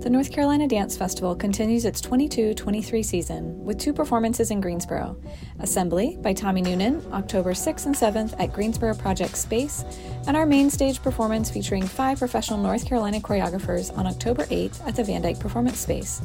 [0.00, 5.14] The North Carolina Dance Festival continues its 22 23 season with two performances in Greensboro
[5.58, 9.84] Assembly by Tommy Noonan, October 6th and 7th at Greensboro Project Space,
[10.26, 14.96] and our main stage performance featuring five professional North Carolina choreographers on October 8th at
[14.96, 16.22] the Van Dyke Performance Space.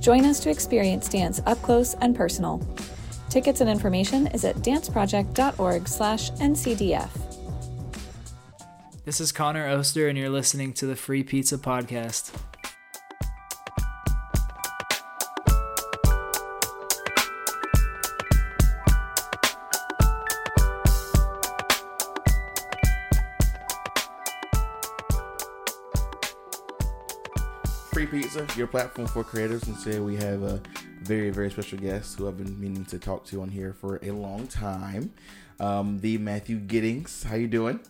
[0.00, 2.60] Join us to experience dance up close and personal.
[3.28, 7.08] Tickets and information is at danceproject.org/ncdf.
[9.04, 12.32] This is Connor Oster, and you're listening to the Free Pizza Podcast.
[28.56, 29.64] Your platform for creators.
[29.64, 30.60] And today we have a
[31.02, 34.10] very, very special guest who I've been meaning to talk to on here for a
[34.10, 35.12] long time.
[35.60, 37.24] Um, the Matthew Giddings.
[37.24, 37.80] How you doing?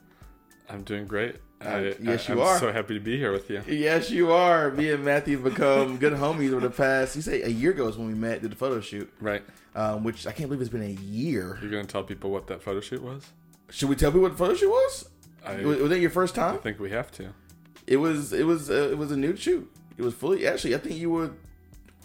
[0.69, 1.37] I'm doing great.
[1.65, 2.59] Uh, I, yes, I, you I'm are.
[2.59, 3.63] so happy to be here with you.
[3.69, 4.73] Yes, you are.
[4.73, 7.15] Me and Matthew have become good homies over the past.
[7.15, 9.43] You say a year ago is when we met, did the photo shoot, Right.
[9.77, 11.57] um, which I can't believe it's been a year.
[11.63, 13.31] You're going to tell people what that photo shoot was?
[13.71, 15.09] Should we tell people what the photo shoot was?
[15.47, 16.55] I, was, was that your first time?
[16.57, 17.33] I think we have to.
[17.87, 18.33] It was.
[18.33, 18.71] It was.
[18.71, 19.71] Uh, it was a nude shoot.
[20.03, 20.47] It was fully.
[20.47, 21.31] Actually, I think you were.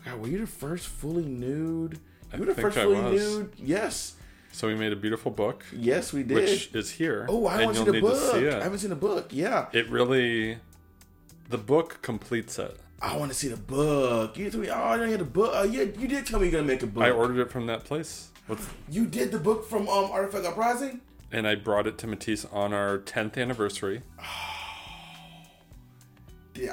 [0.05, 1.99] God, were you the first fully nude?
[2.31, 3.37] I You were the first I fully was.
[3.37, 3.51] nude.
[3.57, 4.13] Yes.
[4.51, 6.35] So we made a beautiful book, Yes, we did.
[6.35, 7.27] which is here.
[7.29, 8.33] oh, I and want to see you'll the book.
[8.35, 9.27] see I haven't seen the book.
[9.31, 10.57] Yeah, It really,
[11.49, 12.75] the book completes it.
[12.99, 14.35] I want to see the book.
[14.35, 15.51] You told me, oh, I didn't get the book.
[15.53, 17.03] Oh, yeah, you did tell me you're gonna make a book.
[17.03, 18.29] I ordered it from that place.
[18.47, 21.01] With, You did the book from um Artifact Uprising.
[21.31, 24.01] and I brought it to Matisse on our 10th anniversary.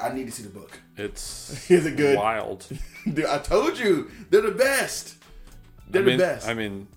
[0.01, 0.79] I need to see the book.
[0.97, 2.17] It's Is it good?
[2.17, 2.65] wild.
[3.05, 5.15] Dude, I told you they're the best.
[5.89, 6.47] They're I mean, the best.
[6.47, 6.87] I mean,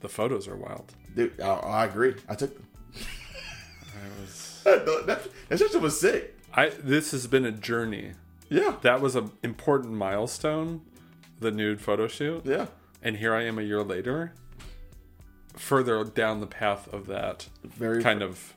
[0.00, 0.92] the photos are wild.
[1.16, 2.14] Dude, I, I agree.
[2.28, 2.66] I took them.
[2.94, 6.36] I was, that, that shit was sick.
[6.54, 8.12] I this has been a journey.
[8.50, 10.80] Yeah, That was an important milestone,
[11.40, 12.46] the nude photo shoot.
[12.46, 12.66] yeah.
[13.02, 14.32] and here I am a year later,
[15.56, 18.54] further down the path of that Very kind of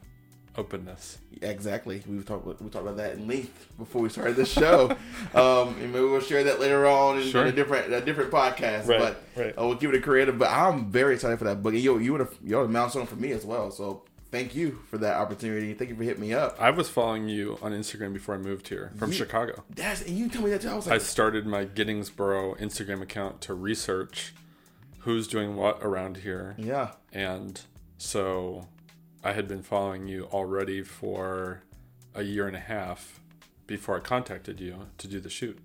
[0.58, 1.18] openness.
[1.42, 2.04] Exactly.
[2.08, 4.92] We talked about, we talked about that in length before we started this show.
[5.34, 7.44] um, and maybe we'll share that later on in, Sure.
[7.44, 8.88] in a different a different podcast.
[8.88, 9.54] Right, but right.
[9.58, 10.38] Uh, we'll keep it creative.
[10.38, 11.74] But I'm very excited for that book.
[11.74, 13.72] And you you would have you would have milestone for me as well.
[13.72, 15.74] So thank you for that opportunity.
[15.74, 16.56] Thank you for hitting me up.
[16.62, 19.18] I was following you on Instagram before I moved here from Yeah.
[19.18, 19.64] Chicago.
[19.76, 20.70] That's and you told me that too.
[20.70, 24.34] I was like, I started my Gittingsboro Instagram account to research
[25.00, 26.54] who's doing what around here.
[26.60, 27.60] yeah, And
[27.98, 28.68] so
[29.24, 31.62] I had been following you already for
[32.16, 33.20] a year and a half
[33.68, 35.58] before I contacted you to do the shoot.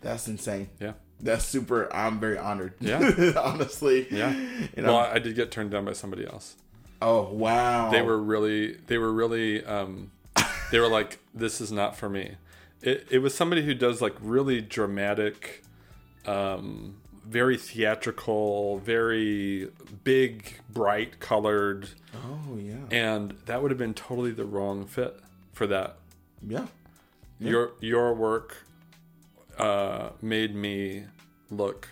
[0.00, 0.68] that's insane.
[0.80, 0.92] Yeah.
[1.20, 1.94] That's super.
[1.94, 2.74] I'm very honored.
[2.80, 3.32] Yeah.
[3.42, 4.08] honestly.
[4.10, 4.32] Yeah.
[4.76, 6.56] You know, Well, I did get turned down by somebody else.
[7.00, 7.90] oh wow.
[7.90, 10.10] they were really they were really um
[10.70, 12.36] they were like this is not for me
[12.80, 15.62] it, it was somebody who does like really dramatic
[16.26, 19.68] um very theatrical very
[20.04, 22.74] big bright colored Oh yeah.
[22.90, 25.18] and that would have been totally the wrong fit
[25.52, 25.96] for that
[26.46, 26.66] Yeah.
[27.38, 28.56] your your work
[29.58, 31.04] uh made me
[31.50, 31.88] look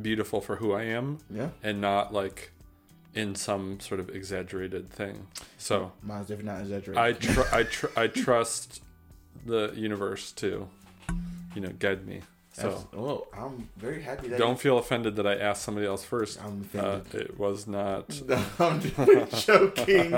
[0.00, 1.50] beautiful for who i am Yeah.
[1.62, 2.50] and not like
[3.14, 5.26] in some sort of exaggerated thing
[5.58, 6.98] so Mine's definitely not exaggerated.
[6.98, 8.82] I tr- I tr- I trust
[9.44, 10.68] the universe to,
[11.54, 12.20] you know, guide me.
[12.58, 16.02] So That's- oh, I'm very happy that don't feel offended that I asked somebody else
[16.02, 16.42] first.
[16.42, 17.14] I'm Uh, offended.
[17.30, 18.22] it was not.
[18.58, 20.14] I'm just joking.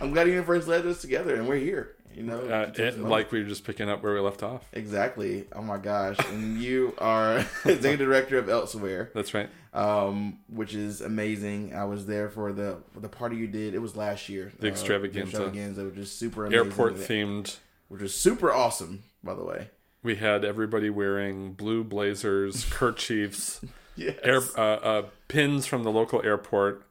[0.00, 1.92] I'm glad you first led us together, and we're here.
[2.14, 4.62] You know, Uh, it, like we were just picking up where we left off.
[4.72, 5.46] exactly.
[5.52, 6.16] Oh my gosh!
[6.30, 9.50] And you are executive director of Elsewhere, That's right.
[9.74, 11.74] um, which is amazing.
[11.74, 13.74] I was there for the for the party you did.
[13.74, 14.52] It was last year.
[14.60, 15.28] The uh, extravaganza.
[15.36, 16.66] extravaganza, which is super amazing.
[16.68, 17.56] Airport themed.
[17.88, 19.68] which is super awesome, by the way.
[20.06, 23.60] We had everybody wearing blue blazers, kerchiefs,
[23.96, 24.16] Yes.
[24.22, 26.86] air uh, uh, pins from the local airport,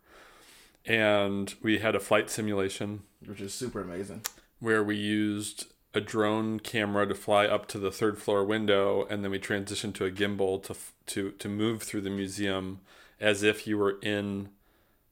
[0.85, 4.21] and we had a flight simulation which is super amazing.
[4.59, 9.23] where we used a drone camera to fly up to the third floor window and
[9.23, 10.75] then we transitioned to a gimbal to
[11.05, 12.81] to to move through the museum
[13.21, 14.49] as if you were in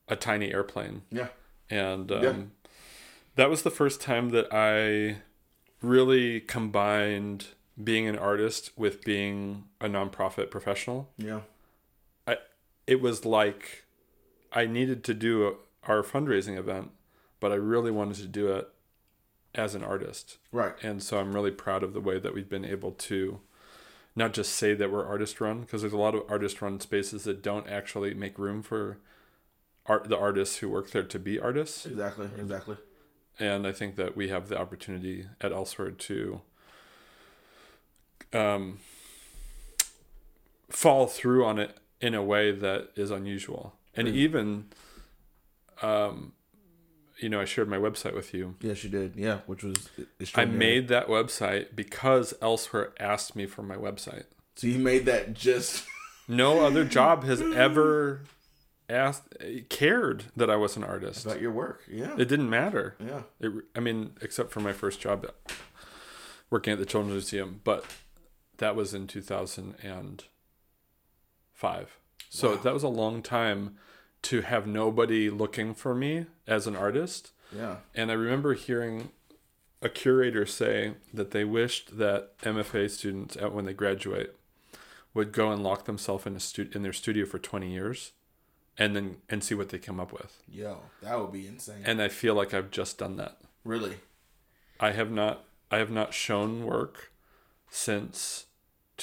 [0.09, 1.27] a tiny airplane Yeah.
[1.69, 2.33] and um, Yeah.
[3.35, 5.19] that was the first time that I
[5.81, 7.45] really combined
[7.81, 11.41] being an artist with being a nonprofit professional Yeah.
[12.27, 12.37] I
[12.87, 13.85] it was like
[14.51, 15.53] I needed to do a,
[15.89, 16.91] our fundraising event
[17.39, 18.69] but I really wanted to do it
[19.55, 20.73] as an artist Right.
[20.83, 23.39] and so I'm really proud of the way that we've been able to
[24.15, 27.23] not just say that we're artist run because there's a lot of artist run spaces
[27.23, 28.99] that don't actually make room for
[29.87, 32.29] art the artists who work there to be artists Exactly.
[32.37, 32.77] Exactly.
[33.39, 36.41] and I think that we have the opportunity at Elsewhere to
[38.33, 38.79] um,
[40.69, 43.75] fall through on it in a way that is unusual.
[43.95, 44.65] And even,
[45.81, 46.33] um,
[47.19, 48.55] you know, I shared my website with you.
[48.59, 49.15] Yes, you did.
[49.15, 49.75] Yeah, which was
[50.35, 54.25] I made that website because Elsewhere asked me for my website.
[54.55, 55.85] So you made that just
[56.27, 58.21] No other job has ever
[58.89, 59.23] asked
[59.69, 61.25] cared that I was an artist.
[61.25, 61.81] about your work.
[61.91, 62.13] Yeah.
[62.17, 62.95] It didn't matter.
[62.99, 63.23] yeah.
[63.39, 65.25] It, I mean, except for my first job
[66.49, 67.85] working at the Children's Museum, but
[68.63, 71.99] that was in 2005.
[72.29, 72.61] So Wow.
[72.63, 73.77] that was a long time
[74.23, 77.33] to have nobody looking for me as an artist.
[77.53, 77.79] Yeah.
[77.93, 79.11] And I remember hearing
[79.81, 84.33] a curator say that they wished that MFA students, at when they graduate,
[85.13, 88.13] would go and lock themselves in a stu- in their studio for 20 years,
[88.77, 90.41] and then and see what they come up with.
[90.47, 91.83] Yo, that would be insane.
[91.85, 93.39] And I feel like I've just done that.
[93.65, 93.97] really.
[94.79, 97.11] I have not I have not shown work
[97.69, 98.45] since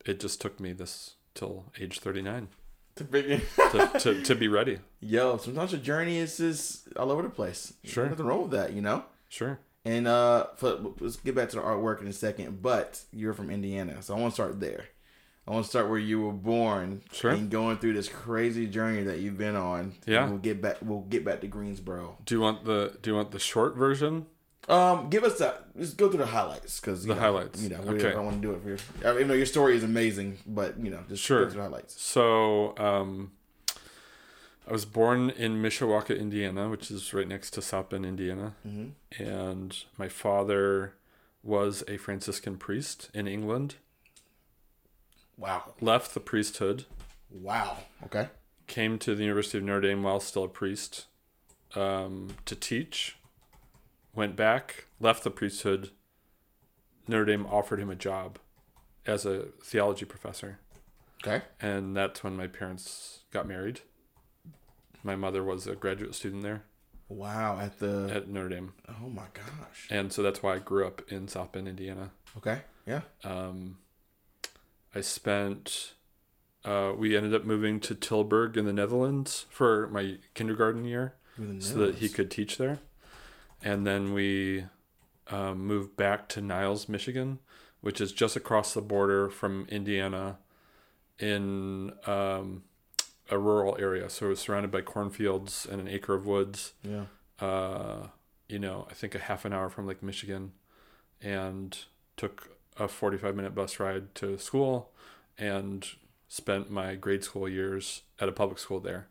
[0.04, 2.48] it just took me this till age 39
[2.96, 3.42] To begin.
[3.72, 4.78] to, to, to be ready.
[5.00, 7.74] Yo, sometimes your journey is just all over the place.
[7.84, 8.08] Sure.
[8.08, 9.04] Nothing wrong with that, you know?
[9.28, 9.58] Sure.
[9.84, 12.62] And uh, for, let's get back to the artwork in a second.
[12.62, 14.84] But you're from Indiana, so I want to start there.
[15.46, 17.30] I want to start where you were born Sure.
[17.32, 19.92] and going through this crazy journey that you've been on.
[20.06, 20.26] Yeah.
[20.26, 20.78] we'll get back.
[20.80, 22.16] We'll get back to Greensboro.
[22.24, 24.24] Do you want the Do you want the short version?
[24.68, 25.76] Um, give us that.
[25.76, 27.60] Just go through the highlights because The highlights.
[27.62, 28.14] You know, Okay.
[28.14, 29.08] I want to do it for you.
[29.08, 31.44] I mean, you know, your story is amazing, but you know, just Sure.
[31.44, 32.00] go through the highlights.
[32.00, 33.32] So um,
[34.66, 39.22] I was born in Mishawaka, Indiana, which is right next to South Bend, Indiana, Mm-hmm.
[39.22, 40.94] and my father
[41.42, 43.74] was a Franciscan priest in England.
[45.36, 45.74] Wow.
[45.80, 46.86] Left the priesthood
[47.30, 47.78] Wow.
[48.04, 48.28] Okay.
[48.66, 51.06] came to the University of Notre Dame while still a priest
[51.74, 53.16] um, to teach.
[54.14, 55.90] Went back, left the priesthood.
[57.08, 58.38] Notre Dame offered him a job
[59.06, 60.58] as a theology professor,
[61.22, 61.44] Okay.
[61.60, 63.80] and that's when my parents got married.
[65.02, 66.62] My mother was a graduate student there
[67.08, 67.58] Wow.
[67.60, 68.10] At the.
[68.14, 69.88] at Notre Dame, oh my gosh.
[69.90, 72.10] and so that's why I grew up in South Bend, Indiana.
[72.36, 72.60] Okay.
[72.86, 73.02] Yeah.
[73.24, 73.78] Um,
[74.94, 75.92] I spent.
[76.64, 81.14] Uh, we ended up moving to Tilburg in the Netherlands for my kindergarten year.
[81.58, 82.78] So that he could teach there.
[83.64, 84.66] And then we
[85.28, 87.38] um, moved back to Niles, Michigan,
[87.80, 90.38] which is just across the border from Indiana
[91.18, 92.62] in um,
[93.30, 94.10] a rural area.
[94.10, 96.74] So it was surrounded by cornfields and an acre of woods.
[96.82, 97.06] Yeah.
[97.40, 98.08] Uh,
[98.48, 100.52] you know, I think a half an hour from Lake Michigan
[101.22, 101.76] and
[102.16, 104.90] took a 45 minute bus ride to school
[105.38, 105.86] and
[106.28, 109.08] spent my grade school years at a public school there.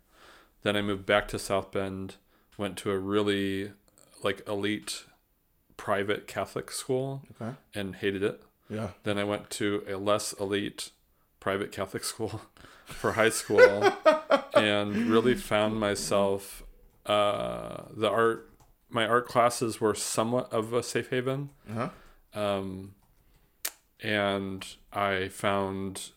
[0.62, 2.16] Then I moved back to South Bend,
[2.58, 3.72] went to a really
[4.24, 5.06] like elite
[5.78, 7.56] private Catholic school Okay.
[7.74, 8.42] and hated it.
[8.70, 8.90] Yeah.
[9.04, 10.92] Then I went to a less elite
[11.40, 12.42] private Catholic school
[12.86, 13.92] for high school
[14.54, 16.64] and really found myself
[17.06, 18.50] uh, the art
[18.90, 21.50] my art classes were somewhat of a safe haven.
[21.70, 21.90] Uh
[22.34, 22.40] huh.
[22.40, 22.94] Um,
[24.02, 26.12] and I found,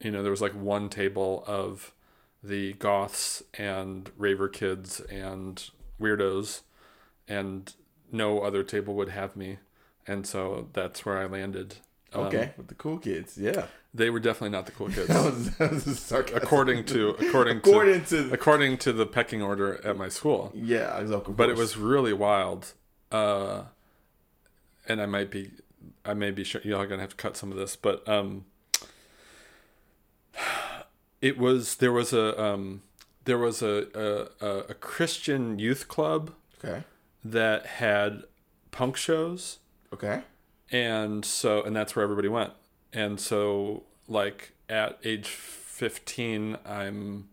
[0.00, 1.92] you know, there was like one table of
[2.42, 6.62] the goths and raver kids and weirdos,
[7.28, 7.72] and
[8.10, 9.58] no other table would have me.
[10.06, 11.76] And so that's where I landed.
[12.14, 12.52] Um, Okay.
[12.56, 13.36] With the cool kids.
[13.36, 13.66] Yeah.
[13.92, 16.38] they were definitely not the cool kids, That was, that was sarcasm.
[16.42, 18.32] according to according to according to.
[18.32, 20.50] according to the pecking order at my school.
[20.54, 20.96] yeah.
[20.98, 21.34] Exactly.
[21.34, 22.72] but it was really wild
[23.12, 23.62] uh
[24.86, 25.50] and i might be
[26.04, 28.44] i may be sure you're gonna have to cut some of this but um
[31.20, 32.82] it was there was a um
[33.24, 36.32] there was a, a- a christian youth club
[36.64, 36.82] Okay.
[37.24, 38.22] That had
[38.70, 39.58] punk shows
[39.92, 40.22] Okay.
[40.70, 42.52] and so and that's where everybody went
[42.92, 47.28] and so like at age 15 i'm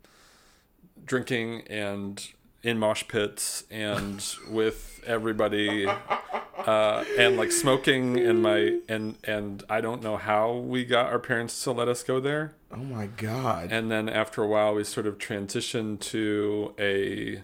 [1.05, 2.29] drinking and
[2.63, 9.79] in mosh pits and with everybody uh, and like smoking and my and and i
[9.81, 13.71] don't know how we got our parents to let us go there Oh my God.
[13.71, 17.41] and then after a while we sort of transitioned to a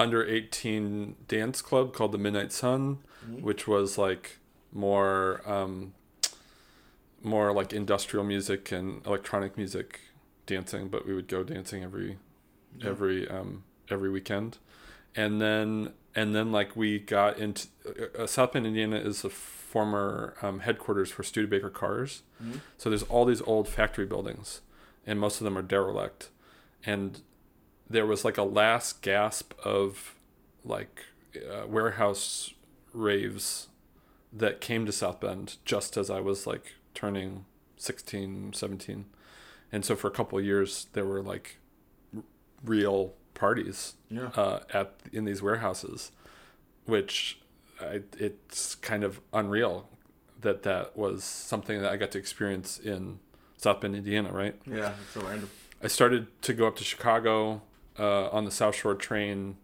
[0.00, 2.98] under 18 dance club called the midnight sun
[3.40, 4.38] which was like
[4.72, 5.92] more um
[7.22, 10.00] more like industrial music and electronic music
[10.46, 12.18] dancing, but we would go dancing every
[12.82, 14.58] every um, every weekend,
[15.14, 17.68] and then and then like we got into
[18.18, 22.22] uh, South Bend, Indiana is the former um, headquarters for Studebaker cars.
[22.78, 24.60] So there's all these old factory buildings,
[25.06, 26.30] and most of them are derelict,
[26.84, 27.20] and
[27.90, 30.14] there was like a last gasp of
[30.64, 31.04] like
[31.36, 32.54] uh, warehouse
[32.94, 33.66] raves
[34.32, 37.44] that came to South Bend just as I was like turning
[37.76, 39.06] 16, 17.
[39.72, 41.58] And so for a couple of years there were like
[42.16, 42.22] r-
[42.64, 44.30] real parties Yeah.
[44.36, 46.12] uh, at in these warehouses,
[46.86, 47.40] which
[47.80, 49.88] I, it's kind of unreal
[50.40, 53.18] that that was something that I got to experience in
[53.56, 54.54] South Bend, Indiana, right?
[54.66, 54.92] Yeah.
[55.02, 55.50] It's so random.
[55.82, 57.62] I started to go up to Chicago
[57.98, 59.56] uh, on the South Shore train,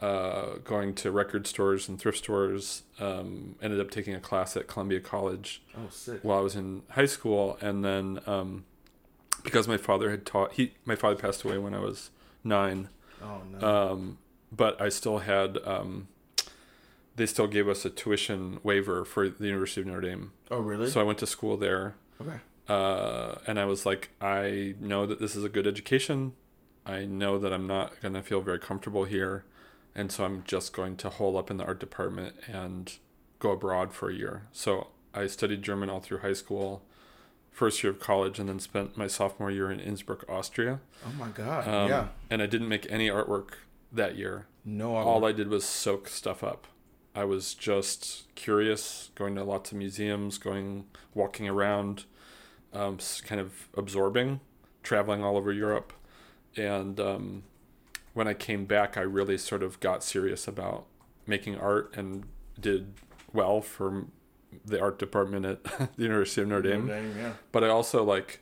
[0.00, 2.82] uh, going to record stores and thrift stores.
[3.00, 5.88] Um, ended up taking a class at Columbia College Oh,
[6.22, 8.64] while I was in high school, and then um,
[9.44, 12.10] because my father had taught, he my father passed away when I was
[12.44, 12.88] nine,
[13.22, 13.66] Oh no.
[13.92, 14.18] um,
[14.50, 15.58] but I still had.
[15.64, 16.08] Um,
[17.14, 20.88] they still gave us a tuition waiver for the University of Notre Dame, oh really?
[20.88, 22.38] so I went to school there okay.
[22.70, 26.32] uh, and I was like, I know that this is a good education.
[26.84, 29.44] I know that I'm not going to feel very comfortable here.
[29.94, 32.92] And so I'm just going to hole up in the art department and
[33.38, 34.46] go abroad for a year.
[34.52, 36.82] So I studied German all through high school,
[37.50, 40.80] first year of college, and then spent my sophomore year in Innsbruck, Austria.
[41.06, 41.68] Oh my god.
[41.68, 42.08] Um, yeah.
[42.30, 43.50] And I didn't make any artwork
[43.92, 44.46] that year.
[44.64, 44.96] No.
[44.96, 46.66] All I did was soak stuff up.
[47.14, 52.04] I was just curious, going to lots of museums, going walking around,
[52.72, 54.40] um, kind of absorbing,
[54.82, 55.92] traveling all over Europe,
[56.56, 57.42] and um,
[58.14, 60.86] when I came back, I really sort of got serious about
[61.26, 62.24] making art and
[62.60, 62.94] did
[63.32, 64.06] well for
[64.64, 65.64] the art department at
[65.96, 66.86] the University of Notre Dame.
[66.86, 67.32] Notre Dame, yeah.
[67.50, 68.40] But I also like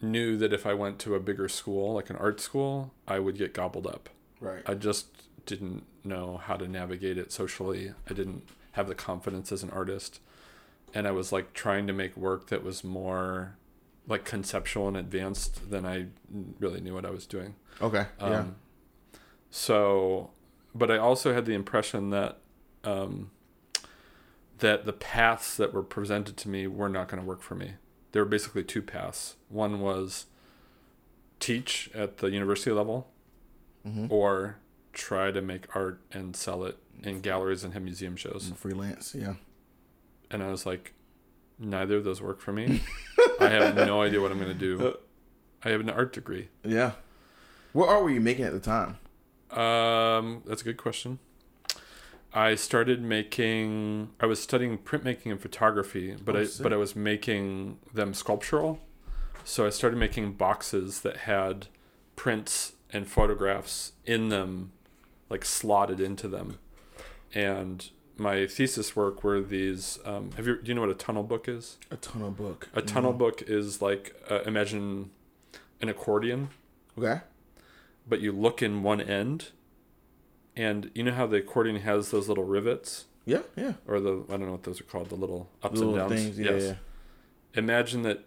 [0.00, 3.36] knew that if I went to a bigger school, like an art school, I would
[3.36, 4.08] get gobbled up.
[4.40, 4.62] Right.
[4.66, 5.06] I just
[5.46, 7.92] didn't know how to navigate it socially.
[8.08, 10.20] I didn't have the confidence as an artist.
[10.94, 13.56] And I was like trying to make work that was more
[14.08, 16.06] like conceptual and advanced than I
[16.58, 17.54] really knew what I was doing.
[17.80, 18.06] okay.
[18.18, 18.44] Um, yeah.
[19.50, 20.30] So,
[20.74, 22.38] but I also had the impression that
[22.84, 23.30] um,
[24.58, 27.72] that the paths that were presented to me were not going to work for me.
[28.12, 29.36] There were basically two paths.
[29.48, 30.26] One was
[31.40, 33.08] teach at the university level,
[33.86, 34.06] Mm-hmm.
[34.12, 34.58] or
[34.92, 38.52] try to make art and sell it in galleries and have museum shows.
[38.56, 39.14] Freelance.
[39.14, 39.34] Yeah.
[40.30, 40.92] And I was like,
[41.58, 42.82] neither of those work for me.
[43.38, 44.96] I have no idea what I'm going to do.
[45.64, 46.48] I have an art degree.
[46.64, 46.92] Yeah.
[47.72, 48.98] What art were you making at the time?
[49.58, 51.18] Um, that's a good question.
[52.32, 54.10] I started making.
[54.20, 56.62] I was studying printmaking and photography, but Oh, I sick.
[56.62, 58.80] but I was making them sculptural.
[59.44, 61.68] So I started making boxes that had
[62.16, 64.72] prints and photographs in them,
[65.30, 66.58] like slotted into them.
[67.34, 69.98] And my thesis work were these.
[70.04, 70.56] Um, have you?
[70.60, 71.76] Do you know what a tunnel book is?
[71.90, 72.68] A tunnel book.
[72.74, 75.10] A tunnel book is like uh, imagine
[75.80, 76.48] an accordion
[76.98, 77.20] Okay.
[78.08, 79.50] but you look in one end
[80.56, 83.42] and you know how the accordion has those little rivets Yeah.
[83.56, 83.74] Yeah.
[83.86, 86.20] or the I don't know what those are called the little ups Little and downs
[86.22, 86.38] things.
[86.40, 86.50] Yeah.
[86.56, 86.74] Yeah.
[87.54, 88.24] imagine that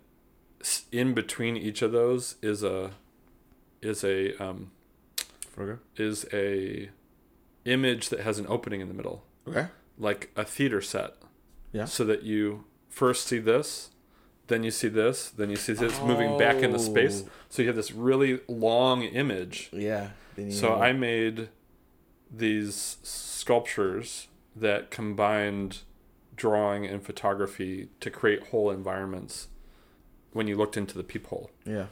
[0.93, 2.91] in between each of those is a
[3.81, 4.71] is a um,
[5.97, 6.89] is a
[7.65, 9.67] image that has an opening in the middle Okay.
[9.97, 11.15] Like a theater set
[11.71, 11.85] Yeah.
[11.85, 13.89] so that you first see this
[14.47, 17.29] then you see this then you see this moving back into space Oh.
[17.49, 20.09] so you have this really long image Yeah.
[20.49, 21.49] So I made
[22.33, 25.79] these sculptures that combined
[26.35, 29.47] drawing and photography to create whole environments
[30.33, 31.51] when you looked into the peephole.
[31.65, 31.87] Yeah.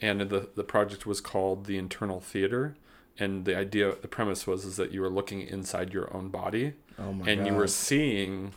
[0.00, 2.76] And the the project was called the internal theater
[3.18, 6.74] and the idea the premise was is that you were looking inside your own body
[6.98, 7.46] Oh and god.
[7.46, 8.52] you were seeing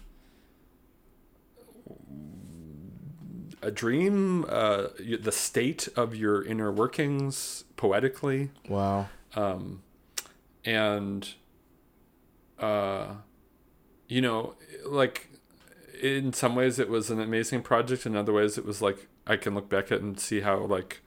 [3.62, 4.88] a dream uh,
[5.20, 9.08] the state of your inner workings poetically Wow.
[9.36, 9.84] um,
[10.66, 11.34] and
[12.60, 13.16] uh,
[14.08, 14.56] you know,
[14.86, 15.30] like
[16.02, 18.06] in some ways it was an amazing project.
[18.06, 20.58] In other ways, it was like I can look back at it and see how
[20.60, 21.02] like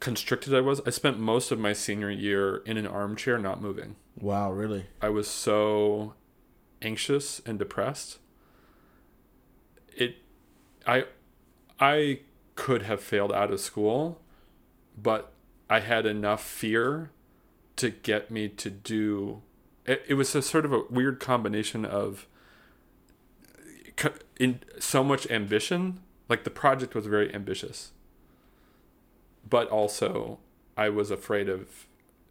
[0.00, 0.80] constricted I was.
[0.84, 3.94] I spent most of my senior year in an armchair, not moving.
[4.20, 4.50] Wow.
[4.50, 4.86] Really.
[5.00, 6.14] I was so
[6.86, 8.18] anxious and depressed.
[9.96, 10.16] It,
[10.86, 11.04] I,
[11.80, 12.20] I
[12.54, 14.20] could have failed out of school,
[14.96, 15.32] but
[15.68, 17.10] I had enough fear
[17.76, 19.42] to get me to do.
[19.84, 22.26] It, it was a sort of a weird combination of
[24.38, 27.92] in so much ambition Like the project was very ambitious,
[29.48, 30.38] but also
[30.76, 31.86] I was afraid of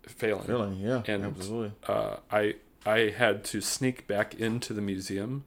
[0.05, 0.47] failing.
[0.47, 0.75] Really?
[0.75, 1.01] Yeah.
[1.07, 1.71] And- absolutely.
[1.87, 5.45] Uh, I I had to sneak back into the museum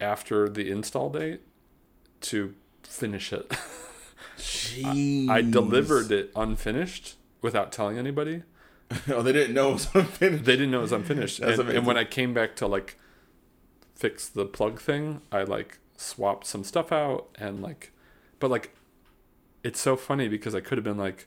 [0.00, 1.40] after the install date
[2.22, 3.50] to finish it.
[4.36, 5.28] Jeez.
[5.28, 8.42] I delivered it unfinished without telling anybody.
[9.08, 10.44] oh, they didn't know it was unfinished.
[10.44, 11.40] They didn't know it was unfinished.
[11.40, 12.98] And, and when I came back to like
[13.94, 17.92] fix the plug thing, I like swapped some stuff out and like,
[18.38, 18.74] but like,
[19.64, 21.26] it's so funny because I could have been like,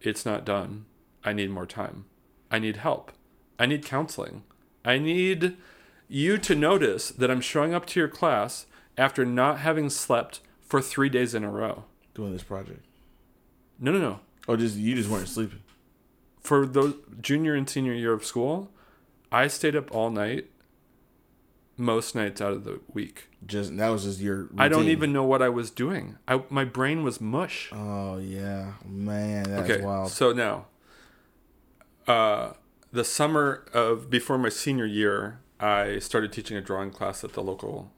[0.00, 0.86] it's not done.
[1.24, 2.04] I need more time.
[2.50, 3.12] I need help.
[3.58, 4.44] I need counseling.
[4.84, 5.56] I need
[6.08, 10.80] you to notice that I'm showing up to your class after not having slept for
[10.80, 11.84] three days in a row.
[12.14, 12.84] doing this project.
[13.78, 14.20] No, no, no.
[14.48, 15.60] Oh, just you just weren't sleeping.
[16.40, 18.70] for the junior and senior year of school,
[19.30, 20.48] I stayed up all night
[21.78, 23.28] most nights out of the week.
[23.46, 24.48] Just that was just your.
[24.58, 26.18] I don't even know what I was doing.
[26.26, 27.70] I my brain was mush.
[27.72, 30.10] Oh yeah, man, that's okay, wild.
[30.10, 30.66] so now,
[32.08, 32.52] uh,
[32.92, 37.42] the summer of before my senior year, I started teaching a drawing class at the
[37.42, 37.90] local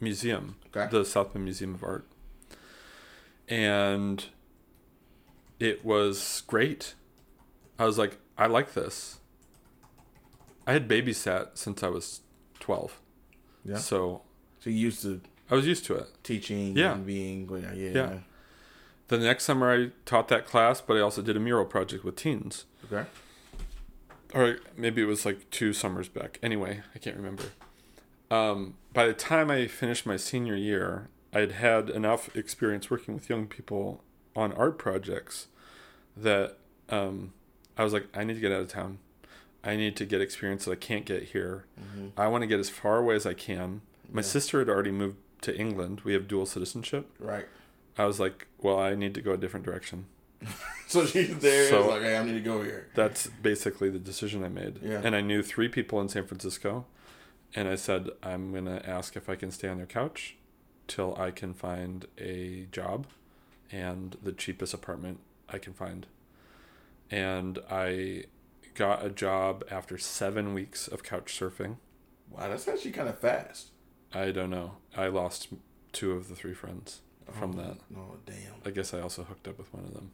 [0.00, 0.88] museum, Okay.
[0.90, 2.06] the South Bend Museum of Art,
[3.48, 4.24] and
[5.58, 6.94] it was great.
[7.78, 9.18] I was like, I like this.
[10.66, 12.20] I had babysat since I was
[12.58, 13.00] twelve,
[13.64, 13.76] yeah.
[13.78, 14.22] so
[14.60, 16.08] So you used to I was used to it.
[16.24, 16.92] teaching Yeah.
[16.94, 17.90] and being yeah yeah.
[17.92, 18.18] Yeah.
[19.08, 22.16] The next summer, I taught that class, but I also did a mural project with
[22.16, 22.64] teens.
[22.92, 23.06] Okay.
[24.36, 26.38] Or maybe it was like two summers back.
[26.42, 27.44] Anyway, I can't remember.
[28.30, 33.28] Um, by the time I finished my senior year, I'd had enough experience working with
[33.30, 34.02] young people
[34.34, 35.46] on art projects
[36.16, 36.56] that
[36.90, 37.32] um,
[37.78, 38.98] I was like, I need to get out of town.
[39.64, 41.64] I need to get experience that I can't get here.
[42.16, 43.80] I want to get as far away as I can.
[44.12, 44.26] My Yeah.
[44.26, 46.02] sister had already moved to England.
[46.04, 47.10] We have dual citizenship.
[47.18, 47.46] Right.
[47.98, 50.06] I was like, well, I need to go a different direction.
[50.88, 51.68] So she's there.
[51.68, 52.86] So- like, hey, I need to go here.
[52.94, 54.78] That's basically the decision I made.
[54.82, 55.00] Yeah.
[55.02, 56.86] And I knew three people in San Francisco.
[57.56, 60.36] And I said, I'm going to ask if I can stay on their couch
[60.86, 63.08] till I can find a job
[63.72, 65.18] and the cheapest apartment
[65.48, 66.06] I can find.
[67.10, 68.24] And I
[68.74, 71.76] got a job after seven weeks of couch surfing.
[72.30, 73.68] Wow, that's actually kind of fast.
[74.12, 74.76] I don't know.
[74.96, 75.48] I lost
[75.92, 77.00] two of the three friends
[77.32, 77.76] from oh, that.
[77.96, 78.36] Oh damn.
[78.64, 80.10] I guess I also hooked up with one of them,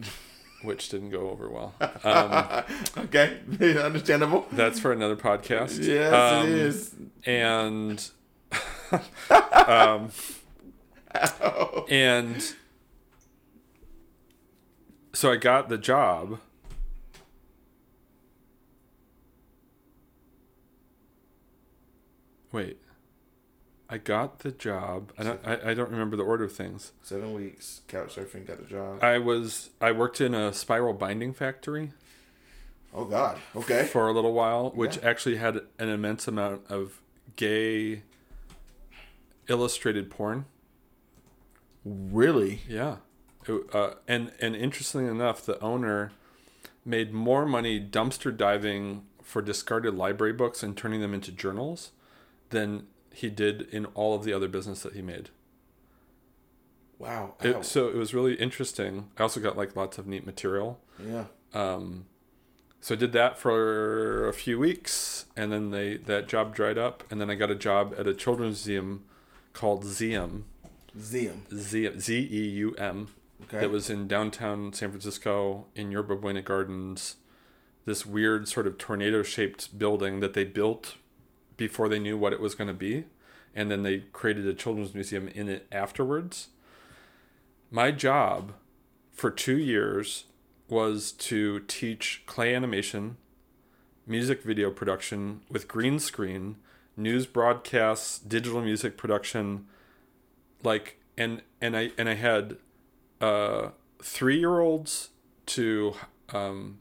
[0.62, 1.74] which didn't go over well.
[2.04, 2.64] Um,
[3.06, 3.38] okay,
[3.82, 4.46] understandable.
[4.52, 5.84] that's for another podcast.
[5.84, 6.94] Yes, Um, it is.
[7.24, 8.10] and
[9.66, 10.10] um,
[11.90, 12.54] and
[15.12, 16.38] so I got the job.
[22.52, 22.78] Wait,
[23.88, 25.12] I got the job.
[25.16, 25.40] I don't.
[25.46, 26.92] I, I don't remember the order of things.
[27.02, 29.02] Seven weeks couch surfing, got a job.
[29.02, 29.70] I was.
[29.80, 31.92] I worked in a spiral binding factory
[32.92, 33.38] oh God.
[33.54, 33.84] Okay.
[33.84, 35.08] for a little while, which Yeah.
[35.08, 37.00] actually had an immense amount of
[37.36, 38.02] gay
[39.48, 40.46] illustrated porn.
[41.84, 42.62] Really?
[42.68, 42.96] Yeah,
[43.46, 46.10] It- uh, and and interestingly enough, the owner
[46.84, 51.92] made more money dumpster diving for discarded library books and turning them into journals
[52.50, 55.30] than he did in all of the other business that he made.
[56.98, 57.34] Wow.
[57.42, 59.08] It, so it was really interesting.
[59.18, 60.80] I also got like lots of neat material.
[61.04, 61.24] yeah.
[61.54, 62.06] Um,
[62.80, 67.02] so I did that for a few weeks, and then they that job dried up,
[67.10, 69.04] and then I got a job at a children's museum
[69.54, 70.42] called Zeum,
[70.96, 71.40] Zeum.
[71.52, 73.08] Z Z E U M,
[73.44, 73.60] Okay.
[73.60, 77.16] that was in downtown San Francisco in Yerba Buena Gardens.
[77.86, 80.96] This weird sort of tornado-shaped building that they built
[81.56, 83.04] before they knew what it was going to be,
[83.54, 86.48] and then they created a children's museum in it afterwards.
[87.70, 88.52] My job
[89.12, 90.24] for two years
[90.68, 93.16] was to teach clay animation,
[94.06, 96.56] music video production with green screen,
[96.96, 99.66] news broadcasts, digital music production,
[100.62, 102.56] like and and I and I had
[103.20, 103.70] uh,
[104.02, 105.10] three year olds
[105.46, 105.94] to
[106.30, 106.78] um,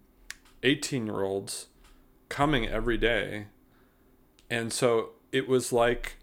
[0.63, 1.67] eighteen year olds
[2.29, 3.47] coming every day,
[4.49, 6.17] and so it was like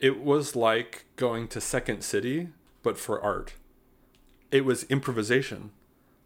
[0.00, 2.48] it was like going to Second City,
[2.82, 3.54] but for art.
[4.50, 5.70] It was improvisation.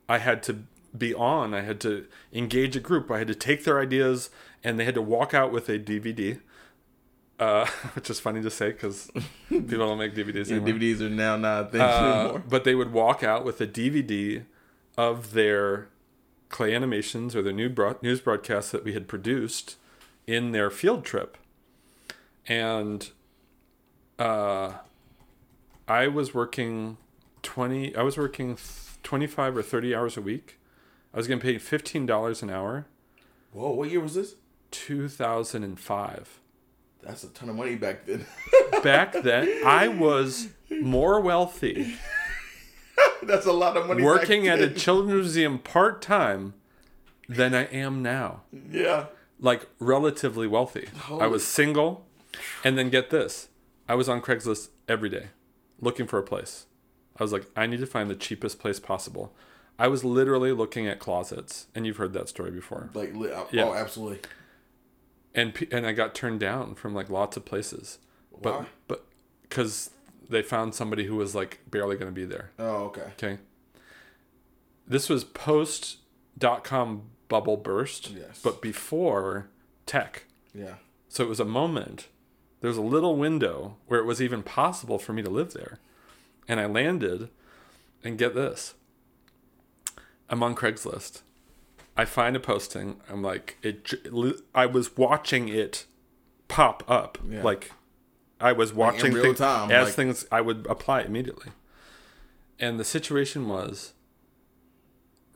[0.09, 0.61] I had to
[0.97, 1.53] be on.
[1.55, 3.11] I had to engage a group.
[3.11, 4.31] I had to take their ideas,
[4.65, 6.41] and they had to walk out with a DVD.
[7.39, 9.11] Uh, which is funny to say because
[9.51, 10.81] people don't make DVDs Yeah, anymore.
[10.81, 12.43] DVDs are now not a thing Uh, anymore.
[12.49, 14.45] but they would walk out with a DVD
[14.97, 15.89] of their
[16.49, 19.77] clay animations or their new broad- news broadcasts that we had produced
[20.27, 21.37] in their field trip.
[22.49, 23.11] And
[24.19, 24.75] uh,
[25.89, 26.97] I was working
[27.43, 28.59] 20 I was working
[29.03, 30.59] 25 or 30 hours a week.
[31.15, 32.87] I was getting paid $15 an hour.
[33.53, 34.35] Whoa, what year was this?
[34.71, 36.41] 2005.
[37.03, 38.27] That's a ton of money back then.
[38.83, 41.97] Back then, I was more wealthy
[43.23, 44.01] That's a lot of money.
[44.03, 46.55] back working at a children's museum part time
[47.29, 48.43] than I am now.
[48.71, 49.07] yeah.
[49.39, 50.89] Like relatively wealthy.
[51.11, 52.07] I was single,
[52.65, 53.49] and then get this:
[53.89, 55.27] I was on Craigslist every day,
[55.81, 56.67] looking for a place.
[57.19, 59.35] I was like, I need to find the cheapest place possible.
[59.79, 62.89] I was literally looking at closets, and you've heard that story before.
[62.95, 63.65] Like li- oh, Yeah.
[63.65, 64.21] oh, absolutely.
[65.35, 67.99] And and I got turned down from like lots of places,
[68.41, 68.67] but Why?
[68.89, 69.05] but
[69.43, 69.91] because
[70.31, 72.51] they found somebody who was like barely going to be there.
[72.59, 73.03] Oh, okay.
[73.23, 73.39] Okay.
[74.87, 75.99] This was post
[76.39, 78.41] dot com bubble burst, Yes.
[78.43, 79.49] but before
[79.87, 80.25] tech.
[80.55, 80.75] Yeah.
[81.09, 82.09] So it was a moment.
[82.61, 85.79] There was a little window where it was even possible for me to live there.
[86.49, 87.29] And I landed,
[88.05, 88.75] and get this
[90.29, 91.23] I'm on Craigslist.
[91.97, 93.01] I find a posting.
[93.09, 93.91] I'm like, it.
[94.55, 95.87] I was watching it
[96.49, 97.19] pop up.
[97.29, 97.43] Yeah.
[97.43, 97.73] Like,
[98.41, 101.53] I was watching real things time, as like- things I would apply immediately.
[102.59, 103.93] And the situation was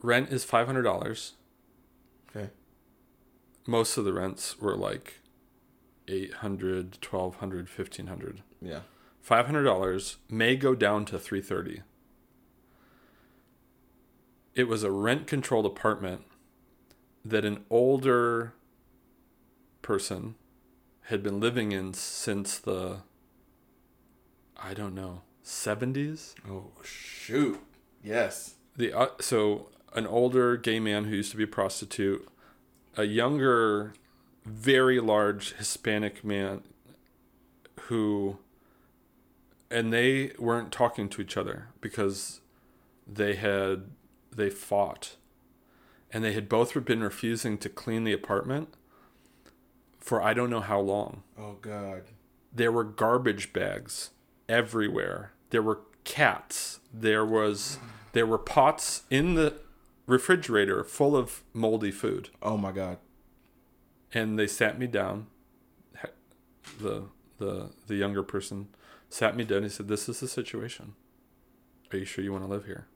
[0.01, 1.31] rent is $500
[2.35, 2.49] Okay.
[3.67, 5.19] most of the rents were like
[6.07, 8.81] 800 1200 1500 Yeah.
[9.27, 11.81] $500 may go down to 330
[14.53, 16.23] it was a rent controlled apartment
[17.23, 18.53] that an older
[19.81, 20.35] person
[21.05, 22.97] had been living in since the
[24.57, 27.59] i don't know 70s Oh shoot.
[28.03, 28.55] Yes.
[28.77, 32.27] the uh, so an older gay man who used to be a prostitute,
[32.97, 33.93] a younger,
[34.45, 36.61] very large Hispanic man
[37.83, 38.37] who,
[39.69, 42.41] and they weren't talking to each other because
[43.07, 43.83] they had
[44.33, 45.17] they fought,
[46.11, 48.73] and they had both been refusing to clean the apartment
[49.99, 52.03] for I don't know how long Oh god.
[52.53, 54.11] there were garbage bags
[54.49, 55.33] everywhere.
[55.51, 56.79] There were cats.
[56.93, 57.77] There was
[58.13, 59.55] there were pots in the
[60.11, 62.29] refrigerator full of moldy food.
[62.41, 62.97] Oh my god.
[64.13, 65.27] And they sat me down.
[66.79, 67.05] The
[67.37, 68.67] the the younger person
[69.09, 69.63] sat me down.
[69.63, 70.93] He said, "This is the situation.
[71.91, 72.87] Are you sure you want to live here?"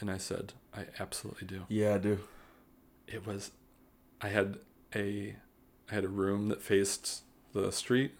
[0.00, 2.18] And I said, "I absolutely do." Yeah, I do.
[3.06, 3.50] it was
[4.22, 4.56] i had
[4.94, 5.36] a
[5.90, 8.12] i had a room that faced the street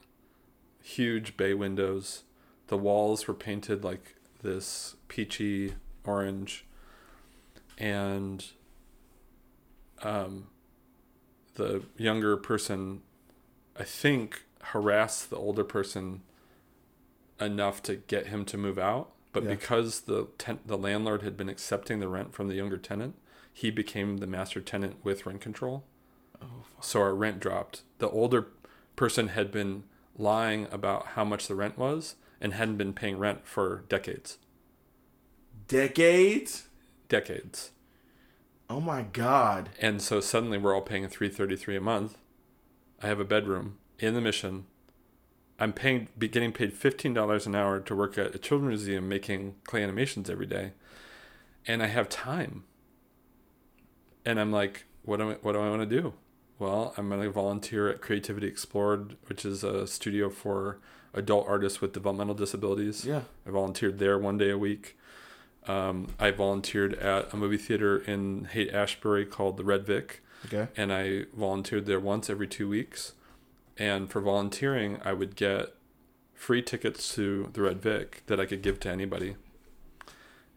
[0.83, 2.24] huge bay windows
[2.66, 5.74] the walls were painted like this peachy
[6.05, 6.66] orange
[7.78, 8.46] and
[10.02, 10.46] um
[11.54, 13.00] the younger person
[13.78, 16.22] i think harassed the older person
[17.40, 19.50] enough to get him to move out but Yeah.
[19.50, 23.16] because the ten- the landlord had been accepting the rent from the younger tenant
[23.52, 25.84] he became the master tenant with rent control.
[26.80, 27.82] so our rent dropped.
[27.98, 28.48] The older
[28.96, 29.84] person had been
[30.18, 34.38] lying about how much the rent was and hadn't been paying rent for decades.
[35.68, 36.64] Decades?
[37.08, 37.70] Decades.
[38.68, 39.70] Oh my god.
[39.80, 42.18] And so suddenly we're all paying 333 a month.
[43.02, 44.66] I have a bedroom in the mission.
[45.58, 49.56] I'm paying be getting paid $15 an hour to work at a children's museum making
[49.64, 50.72] clay animations every day.
[51.66, 52.64] And I have time.
[54.24, 56.14] And I'm like, what do I, what do I want to do?
[56.58, 60.78] Well, I'm going to volunteer at Creativity Explored, which is a studio for
[61.12, 63.04] adult artists with developmental disabilities.
[63.04, 63.22] Yeah.
[63.46, 64.96] I volunteered there one day a week.
[65.66, 70.68] Um, I volunteered at a movie theater in Haight Ashbury called the Red Vic, Okay.
[70.77, 73.14] and I volunteered there once every two weeks.
[73.79, 75.74] And for volunteering, I would get
[76.35, 79.37] free tickets to the Red Vic that I could give to anybody.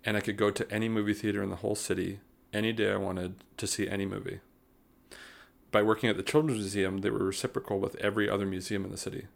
[0.03, 2.19] And I could go to any movie theater in the whole city
[2.53, 4.39] any day I wanted to see any movie.
[5.71, 8.97] By working at the Children's Museum, they were reciprocal with every other museum in the
[8.97, 9.27] city.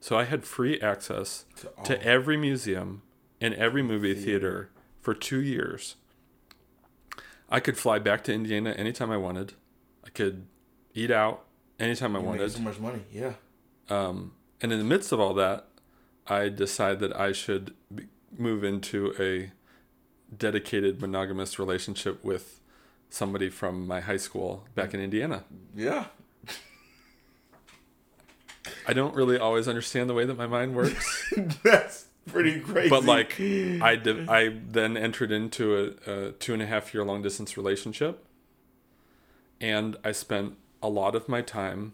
[0.00, 3.02] So I had free access To to every museum
[3.40, 5.96] and every movie theater for two years.
[7.50, 9.54] I could fly back to Indiana anytime I wanted.
[10.04, 10.46] I could
[10.94, 11.44] eat out
[11.80, 12.50] anytime I You're wanted.
[12.50, 13.00] so much money.
[13.12, 13.34] Yeah.
[13.88, 15.66] Um, and in the midst of all that,
[16.26, 18.04] I decided that I should be,
[18.36, 19.52] move into a
[20.36, 22.60] dedicated monogamous relationship with
[23.08, 25.44] somebody from my high school back in Indiana.
[25.74, 26.06] Yeah.
[28.86, 31.32] I don't really always understand the way that my mind works.
[31.62, 32.88] That's pretty crazy.
[32.90, 37.04] but like I did, I then entered into a, a two and a half year
[37.04, 38.24] long distance relationship,
[39.60, 41.92] and I spent a lot of my time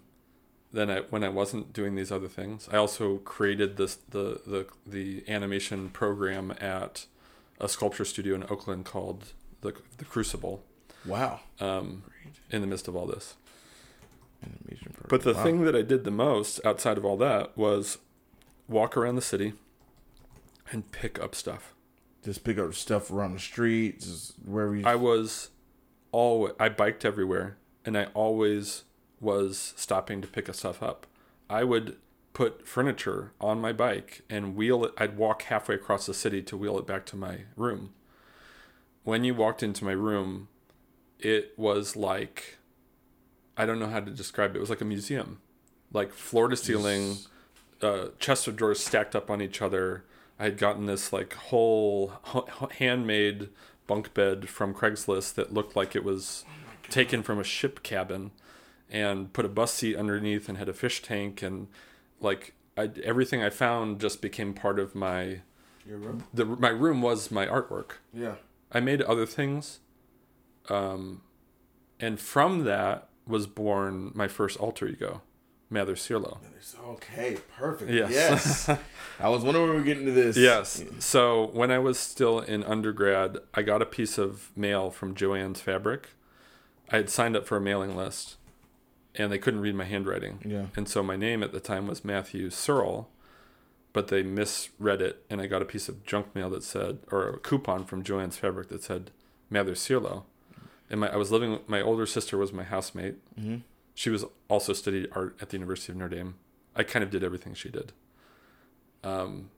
[0.73, 4.66] then I when I wasn't doing these other things, I also created this the the
[4.85, 7.07] the animation program at
[7.61, 10.64] a sculpture studio in Oakland called the the Crucible.
[11.07, 11.40] Wow.
[11.61, 12.03] Um,
[12.51, 13.35] in the midst of all this,
[14.42, 15.07] Animation program.
[15.11, 15.42] but the Wow.
[15.44, 17.99] thing that I did the most outside of all that was
[18.68, 19.53] walk around the city
[20.70, 21.74] and pick up stuff.
[22.24, 24.85] just pick up stuff around the streets, wherever you.
[24.87, 25.50] I was
[26.12, 28.85] always I biked everywhere and I always
[29.20, 31.07] was stopping to pick up stuff up.
[31.50, 31.96] I would
[32.33, 36.57] put furniture on my bike and wheel it I'd walk halfway across the city to
[36.57, 37.92] wheel it back to my room.
[39.03, 40.48] When you walked into my room,
[41.18, 42.59] it was like
[43.57, 44.57] I don't know how to describe it.
[44.57, 45.40] It was like a museum.
[45.92, 47.18] Like floor to ceiling,
[47.81, 50.05] uh, chest of drawers stacked up on each other.
[50.38, 52.12] I had gotten this like whole
[52.79, 53.49] handmade
[53.87, 56.44] bunk bed from Craigslist that looked like it was
[56.90, 58.31] taken from a ship cabin,
[58.90, 61.68] and put a bus seat underneath and had a fish tank and
[62.20, 65.40] like I, everything I found just became part of my
[65.87, 66.25] Your room.
[66.33, 67.92] the my room was my artwork.
[68.12, 68.35] Yeah.
[68.73, 69.79] I made other things,
[70.68, 71.23] um,
[72.01, 75.23] and from that was born my first alter ego,
[75.70, 76.38] Mather Cierlo.
[76.87, 77.38] Okay.
[77.57, 77.90] Perfect.
[77.90, 78.11] Yes.
[78.11, 78.79] Yes.
[79.20, 80.37] I was wondering when we were getting to this.
[80.37, 80.83] Yes.
[80.98, 85.61] So when I was still in undergrad, I got a piece of mail from Joanne's
[85.61, 86.11] Fabric.
[86.90, 88.37] I had signed up for a mailing list,
[89.14, 90.40] and they couldn't read my handwriting.
[90.44, 90.66] Yeah.
[90.77, 93.09] And so my name at the time was Matthew Searle,
[93.92, 97.29] but they misread it, and I got a piece of junk mail that said, or
[97.29, 99.11] a coupon from Joanne's Fabric that said
[99.48, 100.24] Mather Cierlo.
[100.90, 101.61] And my, I was living.
[101.66, 103.16] My older sister was my housemate.
[103.40, 103.57] Mm-hmm.
[103.94, 106.35] She was also studied art at the University of Notre Dame.
[106.74, 107.92] I kind of did everything she did.
[109.02, 109.50] Um,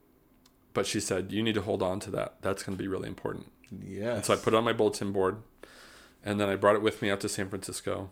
[0.74, 2.36] but she said, "You need to hold on to that.
[2.42, 4.20] That's going to be really important." Yeah.
[4.20, 5.38] So I put it on my bulletin board,
[6.24, 8.10] and then I brought it with me out to San Francisco.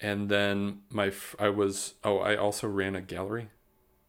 [0.00, 3.50] And then my I was oh I also ran a gallery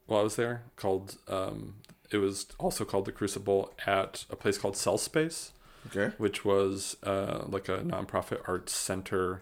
[0.07, 1.75] while I was there called um,
[2.11, 5.51] it was also called the Crucible at a place called Cell Space,
[5.87, 6.13] Okay.
[6.17, 9.41] which was uh, like a nonprofit arts center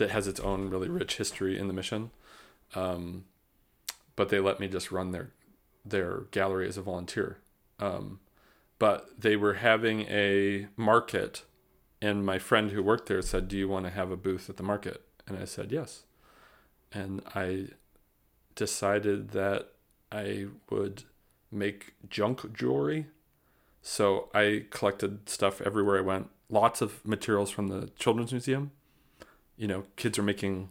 [0.00, 2.10] that has its own really rich history in the mission.
[2.74, 3.26] Um,
[4.16, 5.30] but they let me just run their
[5.84, 7.38] their gallery as a volunteer.
[7.78, 8.20] Um,
[8.78, 11.44] but they were having a market,
[12.00, 14.56] and my friend who worked there said, "Do you want to have a booth at
[14.56, 16.04] the market?" And I said yes.
[16.92, 17.68] And I
[18.54, 19.72] decided that
[20.10, 21.04] I would
[21.52, 23.06] make junk jewelry.
[23.82, 26.30] So I collected stuff everywhere I went.
[26.48, 28.72] Lots of materials from the Children's Museum.
[29.60, 30.70] You know, kids are making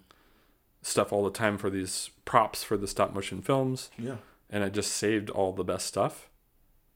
[0.81, 4.15] stuff all the time for these props for the stop motion films Yeah.
[4.49, 6.29] and I just saved all the best stuff.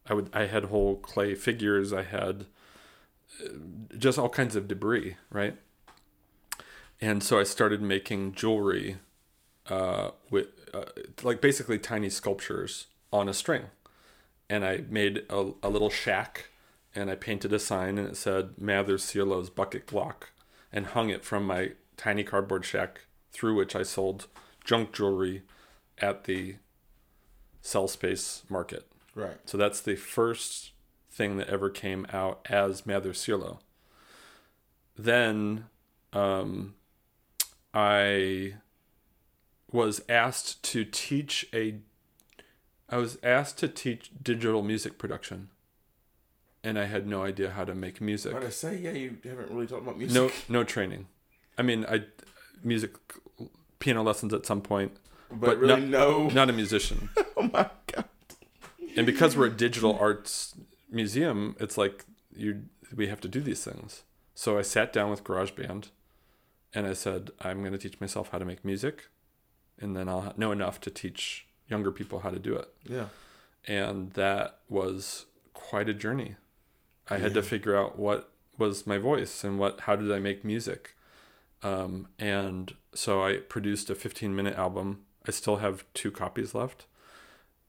[0.10, 1.94] I would I had whole clay figures.
[1.94, 2.46] I had
[3.44, 3.50] uh,
[3.98, 5.56] just all kinds of debris, right?
[7.02, 8.98] And so I started making jewelry
[9.70, 10.86] uh, with uh,
[11.22, 13.66] like basically tiny sculptures on a string,
[14.50, 16.50] and I made a, a little shack,
[16.96, 20.30] and I painted a sign, and it said Mather Cierlo's Bucket Glock,
[20.72, 21.72] and hung it from my
[22.04, 24.28] tiny cardboard shack through which I sold
[24.66, 25.44] junk jewelry
[26.00, 26.58] at the
[27.62, 28.86] cell space market.
[29.16, 29.38] Right.
[29.46, 30.72] So that's the first
[31.10, 33.60] thing that ever came out as Mather Cierlo.
[34.98, 35.68] Then
[36.12, 36.76] um,
[37.74, 38.56] I
[39.72, 41.76] was asked to teach a
[42.90, 45.50] I was asked to teach digital music production.
[46.66, 48.34] And I had no idea how to make music.
[48.34, 48.78] What I say?
[48.78, 50.16] Yeah, you haven't really talked about music.
[50.16, 51.08] No no training.
[51.58, 52.04] I mean, I
[52.64, 52.96] music
[53.80, 54.94] piano lessons at some point,
[55.30, 56.28] but, but really not- no.
[56.30, 57.10] not a musician.
[57.36, 58.06] Oh my god.
[58.96, 60.56] and because we're a digital arts
[60.90, 62.64] museum, it's like you
[62.96, 64.04] we have to do these things.
[64.36, 65.90] So I sat down with GarageBand,
[66.74, 69.10] and I said I'm going to teach myself how to make music,
[69.80, 72.70] and then I'll know enough to teach younger people how to do it.
[72.88, 73.08] Yeah.
[73.68, 76.36] And that was quite a journey.
[77.10, 80.46] I had to figure out what was my voice and what how did I make
[80.46, 80.96] music.
[81.64, 85.02] Um, and so I produced a 15 minute album.
[85.28, 86.86] I still have two copies left.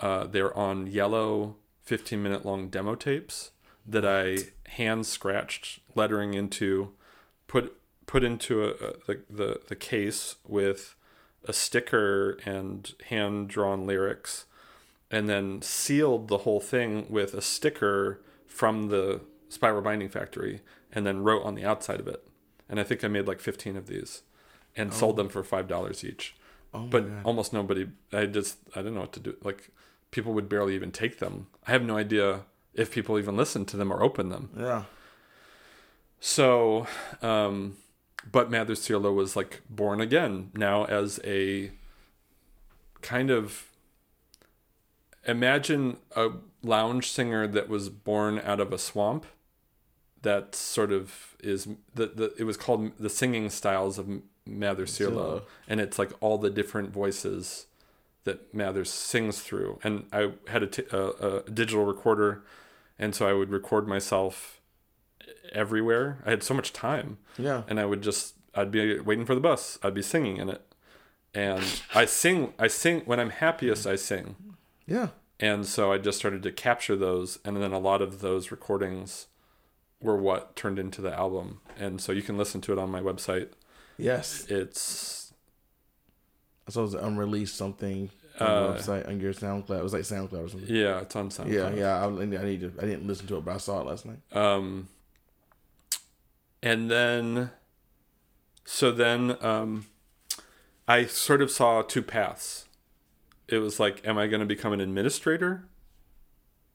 [0.00, 3.52] Uh, they're on yellow 15 minute long demo tapes
[3.86, 4.38] that I
[4.70, 6.92] hand scratched lettering into,
[7.46, 10.96] put put into a, a, the, the the case with
[11.46, 14.46] a sticker and hand drawn lyrics,
[15.10, 20.60] and then sealed the whole thing with a sticker from the Spiral Binding Factory,
[20.92, 22.26] and then wrote on the outside of it.
[22.68, 24.22] And I think I made like 15 of these,
[24.76, 26.34] and sold them for five dollars each.
[26.72, 29.36] Oh but almost nobody i just i didn't know what to do.
[29.42, 29.70] Like
[30.10, 31.46] people would barely even take them.
[31.66, 32.40] I have no idea
[32.72, 34.50] if people even listen to them or open them.
[34.58, 34.84] Yeah.
[36.18, 36.86] so
[37.22, 37.76] um
[38.32, 41.70] but mather Cierlo was like born again now as a
[43.02, 43.70] kind of
[45.26, 46.30] imagine a
[46.62, 49.26] lounge singer that was born out of a swamp
[50.24, 54.06] that sort of is the, the it was called the singing styles of
[54.46, 55.42] Mather Sirlo Sirlo.
[55.68, 57.66] and it's like all the different voices
[58.24, 61.02] that Mathers sings through and I had a, t- a,
[61.46, 62.42] a digital recorder
[62.98, 64.60] and so I would record myself
[65.52, 67.62] everywhere I had so much time Yeah.
[67.68, 69.78] and I would just I'd be waiting for the bus.
[69.82, 70.62] I'd be singing in it,
[71.34, 72.52] and I sing.
[72.56, 73.84] I sing when I'm happiest.
[73.84, 74.36] I sing,
[74.86, 75.08] Yeah.
[75.40, 79.26] and so I just started to capture those, and then a lot of those recordings
[80.04, 81.60] were what turned into the album.
[81.78, 83.48] And so you can listen to it on my website.
[83.98, 84.46] Yes.
[84.48, 85.32] It's
[86.68, 89.78] I saw it was an unreleased something on Uh, website on your SoundCloud.
[89.80, 90.68] It was like SoundCloud or something.
[90.74, 91.52] yeah, it's on SoundCloud.
[91.52, 92.04] Yeah, yeah.
[92.04, 92.72] I, I need to.
[92.78, 94.20] I didn't listen to it, but I saw it last night.
[94.32, 94.88] Um,
[96.62, 97.50] and then,
[98.64, 99.86] so then, um,
[100.88, 102.64] I sort of saw two paths.
[103.48, 105.66] It was like, am I going to become an administrator?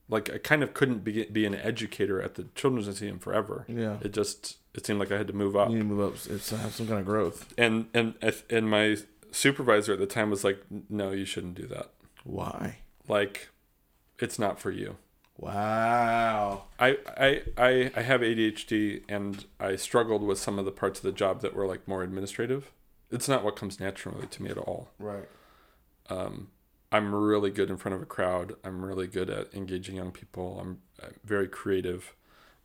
[0.09, 3.65] Like, I kind of couldn't be, be an educator at the Children's Museum forever.
[3.67, 3.97] Yeah.
[4.01, 5.69] It just, it seemed like I had to move up.
[5.69, 6.19] You need to move up.
[6.29, 7.53] It's have some kind of growth.
[7.57, 8.15] And, and,
[8.49, 8.97] and my
[9.31, 11.91] supervisor at the time was like, no, you shouldn't do that.
[12.23, 12.79] Why?
[13.07, 13.49] Like,
[14.17, 14.97] it's not for you.
[15.39, 16.63] Wow.
[16.79, 21.03] I, I I I have ADHD and I struggled with some of the parts of
[21.03, 22.71] the job that were like more administrative.
[23.09, 24.89] It's not what comes naturally to me at all.
[24.99, 25.29] Right.
[26.09, 26.49] Um,
[26.91, 28.55] I'm really good in front of a crowd.
[28.63, 30.59] I'm really good at engaging young people.
[30.59, 32.15] I'm, I'm very creative,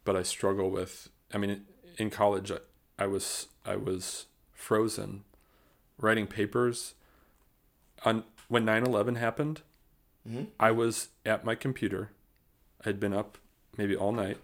[0.05, 1.09] but I struggle with.
[1.33, 1.67] I mean,
[1.99, 2.59] in college, I,
[2.99, 5.25] I was I was frozen,
[5.99, 6.95] writing papers.
[8.05, 9.63] On when 9/11 happened,
[10.29, 10.49] Mhm.
[10.59, 12.11] I was at my computer.
[12.85, 13.37] I had been up
[13.77, 14.39] maybe all night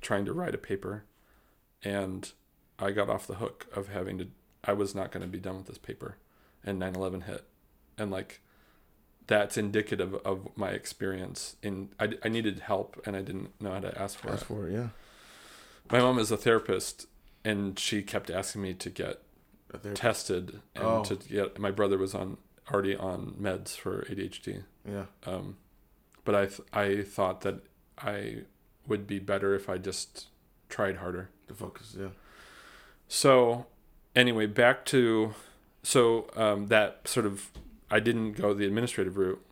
[0.00, 1.04] trying to write a paper,
[1.82, 2.32] and
[2.78, 4.28] I got off the hook of having to.
[4.64, 6.16] I was not going to be done with this paper,
[6.64, 7.44] and 9/11 hit,
[7.98, 8.40] and like
[9.26, 13.80] that's indicative of my experience in I, I needed help and I didn't know how
[13.80, 14.44] to ask for Ask it.
[14.46, 14.72] for it.
[14.74, 14.88] Yeah.
[15.90, 17.06] My mom is a therapist
[17.44, 19.20] and she kept asking me to get
[19.94, 21.04] tested and Oh.
[21.04, 22.38] to get my brother was on
[22.72, 24.62] already on meds for ADHD.
[24.88, 25.04] Yeah.
[25.26, 25.56] Um,
[26.24, 27.60] but I th- I thought that
[27.98, 28.42] I
[28.86, 30.26] would be better if I just
[30.68, 31.30] tried harder.
[31.46, 31.94] The focus.
[31.98, 32.08] Yeah.
[33.08, 33.66] So,
[34.16, 35.34] anyway, back to
[35.82, 37.50] so um, that sort of
[37.90, 39.44] I didn't go the administrative route,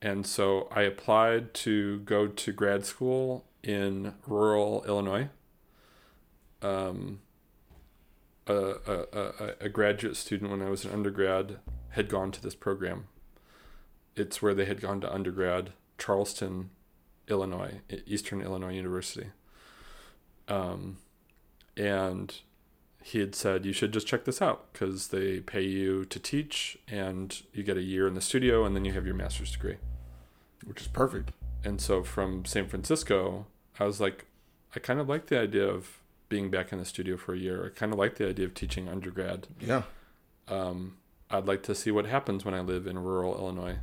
[0.00, 5.28] and so I applied to go to grad school in rural Illinois.
[6.62, 7.20] Um,
[8.46, 11.58] a, a, a, a graduate student when I was an undergrad
[11.90, 13.08] had gone to this program.
[14.14, 16.70] It's where they had gone to undergrad, Charleston,
[17.28, 19.26] Illinois, Eastern Illinois University.
[20.48, 20.98] Um,
[21.76, 22.34] and
[23.10, 26.76] he had said you should just check this out because they pay you to teach
[26.88, 29.76] and you get a year in the studio and then you have your master's degree
[30.64, 31.30] Which is perfect.
[31.64, 33.46] and so from san francisco
[33.78, 34.26] i was like
[34.74, 37.66] i kind of like the idea of being back in the studio for a year
[37.66, 39.82] i kind of like the idea of teaching undergrad Yeah.
[40.48, 40.96] um,
[41.30, 43.76] i'd like to see what happens when i live in rural illinois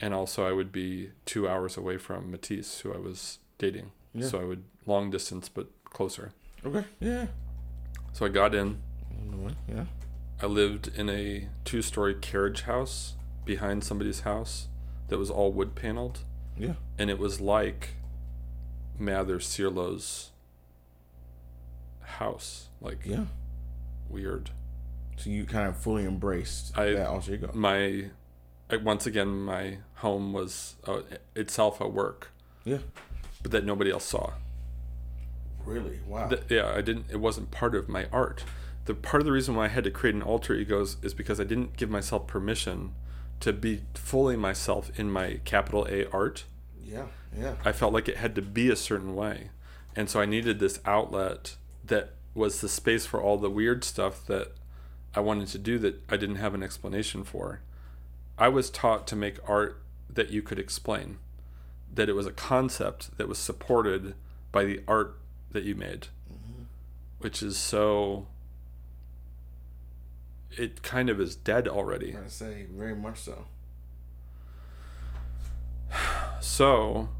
[0.00, 4.28] and also i would be two hours away from matisse who i was dating Yeah.
[4.28, 6.30] so i would long distance but closer
[6.64, 6.84] Okay.
[7.00, 7.26] Yeah.
[8.12, 8.78] So i got in
[9.68, 9.84] Yeah.
[10.42, 14.68] I lived in a two story carriage house behind somebody's house
[15.08, 16.20] that was all wood paneled.
[16.56, 16.74] Yeah.
[16.98, 17.90] And it was like
[18.98, 20.30] Mather Sirlo's
[22.00, 22.68] house.
[22.80, 23.26] Like Yeah.
[24.08, 24.50] weird.
[25.16, 27.50] So you kind of fully embraced I- that alter ego.
[27.54, 28.10] My
[28.82, 31.02] once again my home was uh,
[31.36, 32.30] itself a work,
[32.64, 32.78] Yeah.
[33.42, 34.32] but that nobody else saw.
[35.64, 36.00] Really?
[36.06, 36.28] Wow.
[36.28, 37.06] Th- yeah, I didn't.
[37.10, 38.44] It wasn't part of my art.
[38.86, 41.38] The part of the reason why I had to create an alter egos is because
[41.40, 42.92] I didn't give myself permission
[43.40, 46.44] to be fully myself in my capital A art.
[46.84, 47.06] yeah.
[47.38, 47.54] Yeah.
[47.64, 49.50] I felt like it had to be a certain way,
[49.94, 54.26] and so I needed this outlet that was the space for all the weird stuff
[54.26, 54.52] that
[55.14, 57.60] I wanted to do that I didn't have an explanation for.
[58.36, 61.18] I was taught to make art that you could explain,
[61.94, 64.14] that it was a concept that was supported
[64.50, 65.16] by the art
[65.52, 66.08] that you made,
[67.18, 68.26] which is so.
[70.56, 72.16] It kind of is dead already.
[72.16, 73.46] I say very much so.
[76.42, 77.10] So,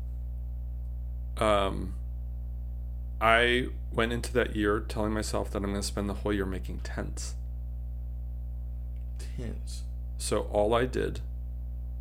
[1.37, 1.93] um,
[3.21, 6.47] I went into that year telling myself that I'm going to spend the whole year
[6.47, 7.35] making tents.
[9.37, 9.83] Tents.
[10.17, 11.21] So all I did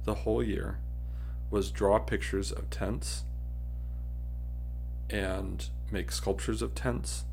[0.06, 0.80] the whole year
[1.52, 3.24] was draw pictures of tents
[5.10, 7.26] and make sculptures of tents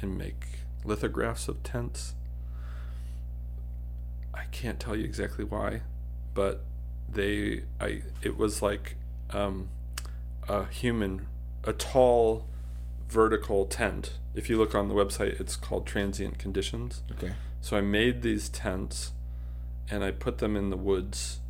[0.00, 2.14] and make lithographs of tents.
[4.34, 5.82] I can't tell you exactly why,
[6.34, 6.64] but
[7.08, 8.96] they I it was like
[9.30, 9.68] um,
[10.48, 11.26] a human,
[11.64, 12.46] a tall
[13.08, 14.18] vertical tent.
[14.34, 17.02] If you look on the website, it's called Transient Conditions.
[17.12, 17.32] Okay.
[17.60, 19.12] So I made these tents
[19.90, 21.40] and I put them in the woods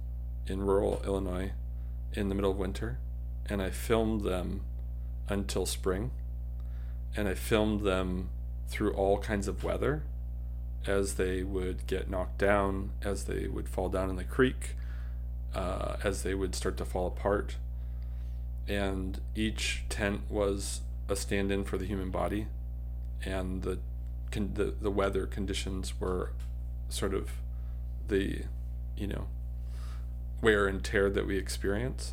[0.46, 1.52] in rural Illinois
[2.12, 2.98] in the middle of winter
[3.46, 4.62] and I filmed them
[5.28, 6.12] until spring
[7.16, 8.28] and I filmed them
[8.68, 10.02] through all kinds of weather
[10.86, 14.76] as they would get knocked down, as they would fall down in the creek,
[15.54, 17.56] uh, as they would start to fall apart.
[18.68, 22.46] And each tent was a stand in for the human body,
[23.24, 23.78] and the,
[24.30, 26.32] con- the, the weather conditions were
[26.88, 27.30] sort of
[28.08, 28.42] the,
[28.96, 29.26] you know,
[30.42, 32.12] wear and tear that we experience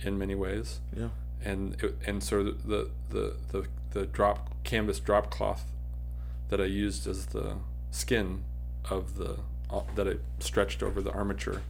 [0.00, 1.10] in many ways Yeah.
[1.44, 5.64] and it, and so the, the the the drop canvas drop cloth
[6.48, 7.56] that I used as the
[7.90, 8.44] skin
[8.90, 9.38] of the
[9.70, 11.62] uh, that I stretched over the armature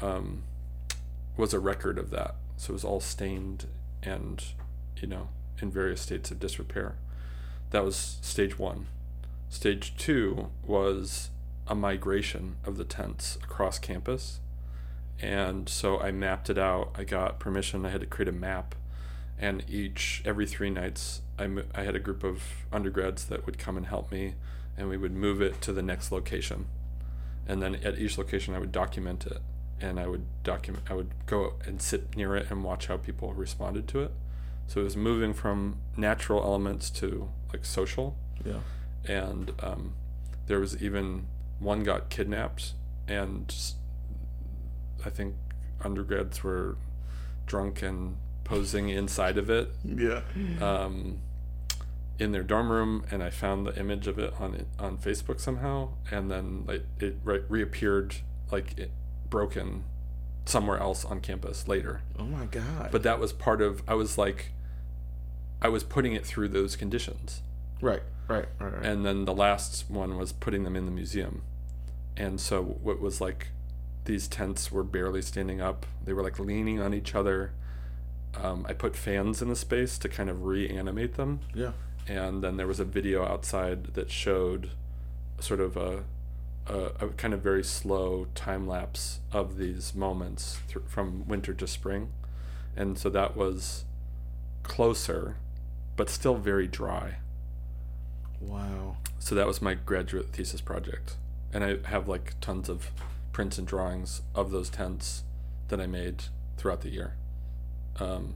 [0.00, 0.42] um,
[1.36, 2.34] was a record of that.
[2.56, 3.66] So it was all stained
[4.02, 4.42] and
[5.00, 5.28] you know
[5.60, 6.96] in various states of disrepair.
[7.70, 8.86] That was stage one.
[9.48, 11.30] Stage two was
[11.66, 14.40] a migration of the tents across campus
[15.22, 16.90] and so I mapped it out.
[16.96, 17.86] I got permission.
[17.86, 18.74] I had to create a map,
[19.38, 23.58] and each every three nights, I mo- I had a group of undergrads that would
[23.58, 24.34] come and help me,
[24.76, 26.66] and we would move it to the next location,
[27.46, 29.38] and then at each location I would document it,
[29.80, 30.84] and I would document.
[30.90, 34.12] I would go and sit near it and watch how people responded to it.
[34.68, 38.60] So it was moving from natural elements to like social Yeah.
[39.04, 39.94] and um,
[40.46, 41.26] there was even
[41.58, 42.72] one got kidnapped
[43.08, 43.54] and
[45.04, 45.34] I think
[45.82, 46.76] undergrads were
[47.46, 50.22] drunk and posing inside of it Yeah.
[50.60, 51.18] um,
[52.18, 55.88] in their dorm room and i found the image of it on on facebook somehow
[56.10, 58.16] and then like it re- reappeared
[58.50, 58.90] like it
[59.30, 59.84] broken
[60.44, 62.90] somewhere else on campus later Oh my god.
[62.92, 64.52] but that was part of i was like
[65.60, 67.42] i was putting it through those conditions
[67.80, 68.84] right, right, right, right.
[68.84, 71.42] and then the last one was putting them in the museum
[72.16, 73.48] and so what was like
[74.04, 77.52] these tents were barely standing up they were like leaning on each other
[78.40, 81.40] um, i put fans in the space to kind of reanimate them.
[81.54, 81.72] Yeah.
[82.08, 84.70] and then there was a video outside that showed
[85.38, 86.04] sort of a,
[86.66, 91.66] a, a kind of very slow time lapse of these moments thr from winter to
[91.66, 92.12] spring.
[92.76, 93.84] And so that was
[94.62, 95.36] closer
[95.96, 97.16] but still very dry.
[98.40, 98.96] Wow.
[99.18, 101.16] so that was my graduate thesis project.
[101.52, 102.90] And i have like tons of
[103.32, 105.22] prints and drawings of those tents
[105.68, 106.24] that i made
[106.56, 107.14] throughout the year
[108.00, 108.34] um,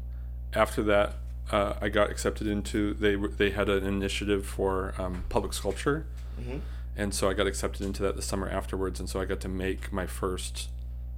[0.53, 1.15] after that
[1.53, 6.07] uh, i got accepted into they they had an initiative for um, public sculpture
[6.41, 6.61] Mhm.
[6.97, 9.49] and so i got accepted into that the summer afterwards and so i got to
[9.49, 10.69] make my first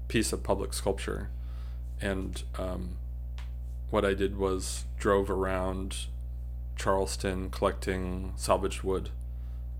[0.09, 1.28] piece of public sculpture
[2.01, 2.97] and um,
[3.91, 6.07] what i did was drove around
[6.76, 9.11] Charleston collecting salvaged wood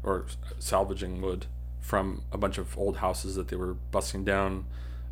[0.03, 0.27] or
[0.59, 1.47] salvaging wood
[1.81, 4.65] from a bunch of old houses that they were busting down.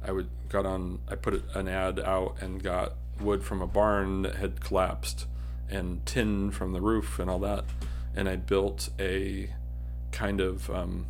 [0.05, 4.23] I would got on I put an ad out and got wood from a barn
[4.23, 5.27] that had collapsed
[5.69, 7.64] and tin from the roof and all that
[8.14, 9.51] and I built a
[10.12, 11.07] kind of um,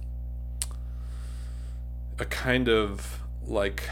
[2.19, 3.89] a kind of like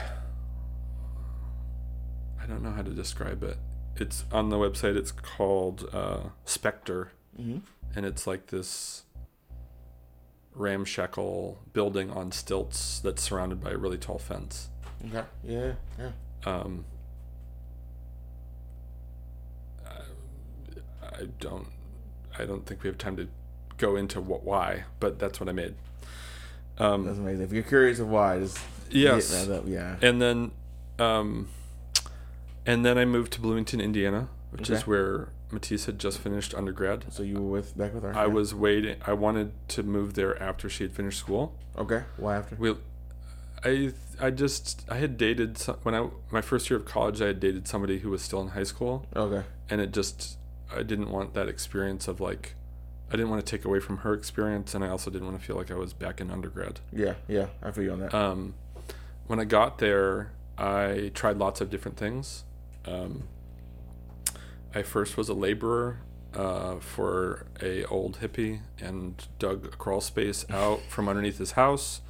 [2.43, 3.57] I don't know how to describe it.
[3.97, 4.97] It's on the website.
[4.97, 7.63] It's called uh, Spectre, Mhm.
[7.95, 9.05] and it's like this
[10.55, 14.69] ramshackle building on stilts that's surrounded by a really tall fence.
[15.07, 15.25] Okay.
[15.45, 15.73] Yeah.
[15.99, 16.11] Yeah.
[16.45, 16.85] Um,
[21.15, 21.69] I, don't,
[22.39, 23.29] I don't think we have time to
[23.79, 25.75] go into what why, but that's what I made.
[26.79, 27.45] Um, That's amazing.
[27.45, 28.59] If you're curious of why, just
[28.91, 29.31] Yes.
[29.33, 29.65] hit that up.
[29.67, 29.97] Yeah.
[30.03, 30.51] and then
[30.99, 31.49] um
[32.67, 37.05] and then I moved to Bloomington, Indiana, which is where Matisse had just finished undergrad.
[37.13, 38.15] So you were with back with her.
[38.17, 41.55] I was waiting I wanted to move there after she had finished school.
[41.77, 42.03] Okay.
[42.17, 42.57] Why after?
[42.57, 42.75] We
[43.65, 47.27] I I just I had dated some, when I my first year of college I
[47.29, 49.45] had dated somebody who was still in high school Okay.
[49.71, 50.39] and it just
[50.77, 52.55] I didn't want that experience of like
[53.09, 55.47] I didn't want to take away from her experience and I also didn't want to
[55.47, 56.81] feel like I was back in undergrad.
[56.93, 57.15] Yeah.
[57.29, 57.47] Yeah.
[57.63, 58.15] I feel you on that.
[58.15, 58.55] um,
[59.27, 62.45] when I got there, I tried lots of different things.
[62.87, 63.25] Um,
[64.75, 66.01] I first was a laborer
[66.35, 72.01] uh, for a old hippie and dug a crawl space out from underneath his house.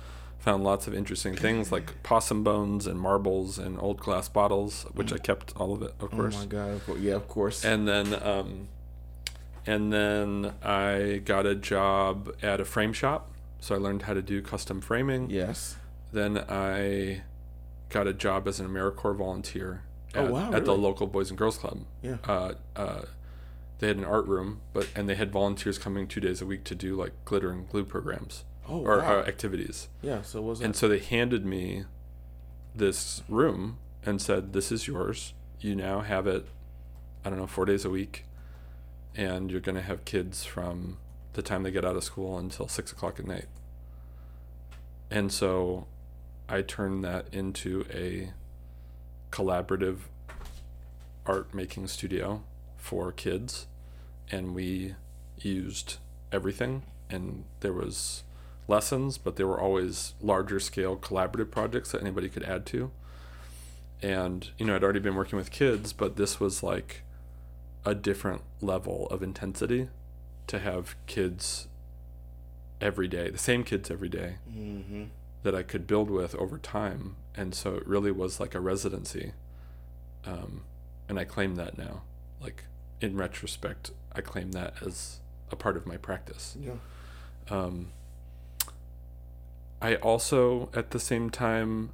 [0.45, 5.11] Found lots of interesting things like possum bones and marbles and old glass bottles, which
[5.11, 6.35] I kept all of it, of course.
[6.37, 6.81] oh my god.
[7.01, 7.15] Yeah.
[7.15, 7.65] Of course.
[7.65, 8.69] And then, um,
[9.67, 13.31] and then I got a job at a frame shop.
[13.61, 15.77] So I learned how to do custom framing yes.
[16.13, 17.23] then I
[17.89, 19.85] got a job as an AmeriCorps volunteer
[20.15, 21.81] Oh, at, wow, at the local Boys and Girls Club.
[22.03, 22.19] Yeah.
[22.25, 23.03] Uh, uh,
[23.79, 26.65] they had an art room, but and they had volunteers coming two days a week
[26.65, 29.21] to do like glitter and glue programs Oh, or wow.
[29.21, 29.89] uh, activities.
[30.03, 30.23] yeah.
[30.23, 31.85] So was And so they handed me
[32.75, 35.35] this room and said, "This is yours.
[35.61, 36.47] You now have it.
[37.25, 38.25] I don't know, four days a week,
[39.15, 40.99] and you're going to have kids from
[41.35, 43.47] the time they get out of school until six o'clock at night."
[45.11, 45.87] And so,
[46.49, 48.33] I turned that into a
[49.31, 49.99] collaborative
[51.27, 52.43] art making studio
[52.77, 53.67] for kids,
[54.31, 54.95] and we
[55.39, 55.97] used
[56.33, 56.83] everything.
[57.11, 58.25] And there was
[58.69, 62.91] lessons, but there were always larger scale collaborative projects that anybody could add to.
[64.03, 67.03] And, you know, I'd already been working with kids, but this was like
[67.85, 69.89] a different level of intensity
[70.47, 71.69] to have kids
[72.81, 75.05] every day, the same kids every day Mm-hmm.
[75.43, 77.17] that I could build with over time.
[77.37, 79.33] And so it really was like a residency.
[80.27, 80.63] Um,
[81.09, 82.03] and I claim that now.
[82.41, 82.65] Like,
[83.01, 85.19] in retrospect, I claim that as
[85.51, 86.57] a part of my practice.
[86.61, 86.75] Yeah.
[87.51, 87.89] Um,
[89.85, 91.91] I also, at the same time,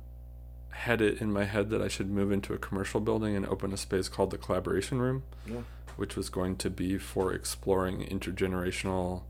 [0.70, 3.72] had it in my head that I should move into a commercial building and open
[3.72, 5.62] a space called the Collaboration Room, Yeah.
[5.96, 9.22] which was going to be for exploring intergenerational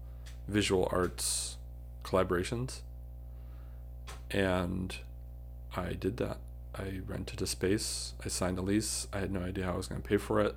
[0.46, 1.56] visual arts
[2.04, 2.80] collaborations.
[4.30, 4.96] And
[5.76, 6.38] I did that.
[6.74, 8.14] I rented a space.
[8.24, 9.08] I signed a lease.
[9.12, 10.54] I had no idea how I was going to pay for it.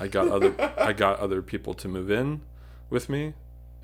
[0.00, 2.40] I got other I got other people to move in
[2.90, 3.34] with me,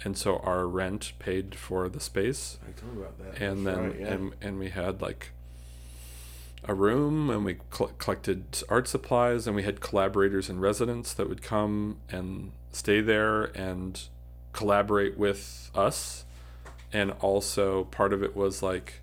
[0.03, 3.43] and so our rent paid for the space I told about that.
[3.43, 4.07] and That's then right, yeah.
[4.09, 5.33] and and we had like
[6.65, 11.29] a room and we col- collected art supplies and we had collaborators and residents that
[11.29, 14.03] would come and stay there and
[14.53, 16.25] collaborate with us
[16.93, 19.01] and also part of it was like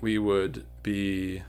[0.00, 1.42] we would be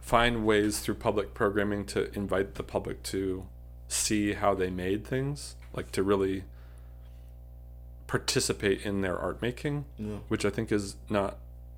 [0.00, 3.46] find ways through public programming to invite the public to
[3.88, 6.44] see how they made things like to really
[8.10, 10.16] participate in their art making yeah.
[10.26, 11.36] which I think is not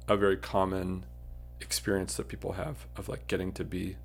[0.08, 1.04] a very common
[1.60, 3.96] experience that people have of like getting to be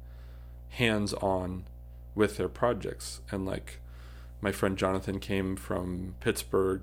[0.71, 1.63] hands on
[2.15, 3.21] with their projects.
[3.31, 3.79] And like
[4.41, 6.81] my friend Jonathan came from Pittsburgh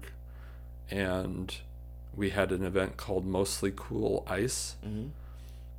[0.91, 1.55] and
[2.17, 5.09] we had an event called Mostly Cool Ice Mm-hmm.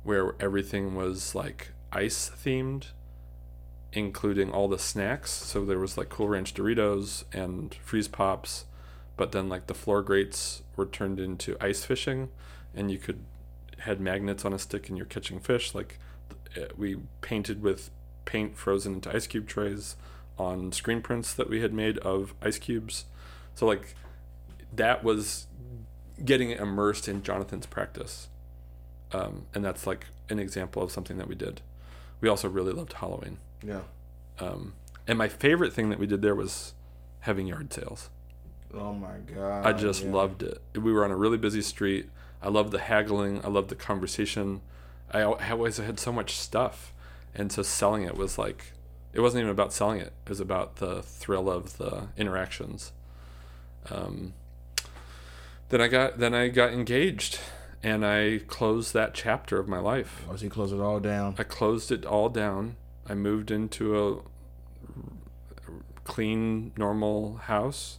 [0.04, 2.84] where everything was like ice themed,
[3.92, 5.32] including all the snacks.
[5.32, 8.64] So there was like Cool Ranch Doritos and freeze pops,
[9.16, 12.28] but then like the floor grates were turned into ice fishing,
[12.74, 13.24] and you could
[13.80, 15.74] had magnets on a stick and you're catching fish.
[15.74, 15.98] Like
[16.56, 17.90] uh, we painted with
[18.24, 19.96] paint frozen into ice cube trays
[20.38, 23.04] on screen prints that we had made of ice cubes.
[23.54, 23.94] So like
[24.74, 25.46] that was
[26.24, 28.28] getting immersed in Jonathan's practice
[29.12, 31.60] um, and that's like an example of something that we did.
[32.20, 33.82] We also really loved Halloween, Yeah.
[34.40, 34.74] um,
[35.06, 36.72] and my favorite thing that we did there was
[37.20, 38.10] having yard sales.
[38.76, 39.66] Oh my god.
[39.66, 40.12] I just yeah.
[40.12, 40.60] loved it.
[40.74, 42.10] We were on a really busy street.
[42.42, 43.44] I loved the haggling.
[43.44, 44.60] I loved the conversation.
[45.10, 46.92] I always had so much stuff,
[47.34, 48.72] and so selling it was like
[49.12, 50.12] it wasn't even about selling it.
[50.24, 52.92] It was about the thrill of the interactions.
[53.90, 54.34] Um,
[55.70, 57.38] then I got then I got engaged,
[57.82, 60.24] and I closed that chapter of my life.
[60.28, 61.34] Once he closed it all down.
[61.38, 62.76] I closed it all down.
[63.08, 64.20] I moved into a
[66.04, 67.98] clean, normal house.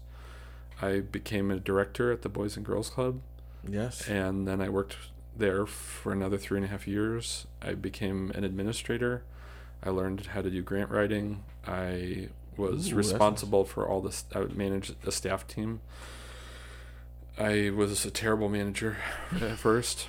[0.81, 3.21] I became a director at the Boys and Girls Club,
[3.67, 4.07] Yes.
[4.07, 4.95] and then I worked
[5.35, 7.47] there for another three and a half years.
[7.61, 9.23] I became an administrator.
[9.83, 11.43] I learned how to do grant writing.
[11.65, 14.25] I was Ooh, responsible for all this.
[14.33, 15.81] I would manage a staff team.
[17.37, 18.97] I was a terrible manager
[19.41, 20.07] at first,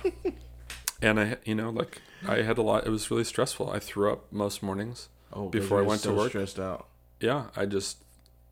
[1.01, 2.87] and I, you know, like I had a lot.
[2.87, 3.69] It was really stressful.
[3.71, 5.09] I threw up most mornings.
[5.31, 6.29] Oh, before I went to so work.
[6.29, 6.87] Stressed out.
[7.19, 7.97] Yeah, I just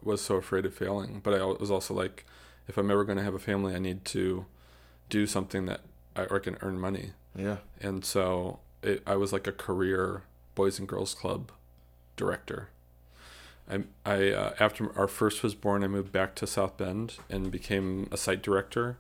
[0.04, 1.22] was so afraid of failing.
[1.24, 2.26] But I was also like,
[2.68, 4.46] if I'm ever going to have a family, I need to
[5.10, 5.82] do something that
[6.16, 7.12] I or can earn money.
[7.36, 7.58] Yeah.
[7.80, 10.24] And so it, I was like a career
[10.56, 11.52] Boys and Girls Club
[12.16, 12.70] director.
[13.70, 17.52] I, I uh, after our first was born, I moved back to South Bend and
[17.52, 18.98] became a site director,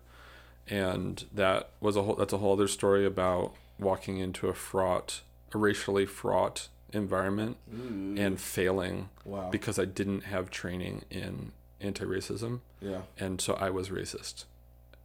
[0.68, 5.22] and that was a whole that's a whole other story about walking into a fraught,
[5.54, 9.50] a racially fraught environment and failing Wow.
[9.50, 13.02] because I didn't have training in anti-racism, yeah.
[13.20, 14.46] and so I was racist.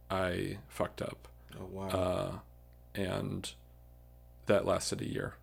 [0.09, 1.27] I fucked up
[1.59, 1.87] Oh wow.
[1.89, 2.31] uh,
[2.95, 3.51] and
[4.45, 5.33] that lasted a year.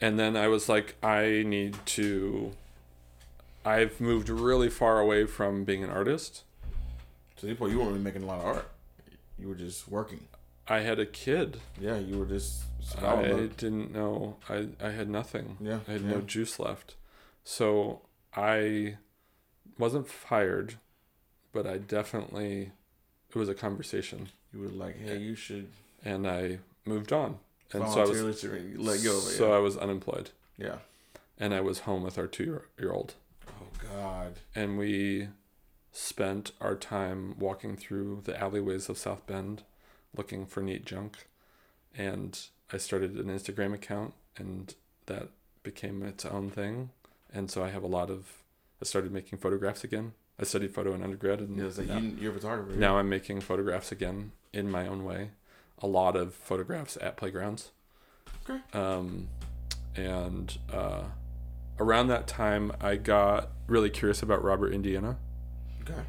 [0.00, 2.52] And then I was like, I need to.
[3.64, 6.44] I've moved really far away from being an artist.
[7.38, 8.70] To the point you weren't really making a lot of art.
[9.38, 10.20] You were just working.
[10.68, 11.60] I had a kid.
[11.80, 12.62] Yeah, you were just
[13.02, 14.36] I didn't know.
[14.48, 15.56] I I had nothing.
[15.60, 16.10] Yeah, I had yeah.
[16.10, 16.96] no juice left.
[17.44, 18.02] So
[18.34, 18.96] I
[19.78, 20.74] wasn't fired,
[21.52, 22.72] but I definitely
[23.30, 25.68] it was a conversation, You were like, hey, you should
[26.04, 27.38] and I moved on.
[27.72, 29.36] And so I was let go of it.
[29.36, 29.54] so yeah.
[29.54, 30.76] I was unemployed, yeah.
[31.38, 33.14] and I was home with our two year, year old,
[33.46, 34.36] Oh God.
[34.54, 35.28] and we
[35.92, 39.64] spent our time walking through the alleyways of South Bend,
[40.16, 41.26] looking for neat junk,
[41.96, 42.38] and
[42.72, 44.74] I started an Instagram account, and
[45.06, 45.28] that
[45.62, 46.90] became its own thing,
[47.32, 48.42] and so I have a lot of.
[48.80, 50.12] I started making photographs again.
[50.40, 52.78] I studied photo in undergrad, and Yeah, like now, you, you're a photographer.
[52.78, 55.30] now I'm making photographs again in my own way.
[55.80, 57.70] A lot of photographs at playgrounds.
[58.48, 58.60] Okay.
[58.72, 59.28] Um,
[59.96, 61.02] and uh,
[61.80, 65.16] around that time, I got really curious about Robert Indiana.
[65.82, 66.00] Okay.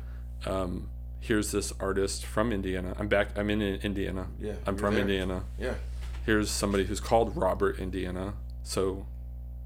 [0.46, 0.90] Um,
[1.20, 2.96] here's this artist from Indiana.
[2.98, 3.38] I'm back.
[3.38, 4.28] I'm in Indiana.
[4.40, 4.54] Yeah.
[4.66, 5.02] I'm from there.
[5.02, 5.44] Indiana.
[5.58, 5.76] Yeah.
[6.26, 8.34] Here's somebody who's called Robert Indiana.
[8.64, 9.06] So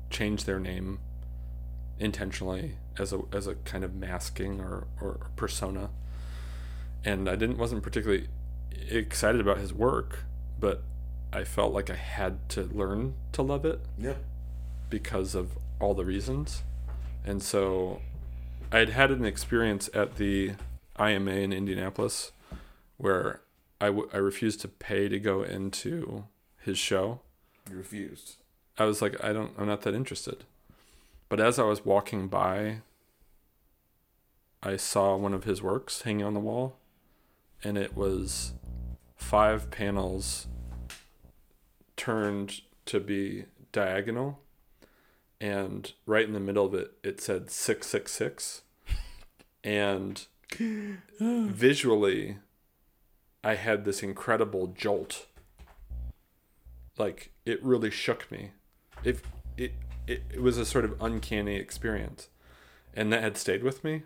[0.10, 0.99] change their name
[1.99, 5.89] intentionally as a as a kind of masking or, or persona.
[7.06, 8.28] And I didn't wasn't particularly
[8.89, 10.20] excited about his work,
[10.60, 10.82] but
[11.32, 14.14] I felt like I had to learn to love it Yeah.
[14.89, 16.64] because of all the reasons.
[17.26, 18.01] And so
[18.72, 20.54] I had had an experience at the
[21.00, 22.32] IMA in Indianapolis
[22.98, 23.41] where
[23.82, 26.26] I, w- I refused to pay to go into
[26.62, 27.20] his show.
[27.70, 28.38] You refused.
[28.78, 30.46] I was like, I don't, I'm not that interested.
[31.30, 32.78] But as I was walking by,
[34.62, 36.78] I saw one of his works hanging on the wall,
[37.64, 38.54] and it was
[39.16, 40.48] five panels
[41.98, 44.39] turned to be diagonal,
[45.41, 48.62] and right in the middle of it, it said 666.
[49.64, 50.26] And
[51.20, 52.38] visually,
[53.43, 55.28] I had this incredible jolt.
[56.97, 58.51] Like, it really shook me.
[59.04, 59.24] If
[59.58, 59.74] it,
[60.08, 62.30] it, it was a sort of uncanny experience,
[62.93, 64.04] and that had stayed with me.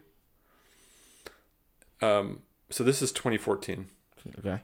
[2.02, 3.88] Um, so this is 2014.
[4.40, 4.62] Okay.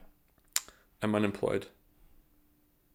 [1.02, 1.66] I'm unemployed.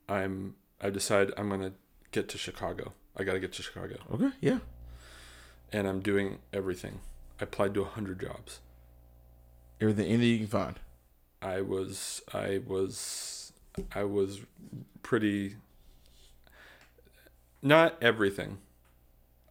[0.08, 1.74] I'm I decide I'm gonna
[2.12, 2.94] get to Chicago.
[3.16, 3.98] I gotta get to Chicago.
[4.12, 4.32] Okay.
[4.42, 4.60] Yeah.
[5.72, 7.02] And I'm doing everything.
[7.40, 8.60] I applied to hundred jobs.
[9.82, 10.80] Everything any you can find.
[11.42, 13.54] I was I was
[13.94, 14.42] I was
[15.04, 15.56] pretty
[17.62, 18.58] not everything.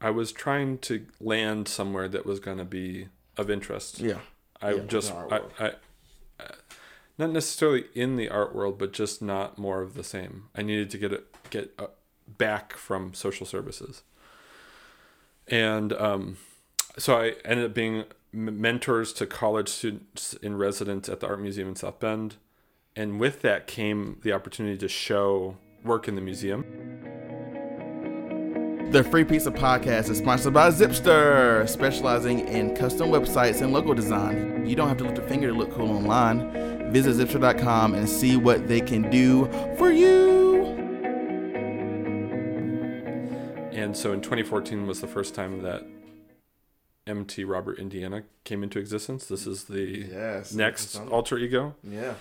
[0.01, 4.01] I was trying to land somewhere that was gonna be of interest.
[4.01, 4.19] Yeah.
[4.61, 5.67] I Yeah, just I, I,
[6.39, 6.45] I
[7.17, 10.45] not necessarily in the art world, but just not more of the same.
[10.55, 11.87] I needed to get it get uh,
[12.27, 14.03] back from social services,
[15.49, 16.37] and um,
[16.97, 21.41] so I ended up being m- mentors to college students in residence at the art
[21.41, 22.37] museum in South Bend,
[22.97, 26.65] and with that came the opportunity to show work in the museum.
[28.91, 34.67] The Free Pizza Podcast is sponsored by Zipster, specializing in custom websites and logo design.
[34.67, 36.91] You don't have to lift a finger to look cool online.
[36.91, 39.45] Visit Zipster.com and see what they can do
[39.77, 40.65] for you.
[43.73, 45.87] And so in 2014 was the first time that
[47.09, 49.27] MT Robert Indiana came into existence.
[49.27, 50.53] This is the Yes.
[50.53, 51.75] next alter ego.
[51.83, 52.15] Yeah.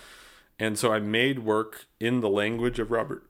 [0.57, 3.23] And so I made work in the language of Robert.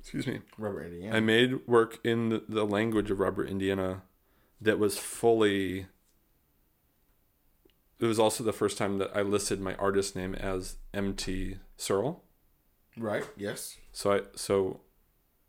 [0.00, 0.40] Excuse me.
[0.58, 1.16] Robert Indiana.
[1.16, 4.02] I made work in the, the language of Robert Indiana
[4.60, 5.86] that was fully.
[8.00, 12.24] It was also the first time that I listed my artist name as MT Searle.
[12.96, 13.24] right.
[13.36, 13.76] Yes.
[13.92, 14.80] So I so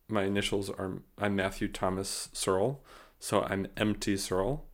[0.08, 2.84] my initials are I'm Matthew Thomas Searle.
[3.20, 4.66] So I'm MT Searle.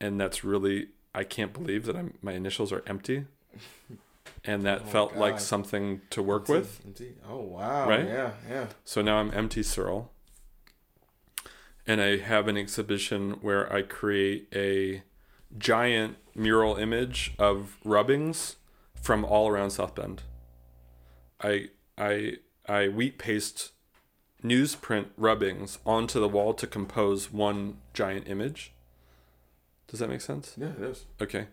[0.00, 3.26] And that's really I can't believe that I'm my initials are empty.
[4.44, 6.80] And that Oh, felt like something to work with.
[7.28, 7.88] Oh wow.
[7.88, 8.04] Right?
[8.06, 8.32] Yeah.
[8.48, 8.66] Yeah.
[8.84, 10.10] So now I'm empty Searle.
[11.86, 15.02] And I have an exhibition where I create a
[15.56, 18.56] giant mural image of rubbings
[19.00, 20.22] from all around South Bend.
[21.42, 21.68] I
[21.98, 23.72] I I wheat paste
[24.42, 28.73] newsprint rubbings onto the wall to compose one giant image.
[29.94, 30.54] Does that make sense?
[30.56, 30.72] Yeah.
[30.76, 31.04] It is.
[31.22, 31.46] Okay.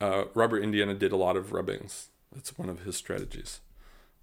[0.00, 2.08] Uh, Robert Indiana did a lot of rubbings.
[2.34, 3.60] That's one of his strategies.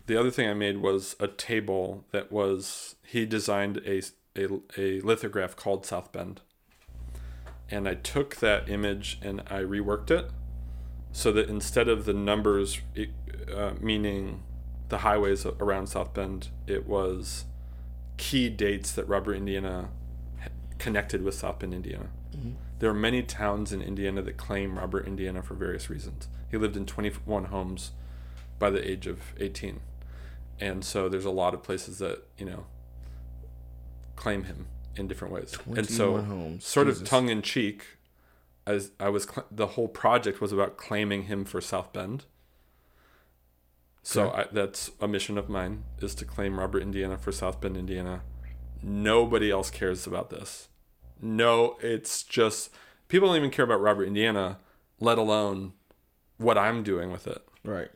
[0.08, 4.02] The other thing I made was a table that was he designed a
[4.36, 6.42] a, a lithograph called South Bend,
[7.72, 10.30] and I took that image and I reworked it
[11.14, 12.82] so that instead of the numbers
[13.56, 14.44] uh, meaning
[14.90, 17.46] the highways around South Bend, it was
[18.18, 19.92] key dates that Robert Indiana
[20.78, 22.10] connected with South Bend, Indiana.
[22.84, 26.28] There are many towns in Indiana that claim Robert Indiana for various reasons.
[26.52, 27.92] He lived in 21 homes,
[28.60, 29.80] by the age of 18.
[30.60, 32.66] And so there's a lot of places that, you know,
[34.18, 34.68] claim him
[34.98, 35.58] in different ways.
[35.66, 36.66] And so 21 homes.
[36.66, 37.04] sort Jesus.
[37.04, 37.86] of tongue in cheek
[38.68, 42.26] as I was cl- the whole project was about claiming him for South Bend.
[44.02, 44.42] So Okay.
[44.42, 48.24] I, that's a mission of mine is to claim Robert Indiana for South Bend, Indiana.
[48.82, 50.68] Nobody else cares about this.
[51.24, 52.70] No, it's just
[53.08, 54.58] people don't even care about Robert Indiana,
[55.00, 55.74] let alone
[56.38, 57.42] what I'm doing with it.
[57.64, 57.90] Right.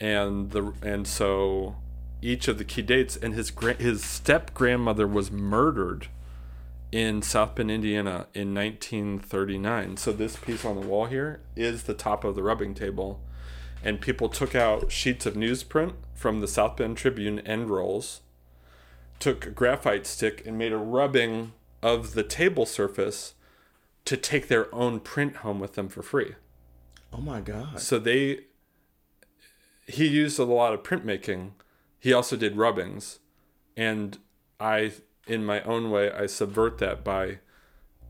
[0.00, 1.76] And the and so
[2.20, 6.08] each of the key dates and his his step grandmother was murdered
[6.90, 9.96] in South Bend, Indiana in 1939.
[9.96, 13.20] So this piece on the wall here is the top of the rubbing table
[13.84, 18.22] and people took out sheets of newsprint from the South Bend Tribune end rolls,
[19.20, 21.52] took a graphite stick and made a rubbing
[21.84, 23.34] of the table surface
[24.06, 26.34] to take their own print home with them for free.
[27.12, 27.78] Oh my God.
[27.78, 28.40] So they
[29.86, 31.50] he used a lot of printmaking.
[32.00, 33.20] He also did rubbings,
[33.76, 34.18] and
[34.58, 34.92] I,
[35.26, 37.38] in my own way, I subvert that by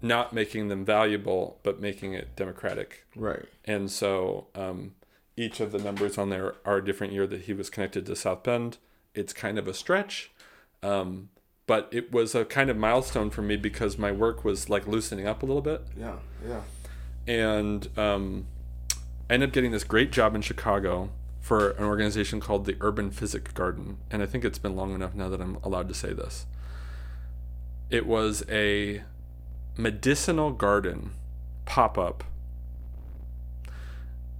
[0.01, 3.07] not making them valuable, but making it democratic.
[3.17, 3.47] Right.
[3.65, 4.95] And so um,
[5.37, 8.17] each of the numbers on there are a different year that he was connected to
[8.17, 8.79] South Bend.
[9.15, 10.33] It's kind of a stretch,
[10.83, 11.31] um,
[11.67, 15.27] but it was a kind of milestone for me because my work was like loosening
[15.27, 16.17] up a little bit Yeah.
[16.47, 16.61] Yeah.
[17.27, 18.47] and um,
[19.31, 21.11] I ended up getting this great job in Chicago
[21.41, 25.15] for an organization called the Urban Physic Garden, and I think it's been long enough
[25.15, 26.47] now that I'm allowed to say this.
[27.91, 29.03] It was a
[29.77, 31.11] medicinal garden
[31.67, 32.25] pop up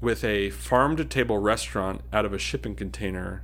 [0.01, 3.43] with a farm to table restaurant out of a shipping container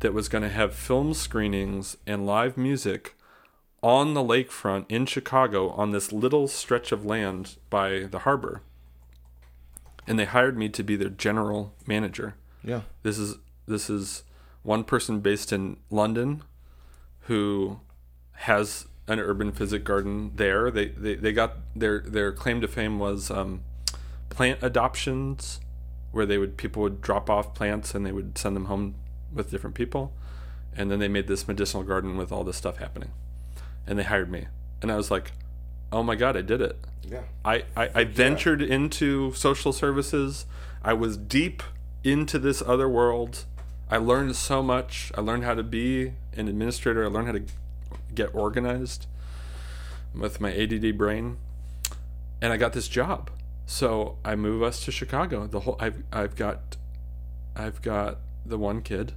[0.00, 3.14] that was going to have film screenings and live music
[3.82, 8.62] on the lakefront in Chicago on this little stretch of land by the harbor.
[10.06, 12.34] And they hired me to be their general manager.
[12.64, 12.82] Yeah.
[13.02, 14.24] This is this is
[14.62, 16.42] one person based in London
[17.22, 17.80] who
[18.32, 20.70] has an urban physic garden there.
[20.70, 23.62] They they, they got their their claim to fame was um,
[24.30, 25.60] plant adoptions
[26.10, 28.94] where they would people would drop off plants and they would send them home
[29.32, 30.12] with different people.
[30.74, 33.10] And then they made this medicinal garden with all this stuff happening.
[33.88, 34.46] And they hired me.
[34.80, 35.32] And I was like,
[35.90, 37.22] "Oh my god, I did it." Yeah.
[37.44, 40.46] I, I, I ventured into social services.
[40.82, 41.62] I was deep
[42.04, 43.46] into this other world.
[43.90, 45.10] I learned so much.
[45.16, 47.04] I learned how to be an administrator.
[47.04, 47.42] I learned how to
[48.14, 49.06] get organized
[50.14, 51.38] with my ADD brain.
[52.40, 53.30] And I got this job.
[53.66, 55.46] So I move us to Chicago.
[55.46, 56.76] The whole I've I've got
[57.56, 59.12] I've got the one kid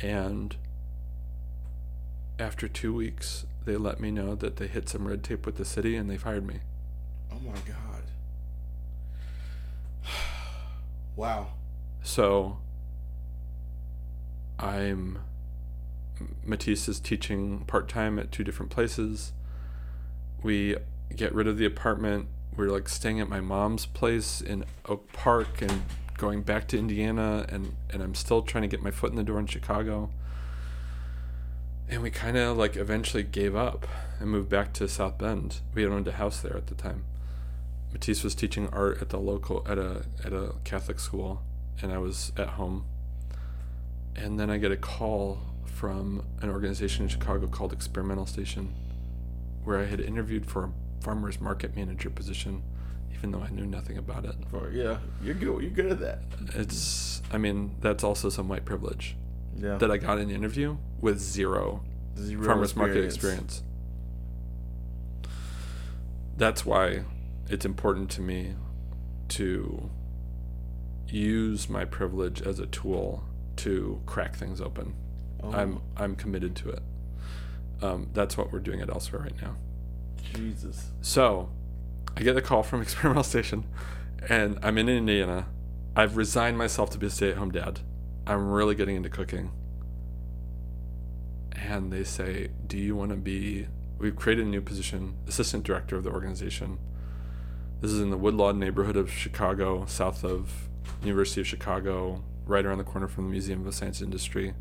[0.00, 0.56] and
[2.38, 5.64] after 2 weeks they let me know that they hit some red tape with the
[5.64, 6.60] city and they fired me.
[7.30, 8.02] Oh my God.
[11.16, 11.48] wow.
[12.02, 12.58] So
[14.58, 15.18] I'm
[16.44, 19.32] Matisse is teaching part time at two different places.
[20.42, 20.76] We
[21.14, 22.28] get rid of the apartment.
[22.56, 25.82] We're like staying at my mom's place in Oak Park and
[26.16, 29.22] going back to Indiana and and I'm still trying to get my foot in the
[29.22, 30.10] door in Chicago.
[31.90, 33.86] And we kind of like eventually gave up
[34.20, 35.60] and moved back to South Bend.
[35.74, 37.04] We had owned a house there at the time.
[37.92, 41.42] Matisse was teaching art at the local at a at a Catholic school,
[41.80, 42.84] and I was at home.
[44.14, 48.74] And then I get a call from an organization in Chicago called Experimental Station,
[49.64, 50.70] where I had interviewed for a
[51.00, 52.62] farmers market manager position,
[53.14, 54.34] even though I knew nothing about it.
[54.50, 54.98] For, yeah.
[55.22, 55.62] You're good.
[55.62, 56.18] You're good at that.
[56.54, 59.16] It's I mean that's also some white privilege
[59.60, 59.76] Yeah.
[59.76, 61.82] that I got in an interview with zero
[62.16, 63.62] Zero farmers market experience.
[66.36, 67.02] That's why
[67.48, 68.54] it's important to me
[69.28, 69.90] to
[71.08, 73.24] use my privilege as a tool
[73.56, 74.94] to crack things open.
[75.42, 76.82] Oh, I'm I'm committed to it.
[77.82, 79.56] Um, that's what we're doing at Elsewhere right now.
[80.34, 80.90] Jesus.
[81.00, 81.50] So,
[82.16, 83.64] I get the call from Experimental Station,
[84.28, 85.46] and I'm in Indiana.
[85.94, 87.80] I've resigned myself to be a stay-at-home dad.
[88.28, 89.52] I'm really getting into cooking.
[91.56, 93.68] And they say, "Do you want to be?"
[93.98, 96.78] We've created a new position, assistant director of the organization.
[97.80, 100.68] This is in the Woodlawn neighborhood of Chicago, south of
[101.02, 104.52] University of Chicago, right around the corner from the Museum of Science Industry.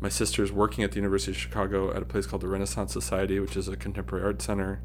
[0.00, 2.94] My sister is working at the University of Chicago at a place called the Renaissance
[2.94, 4.80] Society, which is a contemporary art center.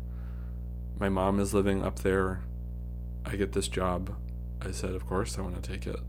[0.99, 2.41] My mom is living up there.
[3.25, 4.15] I get this job.
[4.61, 5.99] I said, of course, I want to take it.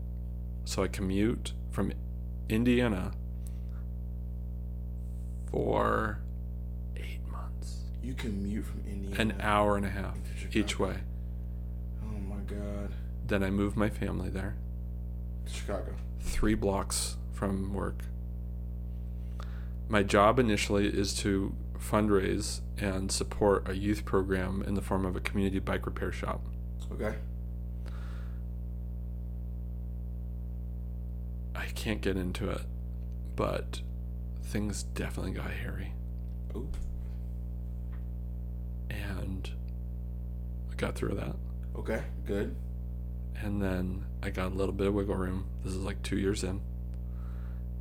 [0.65, 1.93] So I commute from
[2.49, 3.11] Indiana
[5.51, 6.19] for
[6.97, 9.21] eight months, You commute from Indiana.
[9.21, 10.17] an hour and a half
[10.53, 10.95] each way.
[12.03, 12.91] Oh my God.
[13.25, 14.55] Then I moved my family there.
[15.47, 15.93] Chicago.
[16.19, 18.05] three blocks from work.
[19.87, 25.15] My job initially is to fundraise and support a youth program in the form of
[25.15, 26.41] a community bike repair shop.
[26.91, 27.15] Okay.
[31.55, 32.61] I can't get into it,
[33.35, 33.81] but
[34.43, 35.93] things definitely got hairy.
[36.55, 36.69] Ooh.
[38.89, 39.49] And
[40.71, 41.35] I got through that.
[41.77, 42.03] Okay.
[42.25, 42.55] Good.
[43.41, 45.45] And then I got a little bit of wiggle room.
[45.63, 46.61] This is like two years in.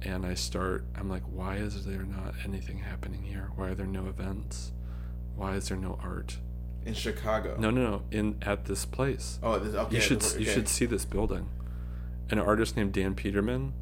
[0.03, 3.51] And I start, I'm like, why is there not anything happening here?
[3.57, 4.72] Why are there no events?
[5.37, 6.39] Why is there no art?
[6.85, 7.57] In Chicago.
[7.59, 8.03] No, no, no.
[8.11, 9.95] In at this place, Oh, this, okay.
[9.95, 11.49] you should this- you should see this building.
[12.31, 13.72] An artist named Dan Peterman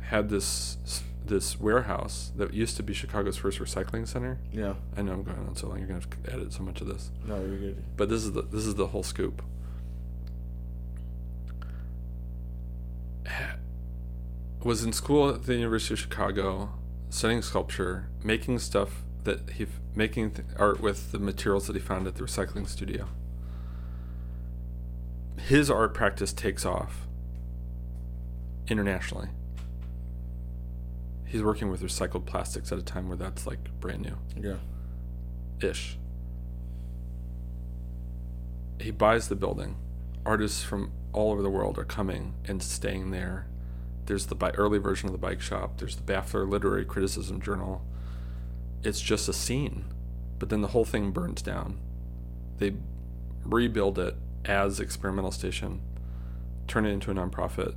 [0.00, 0.78] had this
[1.24, 4.38] this warehouse that used to be Chicago's first recycling center.
[4.52, 4.74] Yeah.
[4.96, 5.78] I know I'm going on so long.
[5.78, 7.10] You're gonna have to edit so much of this.
[7.26, 7.82] No, you're good.
[7.96, 9.42] But this is the this is the whole scoop.
[14.64, 16.70] Was in school at the University of Chicago,
[17.10, 22.06] studying sculpture, making stuff that he making th- art with the materials that he found
[22.06, 23.08] at the recycling studio.
[25.38, 27.06] His art practice takes off
[28.68, 29.28] internationally.
[31.26, 34.56] He's working with recycled plastics at a time where that's like brand new Yeah.
[35.68, 35.98] ish.
[38.80, 39.76] He buys the building.
[40.26, 43.46] Artists from all over the world are coming and staying there.
[44.06, 45.78] There's the bi- early version of the bike shop.
[45.78, 47.82] There's the Baffler Literary Criticism Journal.
[48.82, 49.84] It's just a scene,
[50.38, 51.78] but then the whole thing burns down.
[52.58, 52.74] They
[53.44, 55.80] rebuild it as experimental station,
[56.66, 57.74] turn it into a nonprofit.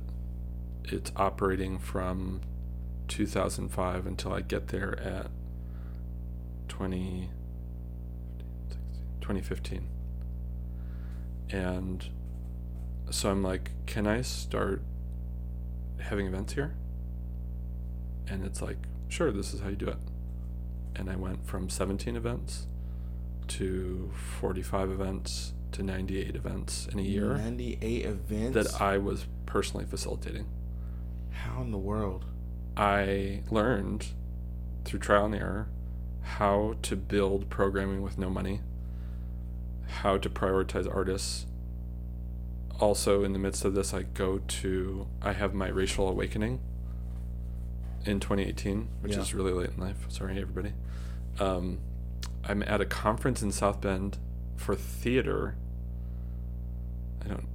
[0.84, 2.40] It's operating from
[3.08, 5.30] 2005 until I get there at
[6.68, 7.30] 20.
[9.26, 9.88] 2015.
[11.50, 12.08] And
[13.10, 14.82] so I'm like, can I start
[15.98, 16.74] having events here?
[18.28, 18.76] And it's like,
[19.08, 19.98] sure, this is how you do it.
[20.94, 22.68] And I went from 17 events
[23.48, 28.54] to 45 events to 98 events in a year 98 events.
[28.54, 30.46] that I was personally facilitating.
[31.30, 32.24] How in the world?
[32.76, 34.08] I learned
[34.84, 35.68] through trial and error
[36.22, 38.60] how to build programming with no money,
[39.86, 41.46] how to prioritize artists.
[42.80, 46.60] Also, in the midst of this, I go to, I have my racial awakening
[48.04, 49.20] in 2018, which Yeah.
[49.20, 50.04] is really late in life.
[50.08, 50.74] Sorry, everybody.
[51.40, 51.78] Um,
[52.44, 54.18] I'm at a conference in South Bend
[54.56, 55.56] for theater.
[57.24, 57.48] I don't.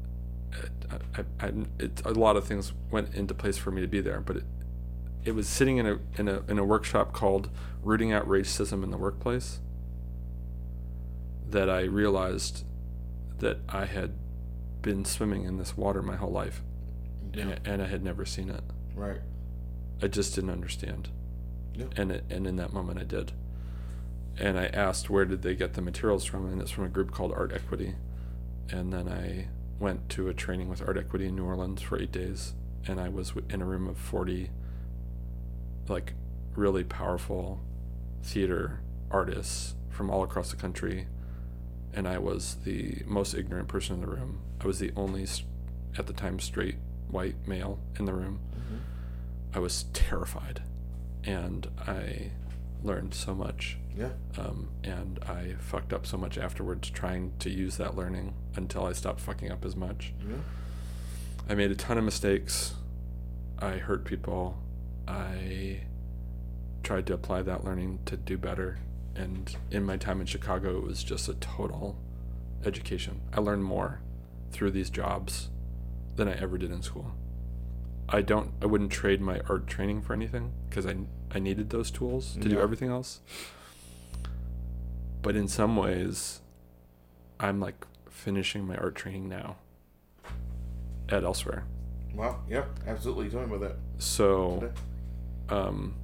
[0.92, 4.02] I, I, I, it, a lot of things went into place for me to be
[4.02, 4.44] there, but it,
[5.24, 7.50] it was sitting in a in a in a workshop called
[7.84, 9.60] "Rooting Out Racism in the Workplace."
[11.50, 12.64] That I realized
[13.40, 14.14] that I had
[14.82, 16.62] been swimming in this water my whole life,
[17.34, 17.44] Yeah.
[17.44, 18.62] and, and I had never seen it.
[18.96, 19.20] Right.
[20.02, 21.10] I just didn't understand.
[21.76, 21.86] Yeah.
[21.96, 23.32] And it, and in that moment I did.
[24.38, 27.12] And I asked where did they get the materials from and it's from a group
[27.12, 27.96] called Art Equity.
[28.70, 29.48] And then I
[29.80, 32.54] went to a training with Art Equity in New Orleans for 8 days
[32.88, 34.50] and I was in a room of 40
[35.88, 36.14] like
[36.56, 37.60] really powerful
[38.24, 41.08] theater artists from all across the country
[41.94, 44.40] and I was the most ignorant person in the room.
[44.62, 45.28] I was the only
[45.98, 46.76] at the time straight
[47.10, 48.40] white male in the room.
[48.56, 48.78] Mm-hmm.
[49.54, 50.64] I was terrified,
[51.24, 52.32] and I
[52.84, 53.78] learned so much.
[53.96, 54.12] Yeah.
[54.38, 58.94] Um, and I fucked up so much afterwards trying to use that learning until I
[58.94, 60.14] stopped fucking up as much.
[60.28, 60.36] Yeah.
[61.50, 62.76] I made a ton of mistakes.
[63.60, 64.58] I hurt people.
[65.08, 65.82] I
[66.84, 68.80] tried to apply that learning to do better.
[69.16, 71.98] And in my time in Chicago, it was just a total
[72.66, 73.22] education.
[73.34, 74.02] I learned more
[74.52, 75.50] through these jobs
[76.16, 77.14] than I ever did in school.
[78.08, 78.54] I don't.
[78.62, 80.96] I wouldn't trade my art training for anything because I
[81.34, 83.22] I needed those tools to do everything else.
[85.22, 86.42] But in some ways,
[87.40, 89.56] I'm like finishing my art training now
[91.10, 91.64] at elsewhere.
[92.14, 92.42] Wow.
[92.50, 92.80] Yep.
[92.88, 93.30] Absolutely.
[93.30, 93.78] Tell me about that.
[94.00, 94.72] So,
[95.50, 95.96] um,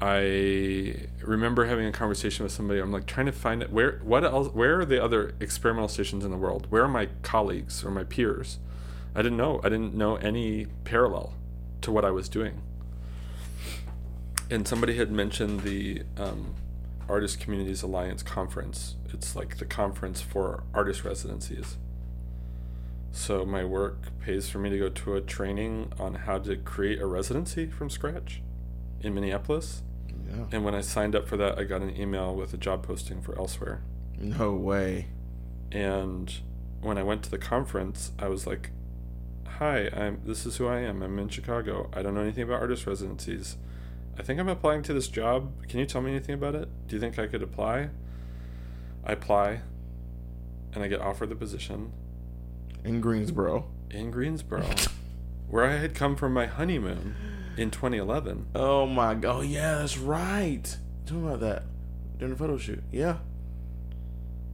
[0.00, 2.80] I remember having a conversation with somebody.
[2.80, 3.70] I'm like trying to find it.
[3.70, 4.48] Where, what else?
[4.48, 6.66] Where are the other experimental stations in the world?
[6.70, 8.58] Where are my colleagues or my peers?
[9.14, 9.60] I didn't know.
[9.62, 11.34] I didn't know any parallel
[11.82, 12.62] to what I was doing.
[14.50, 16.54] And somebody had mentioned the um,
[17.08, 18.96] Artist Communities Alliance conference.
[19.12, 21.76] It's like the conference for artist residencies.
[23.12, 27.00] So my work pays for me to go to a training on how to create
[27.00, 28.42] a residency from scratch
[29.00, 29.82] in Minneapolis.
[30.08, 30.44] Yeah.
[30.52, 33.20] And when I signed up for that, I got an email with a job posting
[33.20, 33.82] for elsewhere.
[34.18, 35.08] No way.
[35.72, 36.32] And
[36.80, 38.70] when I went to the conference, I was like,
[39.46, 41.02] hi, I'm this is who I am.
[41.02, 41.90] I'm in Chicago.
[41.92, 43.56] I don't know anything about artist residencies.
[44.20, 45.50] I think I'm applying to this job.
[45.66, 46.68] Can you tell me anything about it?
[46.86, 47.88] Do you think I could apply?
[49.02, 49.62] I apply,
[50.74, 51.90] and I get offered the position
[52.84, 53.64] In Greensboro.
[53.90, 54.66] in Greensboro,
[55.48, 57.14] where I had come from my honeymoon
[57.56, 58.48] in 2011.
[58.54, 59.36] Oh my god.
[59.36, 60.76] Oh yeah, that's right.
[61.06, 61.62] Tell me about that.
[62.18, 62.82] During the photo shoot.
[62.92, 63.16] Yeah.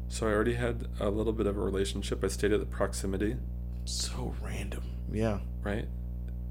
[0.08, 2.22] So I already had a little bit of a relationship.
[2.22, 3.34] I stayed at the proximity,
[3.84, 4.84] So random.
[5.12, 5.40] Yeah.
[5.64, 5.88] right?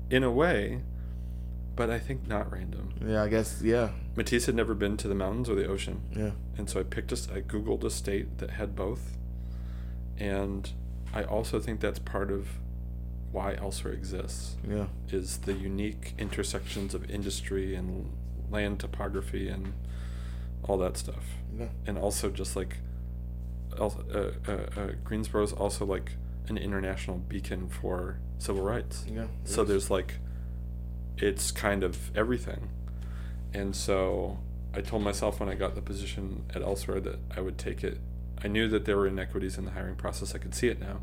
[0.10, 0.82] In a way,
[1.76, 2.94] but I think not random.
[3.06, 3.90] Yeah, I guess yeah.
[4.16, 6.02] Matisse had never been to the mountains or the ocean.
[6.16, 6.32] Yeah.
[6.58, 9.18] And so I picked a, I Googled a state that had both.
[10.18, 10.72] And
[11.14, 12.48] I also think that's part of
[13.32, 14.88] why Elsewhere exists, Yeah.
[15.10, 18.10] is the unique intersections of industry and
[18.50, 19.74] land topography and
[20.64, 21.26] all that stuff.
[21.58, 21.68] Yeah.
[21.86, 22.78] And also just like,
[23.78, 26.14] el- uh, uh, uh, Greensboro is also like
[26.48, 29.04] an international beacon for civil rights.
[29.10, 29.28] Yeah.
[29.44, 29.68] So Yes.
[29.70, 30.16] there's like,
[31.18, 32.70] it's kind of everything.
[33.54, 34.40] And so
[34.74, 38.00] I told myself when I got the position at Elsewhere that I would take it.
[38.44, 40.36] I knew that there were inequities in the hiring process.
[40.36, 41.00] I could see it now.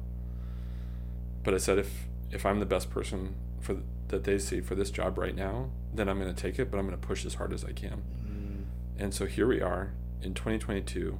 [1.42, 1.90] But I said if
[2.30, 3.76] if I'm the best person for
[4.08, 6.78] that they see for this job right now, then I'm going to take it, but
[6.78, 8.02] I'm going to push as hard as I can.
[8.26, 8.64] Mm,
[9.02, 11.18] And so here we are in 2022.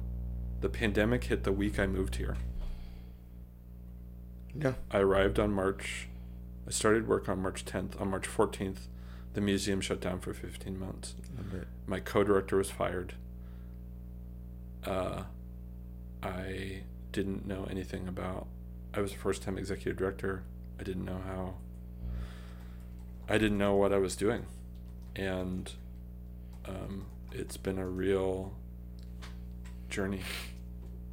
[0.61, 2.37] The pandemic hit the week I moved here.
[4.55, 4.73] Yeah.
[4.91, 6.07] I arrived on March.
[6.67, 7.99] I started work on March 10th.
[7.99, 8.87] On March 14th,
[9.33, 11.15] the museum shut down for 15 months.
[11.87, 13.15] My co-director was fired.
[14.85, 15.23] Uh,
[16.21, 18.47] I didn't know anything about.
[18.93, 20.43] I was a first-time executive director.
[20.79, 21.55] I didn't know how.
[23.27, 24.45] I didn't know what I was doing,
[25.15, 25.71] and
[26.65, 28.53] um, it's been a real
[29.89, 30.21] journey.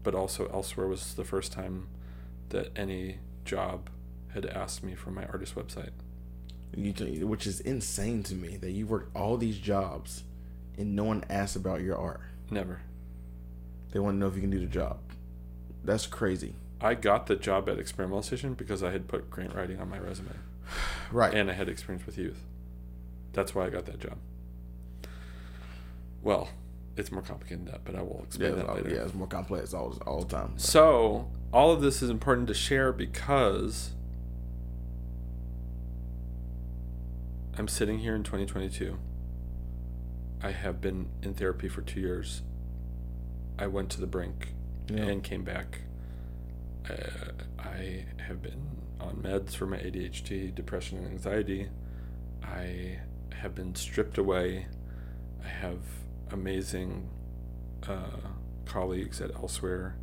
[0.02, 1.88] But also, elsewhere was the first time
[2.48, 3.90] that any job
[4.34, 5.90] had asked me for my artist website.
[6.76, 10.22] You which is insane to me that you worked all these jobs
[10.78, 12.20] and no one asked about your art.
[12.50, 12.80] Never.
[13.90, 14.98] They want to know if you can do the job.
[15.84, 16.54] That's crazy.
[16.80, 19.98] I got the job at Experimental Station because I had put grant writing on my
[19.98, 20.30] resume
[21.12, 21.34] Right.
[21.34, 22.44] and I had experience with youth.
[23.32, 24.18] That's why I got that job.
[26.22, 26.48] Well,
[26.96, 28.90] it's more complicated than that, but I will explain it's, that all- later.
[28.90, 30.52] yeah, it's more complex all, all the time.
[30.56, 33.90] So, all of this is important to share because
[37.60, 38.96] I'm sitting here in 2022.
[40.42, 42.40] I have been in therapy for two years.
[43.58, 44.54] I went to the brink
[44.88, 45.02] Yeah.
[45.02, 45.82] and came back.
[46.88, 51.68] Uh, I have been on meds for my ADHD, depression, and anxiety.
[52.42, 53.00] I
[53.34, 54.66] have been stripped away.
[55.44, 55.80] I have
[56.30, 57.10] amazing
[57.86, 58.20] uh,
[58.64, 59.96] colleagues at Elsewhere.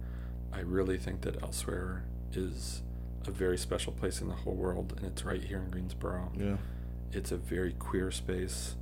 [0.53, 2.83] I really think that Elsewhere is
[3.25, 6.31] a very special place in the whole world, and it's right here in Greensboro.
[6.37, 6.57] Yeah.
[7.11, 8.75] It's a very queer space,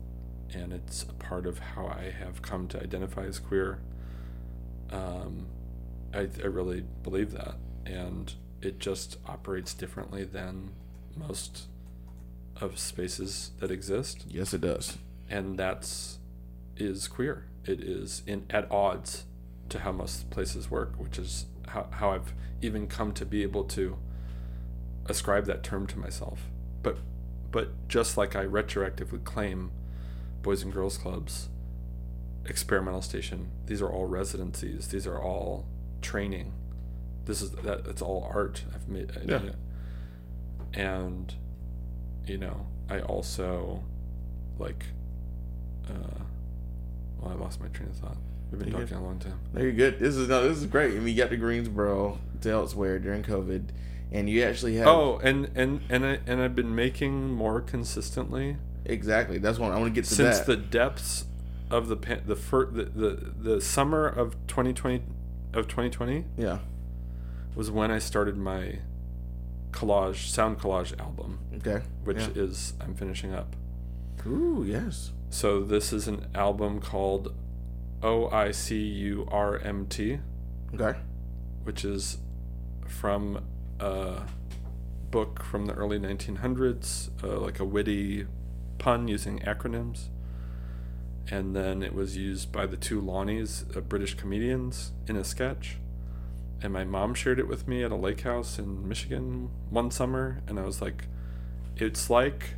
[0.53, 3.79] and it's a part of how I have come to identify as queer.
[4.91, 5.47] Um,
[6.13, 7.55] I, I really believe that,
[7.85, 10.71] and it just operates differently than
[11.15, 11.67] most
[12.61, 14.97] of spaces that exist Yes, it does.
[15.29, 16.19] and that's
[16.77, 17.45] is queer.
[17.65, 19.25] It is in at odds
[19.69, 23.63] to how most places work, which is how, how I've even come to be able
[23.65, 23.97] to
[25.07, 26.41] ascribe that term to myself.
[26.83, 26.97] But
[27.55, 29.71] but just like I retroactively claim
[30.41, 31.47] boys and girls clubs,
[32.45, 35.65] experimental station, these are all residencies, these are all
[36.01, 36.51] training.
[37.23, 38.65] This is that it's all art.
[38.73, 39.39] I've made Yeah.
[40.73, 41.33] And
[42.27, 43.85] you know, I also
[44.59, 44.83] like
[45.89, 46.19] uh
[47.17, 48.17] well I lost my train of thought.
[48.51, 48.89] We've been You good?
[48.89, 49.39] talking a long time.
[49.53, 49.97] No, you're good.
[49.97, 50.91] This is no, this is great.
[50.91, 53.69] I mean, you got to Greensboro to elsewhere during COVID,
[54.11, 54.87] and you actually have.
[54.87, 59.37] Oh, and and and I and I've been making more consistently exactly.
[59.37, 60.45] That's what I want to get to since that.
[60.47, 61.25] the depths
[61.71, 65.01] of the pan, the, fir- the the the summer of 2020
[65.53, 66.59] of 2020 yeah.
[67.55, 68.79] was when I started my
[69.71, 71.83] collage sound collage album, Okay.
[72.03, 72.43] which yeah.
[72.43, 73.55] is I'm finishing up.
[74.27, 75.11] Ooh, yes.
[75.29, 77.33] So this is an album called
[78.01, 80.19] O I C U R M T,
[80.73, 80.97] Okay.
[81.63, 82.17] which is
[82.87, 83.43] from
[83.79, 84.23] a
[85.11, 88.25] book from the early 1900s, uh, like a witty
[88.77, 90.09] pun using acronyms.
[91.29, 95.77] And then it was used by the two Ronnies, uh, British comedians, in a sketch.
[96.61, 100.41] And my mom shared it with me at a lake house in Michigan one summer.
[100.47, 101.07] And I was like,
[101.77, 102.55] it's like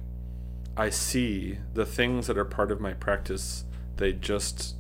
[0.76, 3.66] I see the things that are part of my practice,
[3.96, 4.76] they just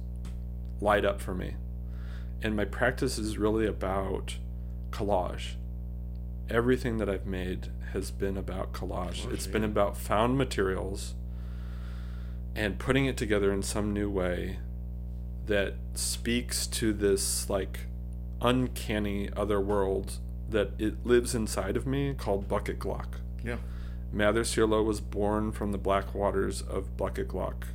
[0.79, 1.55] light up for me.
[2.43, 4.37] And my practice is really about
[4.91, 5.55] collage.
[6.49, 9.31] Everything that I've made has been about collage.
[9.31, 11.15] It's been about found materials
[12.55, 14.59] and putting it together in some new way
[15.45, 17.81] that speaks to this like
[18.41, 20.17] uncanny other world
[20.49, 23.19] that it lives inside of me called Bucket Glock.
[23.43, 23.57] Yeah.
[24.11, 27.65] Mather Sirlo was born from the black waters of Bucket Glock,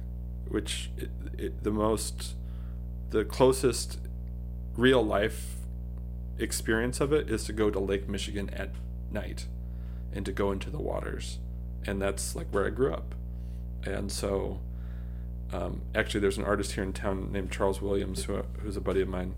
[0.48, 2.34] which it, it, the most,
[3.10, 3.98] the closest
[4.76, 5.56] real life
[6.38, 8.70] experience of it is to go to Lake Michigan at
[9.10, 9.46] night
[10.12, 11.38] and to go into the waters.
[11.86, 13.14] And that's like where I grew up.
[13.84, 14.60] And so,
[15.52, 19.00] um, actually, there's an artist here in town named Charles Williams, who, who's a buddy
[19.00, 19.34] of mine,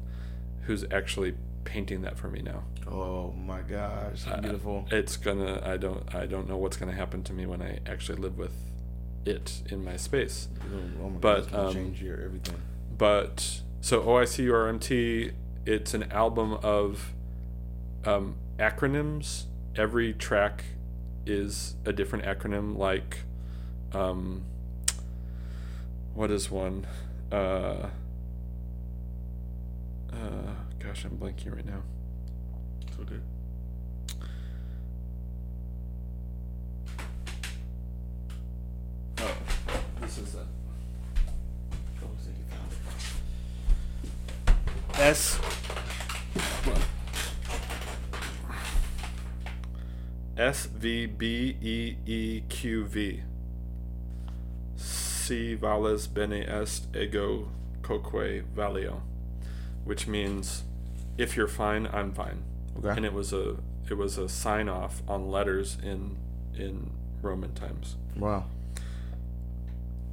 [0.63, 1.35] who's actually
[1.65, 2.65] painting that for me now.
[2.87, 4.87] Oh my gosh, Uh, beautiful.
[4.91, 5.63] It's gonna.
[5.65, 6.15] I don't.
[6.15, 8.55] I don't know what's gonna happen to me when I actually live with
[9.25, 10.49] it in my space.
[11.03, 12.61] oh my but, gonna um, change your everything.
[12.97, 15.33] But so OICURMT,
[15.67, 17.13] it's an album of
[18.05, 19.45] um, acronyms.
[19.77, 20.65] Every track
[21.27, 22.77] is a different acronym.
[22.77, 23.21] Like,
[23.93, 24.43] um,
[26.15, 26.87] what is one?
[27.33, 27.89] Uh,
[30.13, 31.83] uh, gosh, I'm blanking right now.
[32.87, 33.21] It's okay.
[39.19, 39.37] Oh,
[40.01, 40.54] this is it.
[44.99, 45.41] S.
[50.37, 53.23] S V B E E Q V.
[54.77, 57.49] Si vales bene est ego
[57.83, 59.01] quoque valeo,
[59.85, 60.63] which means
[61.19, 62.45] if you're fine, I'm fine.
[62.79, 62.91] Okay.
[62.91, 63.57] And it was a
[63.91, 66.17] it was a sign off on letters in
[66.57, 66.91] in
[67.21, 67.97] Roman times.
[68.17, 68.45] Wow.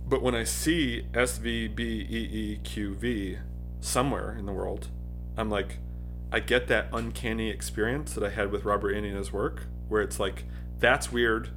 [0.07, 3.37] But when I see S V B E E Q V
[3.81, 4.87] somewhere in the world,
[5.35, 5.79] I'm like,
[6.31, 10.45] I get that uncanny experience that I had with Robert his work, where it's like,
[10.79, 11.49] that's weird.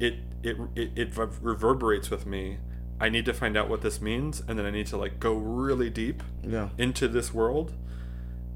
[0.00, 2.58] It it it, it reverberates with me.
[2.98, 5.34] I need to find out what this means, and then I need to like go
[5.34, 6.70] really deep Yeah.
[6.76, 7.72] into this world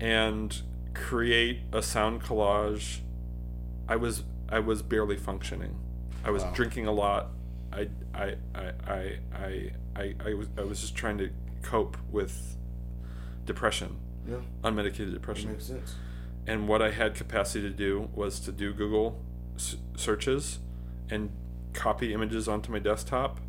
[0.00, 0.60] and
[0.94, 3.00] create a sound collage.
[3.88, 5.76] I was I was barely functioning.
[6.24, 6.52] I was Wow.
[6.54, 7.28] drinking a lot.
[7.72, 11.30] I I I I I I, I was I was just trying to
[11.62, 12.56] cope with
[13.44, 13.96] depression,
[14.28, 14.36] Yeah.
[14.62, 15.52] unmedicated That depression.
[15.52, 15.94] makes sense.
[16.46, 19.22] And what I had capacity to do was to do Google
[19.56, 20.58] s- searches
[21.10, 21.30] and
[21.72, 23.40] copy images onto my desktop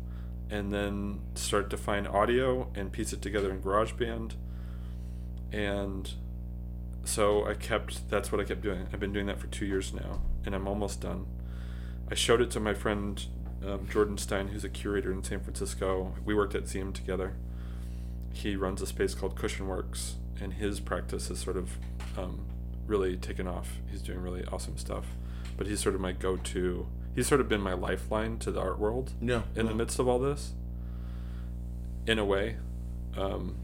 [0.50, 4.32] and then start to find audio and piece it together in GarageBand.
[5.52, 6.12] And
[7.04, 8.86] so I kept, that's what I kept doing.
[8.92, 11.26] I've been doing that for two years now and I'm almost done.
[12.10, 13.24] I showed it to my friend
[13.66, 16.14] um, Jordan Stein, who's a curator in San Francisco.
[16.24, 17.34] We worked at ZM together.
[18.36, 21.70] He runs a space called Cushion Works, and his practice has sort of
[22.18, 22.44] um,
[22.86, 23.78] really taken off.
[23.90, 25.06] He's doing really awesome stuff.
[25.56, 28.60] But he's sort of my go to, he's sort of been my lifeline to the
[28.60, 29.42] art world Yeah.
[29.54, 30.52] in the midst of all this,
[32.06, 32.56] in a way.
[33.16, 33.56] Um,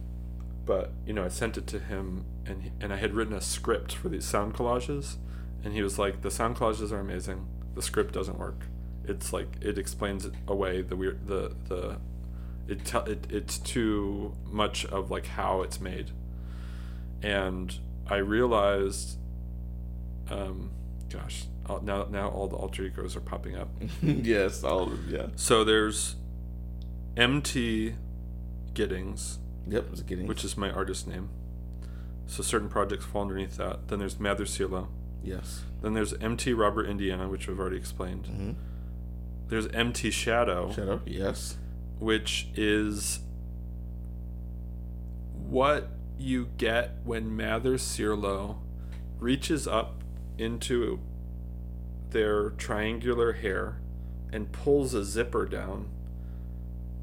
[0.64, 3.41] but you know, I sent it to him, and he, and I had written a
[3.43, 5.16] script for these sound collages,
[5.62, 7.47] and he was like, "The sound collages are amazing.
[7.75, 8.66] The script doesn't work.
[9.05, 11.99] It's like it explains away the weird the the
[12.69, 16.11] it, te- it it's too much of like how it's made."
[17.23, 17.76] And
[18.09, 19.18] I realized,
[20.30, 20.71] um,
[21.09, 21.45] gosh,
[21.83, 23.68] now now all the alter egos are popping up.
[24.03, 24.64] yes.
[24.64, 24.93] All.
[24.93, 25.26] of Yeah.
[25.37, 26.17] So there's
[27.17, 27.95] MT
[28.75, 30.07] Giddings, Yep.
[30.07, 30.26] Getting.
[30.26, 31.29] which is my artist name.
[32.26, 33.89] So certain projects fall underneath that.
[33.89, 34.89] Then there's Mather Silo.
[35.22, 35.63] Yes.
[35.83, 38.25] Then there's MT Robert Indiana, which we've already explained.
[38.25, 38.51] Mm-hmm.
[39.49, 41.03] There's MT Shadow, up.
[41.05, 41.59] Yes.
[42.03, 43.20] Which is
[45.49, 45.88] what
[46.18, 48.57] you get when Mather Sirlo
[49.18, 50.03] reaches up
[50.37, 50.99] into
[52.11, 53.80] their triangular hair
[54.33, 55.88] and pulls a zipper down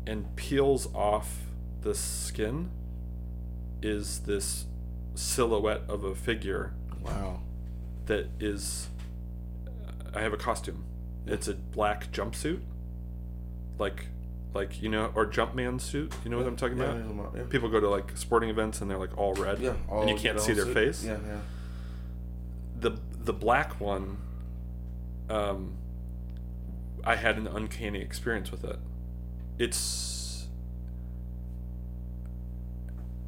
[0.05, 1.43] and peels off
[1.81, 2.69] the skin
[3.81, 4.65] is this
[5.15, 7.39] silhouette of a figure Wow.
[8.07, 8.89] that is
[10.13, 10.84] I have a costume.
[11.27, 12.61] It's a black jumpsuit.
[13.77, 14.07] Like
[14.53, 17.34] like you know or Jumpman suit, you know what I'm talking yeah, about?
[17.35, 17.47] yeah, yeah.
[17.49, 19.59] People go to like sporting events and they're like all red.
[19.59, 19.73] Yeah.
[19.88, 20.73] all and you can't see their suit.
[20.73, 21.03] face.
[21.03, 21.17] Yeah.
[21.26, 21.39] Yeah.
[22.80, 24.17] The the black one
[25.30, 25.76] um
[27.03, 28.80] I had an uncanny experience with it.
[29.57, 30.47] It's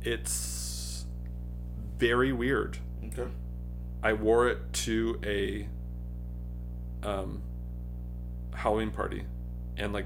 [0.04, 1.06] it's
[1.98, 2.78] very weird.
[3.08, 3.30] Okay.
[4.04, 5.68] I wore it to a
[7.08, 7.42] um,
[8.54, 9.26] Halloween party,
[9.78, 10.06] and like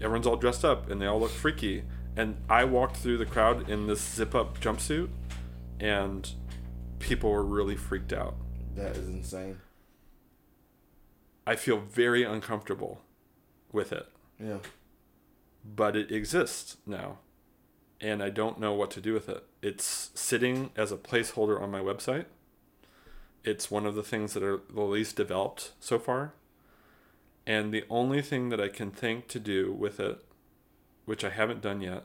[0.00, 1.84] everyone's all dressed up and they all look freaky.
[2.16, 5.08] And I walked through the crowd in this zip up jumpsuit,
[5.78, 6.30] and
[6.98, 8.36] people were really freaked out.
[8.74, 9.60] That is insane.
[11.46, 13.02] I feel very uncomfortable
[13.70, 14.08] with it,
[14.40, 14.58] Yeah.
[15.64, 17.18] but it exists now,
[18.00, 19.44] and I don't know what to do with it.
[19.62, 22.24] It's sitting as a placeholder on my website.
[23.44, 26.32] It's one of the things that are the least developed so far.
[27.46, 30.20] And the only thing that I can think to do with it,
[31.04, 32.04] which I haven't done yet,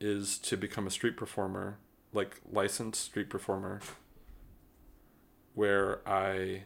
[0.00, 1.78] is to become a street performer,
[2.12, 3.80] like licensed street performer,
[5.54, 6.62] where I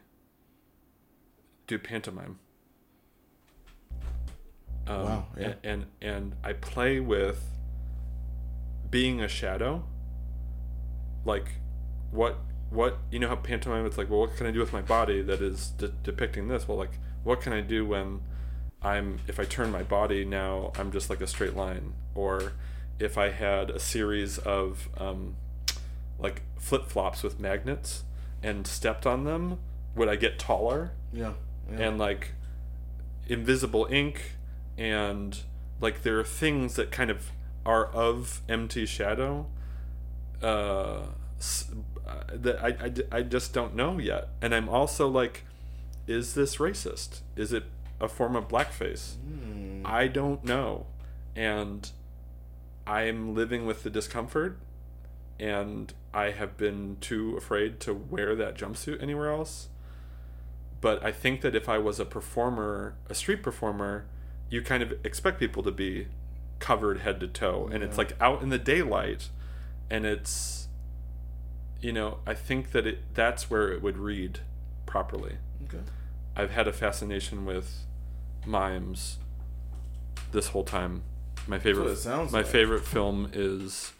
[1.66, 2.38] do pantomime.
[4.86, 5.54] Um, Wow, yeah.
[5.62, 7.44] a- And, and I play with
[8.90, 9.84] being a shadow.
[11.24, 11.48] Like,
[12.10, 12.38] what
[12.70, 15.22] what you know how pantomime it's like well what can i do with my body
[15.22, 18.20] that is de- depicting this well like what can i do when
[18.82, 22.52] i'm if i turn my body now i'm just like a straight line or
[22.98, 25.36] if i had a series of um,
[26.18, 28.02] like flip-flops with magnets
[28.42, 29.58] and stepped on them
[29.94, 31.32] would i get taller Yeah.
[31.70, 31.88] yeah.
[31.88, 32.32] and like
[33.28, 34.32] invisible ink
[34.76, 35.38] and
[35.80, 37.30] like there are things that kind of
[37.66, 39.46] are of empty shadow
[40.42, 41.02] uh
[41.38, 41.70] s-
[42.06, 45.44] uh, that I, I, I just don't know yet and i'm also like
[46.08, 47.64] is this racist is it
[48.00, 49.82] a form of blackface Hmm.
[49.84, 50.86] i don't know
[51.36, 51.90] and
[52.86, 54.58] i'm living with the discomfort
[55.38, 59.68] and i have been too afraid to wear that jumpsuit anywhere else
[60.80, 64.04] but I think that if I was a performer, a street performer,
[64.48, 66.06] you kind of expect people to be
[66.60, 69.28] covered head to toe, and it's like out in the daylight,
[69.90, 70.68] and it's,
[71.80, 74.38] you know, I think that it that's where it would read
[74.86, 75.38] properly.
[75.64, 75.82] okay.
[76.38, 77.84] I've had a fascination with
[78.46, 79.18] mimes
[80.32, 81.02] this whole time.
[81.46, 82.46] My favorite, sounds my like.
[82.46, 83.92] favorite film is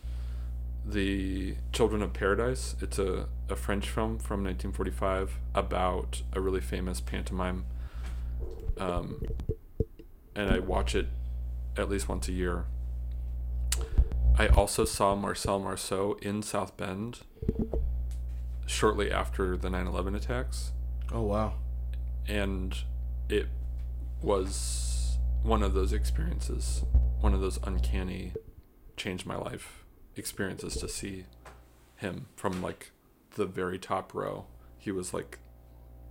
[0.87, 2.77] the Children of Paradise.
[2.81, 7.67] It's a, a French film from 1945 about a really famous pantomime.
[8.79, 9.23] Um,
[10.37, 11.09] and I watch it
[11.77, 12.67] at least once a year.
[14.39, 17.21] I also saw Marcel Marceau in South Bend
[18.67, 20.73] shortly after the 9 11 attacks
[21.13, 21.55] Oh wow.
[22.29, 22.77] And
[23.29, 23.49] it
[24.23, 26.85] was one of those experiences,
[27.21, 28.33] one of those uncanny,
[28.97, 29.85] change my life
[30.17, 31.25] experiences to see
[31.97, 32.91] him from like
[33.37, 34.45] the very top row.
[34.79, 35.39] He was like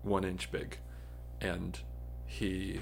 [0.01, 0.77] one inch big,
[1.39, 1.79] and
[2.25, 2.81] he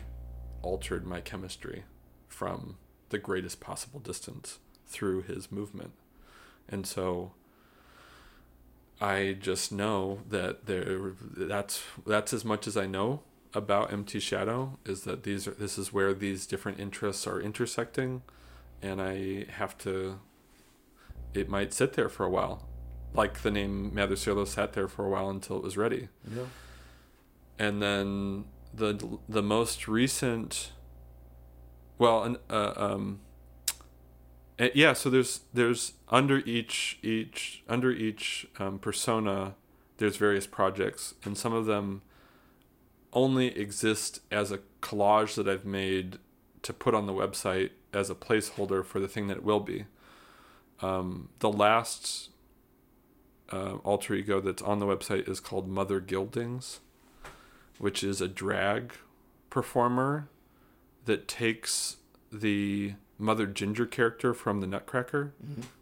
[0.62, 1.84] altered my chemistry
[2.28, 2.78] from
[3.10, 5.91] the greatest possible distance through his movement.
[6.68, 7.34] And so
[9.02, 13.22] I just know that there that's that's as much as I know
[13.54, 18.22] about MT Shadow is that these are this is where these different interests are intersecting
[18.82, 20.20] and I have to
[21.34, 22.68] it might sit there for a while.
[23.14, 26.10] Like the name Mather Sirlo sat there for a while until it was ready.
[26.34, 26.46] Yeah.
[27.60, 30.72] And then the the most recent
[31.98, 33.20] well and uh, um
[34.60, 39.56] uh, yeah so there's there's under each each under each um, persona
[39.98, 42.02] there's various projects and some of them
[43.14, 46.19] only exist as a collage that i've made
[46.65, 49.86] to put on the website as a placeholder for the thing that it will be.
[50.82, 52.32] Um, the last
[53.52, 56.80] uh, alter ego that's on the website is called mother gildings
[57.77, 58.94] which is a drag
[59.49, 60.27] performer
[61.06, 61.98] that takes
[62.32, 65.34] the Mother Ginger character from the Nutcracker,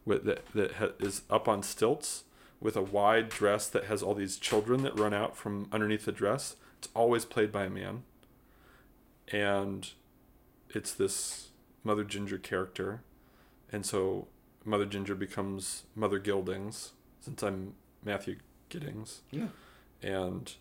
[0.06, 2.24] with that that ha- is up on stilts
[2.62, 6.12] with a wide dress that has all these children that run out from underneath the
[6.12, 6.56] dress.
[6.78, 8.04] It's always played by a man,
[9.32, 9.90] and
[10.70, 11.50] it's this
[11.84, 13.02] Mother Ginger character,
[13.72, 14.28] and so
[14.66, 17.74] Mother Ginger becomes Mother Gildings since I'm
[18.04, 18.38] Matthew
[18.70, 19.48] Giddings Yeah.
[20.02, 20.54] and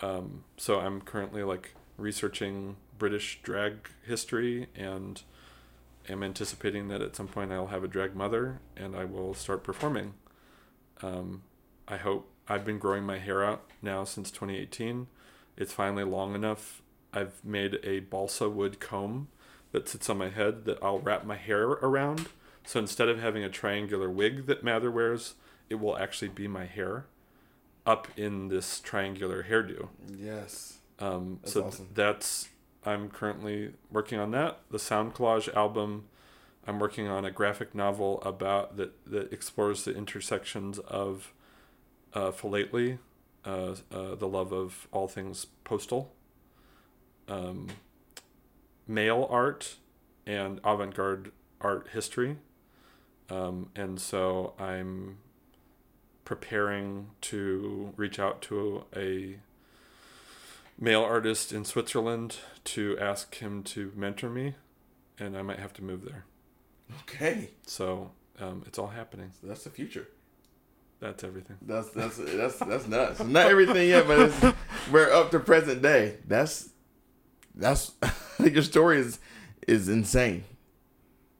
[0.00, 5.22] um, so I'm currently like researching British drag history and
[6.08, 9.62] am anticipating that at some point I'll have a drag mother and I will start
[9.62, 10.14] performing.
[11.02, 11.42] Um,
[11.86, 15.06] I hope I've been growing my hair out now since 2018.
[15.56, 16.82] It's finally long enough.
[17.12, 19.28] I've made a balsa wood comb
[19.72, 22.28] that sits on my head that I'll wrap my hair around.
[22.64, 25.34] So instead of having a triangular wig that Mather wears,
[25.68, 27.06] it will actually be my hair
[27.86, 29.88] up in this triangular hairdo.
[30.14, 30.78] Yes.
[30.98, 32.48] Um, That's so th- that's
[32.88, 34.60] I'm currently working on that.
[34.70, 36.04] The sound collage album.
[36.66, 41.32] I'm working on a graphic novel about that that explores the intersections of
[42.14, 42.98] uh, philately,
[43.44, 46.14] uh, uh, the love of all things postal,
[47.28, 47.68] um,
[48.86, 49.76] mail art,
[50.26, 52.38] and avant-garde art history.
[53.28, 55.18] Um, and so I'm
[56.24, 59.40] preparing to reach out to a
[60.78, 64.54] mail artist in Switzerland to ask him to mentor me,
[65.18, 66.24] and I might have to move there.
[67.02, 69.32] Okay, So um, it's all happening.
[69.40, 70.08] so that's the future.
[71.00, 71.56] That's everything.
[71.62, 73.20] That's that's that's that's nuts.
[73.22, 74.56] Not everything yet, but it's,
[74.90, 76.16] we're up to present day.
[76.26, 76.70] That's
[77.54, 77.92] that's
[78.40, 79.20] your story is
[79.68, 80.42] is insane.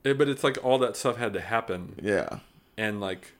[0.04, 2.38] But it's like all that stuff had to happen, Yeah,
[2.76, 3.32] and like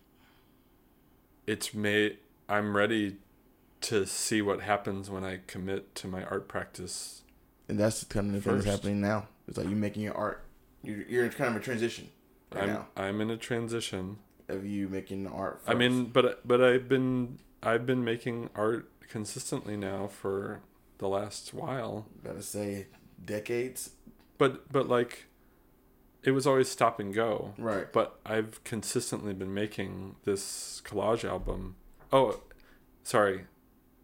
[1.47, 2.19] it's made.
[2.49, 3.19] I'm ready
[3.83, 7.23] to see what happens when I commit to my art practice.
[7.69, 8.77] and that's kind of the thing that's First.
[8.77, 9.29] happening now.
[9.47, 10.45] It's like you're making your art.
[10.83, 12.09] You're, you're in kind of a transition
[12.55, 14.19] right I'm now I'm in a transition.
[14.49, 15.61] of you making art.
[15.67, 20.61] I mean, but but I've been I've been making art consistently now for
[20.99, 22.07] the last while.
[22.25, 22.87] gotta say
[23.25, 23.91] decades.
[24.39, 25.27] But but like
[26.23, 27.55] it was always stop and go.
[27.59, 27.93] Right.
[27.93, 31.77] But I've consistently been making this collage album.
[32.13, 32.41] Oh,
[33.05, 33.45] sorry.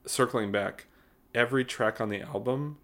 [0.06, 0.86] Circling back,
[1.34, 2.78] every track on the album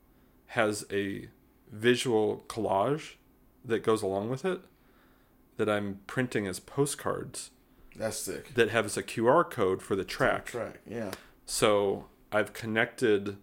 [0.46, 1.28] has a
[1.70, 3.14] visual collage
[3.64, 4.60] that goes along with it
[5.56, 7.50] that I'm printing as postcards
[7.94, 8.54] That's sick.
[8.54, 10.46] that has a QR code for the track.
[10.46, 10.80] Track.
[10.88, 11.10] Yeah.
[11.44, 13.36] So I've connected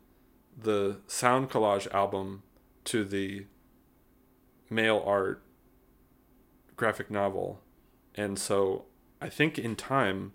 [0.59, 2.41] the sound collage album
[2.85, 3.45] to the
[4.69, 5.43] mail art
[6.75, 7.61] graphic novel.
[8.15, 8.85] And so
[9.21, 10.33] I think in time,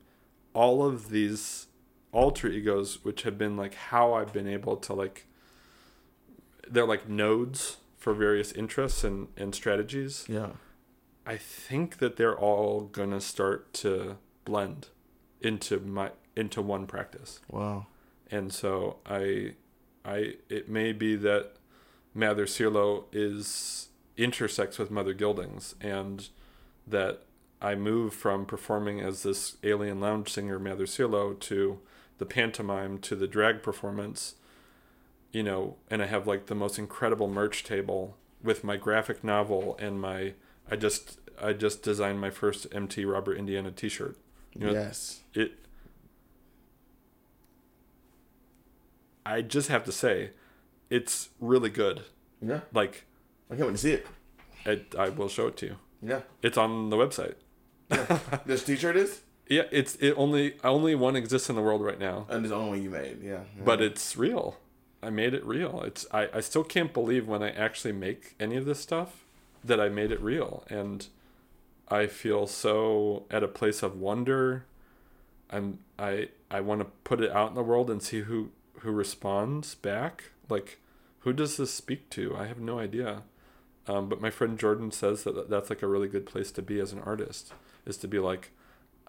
[0.54, 1.66] all of these
[2.12, 5.26] alter egos, which have been like how I've been able to like,
[6.68, 10.26] they're like nodes for various interests and, and strategies.
[10.28, 10.50] Yeah.
[11.24, 14.88] I think that they're all gonna start to blend
[15.40, 17.86] into my into one practice Wow.
[18.30, 19.54] and so I,
[20.04, 21.52] I it may be that
[22.14, 26.28] Mather Sirlo is intersects with Mother Gildings, and
[26.86, 27.22] that
[27.60, 31.78] I move from performing as this alien lounge singer Mather Sirlo to
[32.22, 34.36] the pantomime to the drag performance,
[35.32, 39.76] you know, and I have like the most incredible merch table with my graphic novel
[39.80, 40.34] and my
[40.70, 44.16] I just I just designed my first MT Robert Indiana T-shirt.
[44.54, 45.22] You know, yes.
[45.34, 45.54] it
[49.26, 50.30] I just have to say
[50.90, 52.02] it's really good.
[52.40, 52.60] Yeah.
[52.72, 53.04] Like
[53.50, 54.06] I can't wait to see it.
[54.64, 55.76] it, I will show it to you.
[56.00, 56.20] Yeah.
[56.40, 57.34] It's on the website.
[58.46, 62.26] this T-shirt is, Yeah, it's it only only one exists in the world right now,
[62.28, 63.22] and it's the only you made.
[63.22, 63.30] Yeah.
[63.30, 63.64] yeah.
[63.64, 64.58] but it's real.
[65.02, 65.82] I made it real.
[65.84, 69.24] It's I, I still can't believe when I actually make any of this stuff
[69.64, 71.06] that I made it real and
[71.88, 74.64] I feel so at a place of wonder.
[75.50, 78.50] I'm I I want to put it out in the world and see who
[78.80, 80.24] who responds back.
[80.48, 80.78] Like
[81.20, 82.36] who does this speak to?
[82.36, 83.22] I have no idea.
[83.88, 86.78] Um, but my friend Jordan says that that's like a really good place to be
[86.78, 87.52] as an artist
[87.84, 88.52] is to be like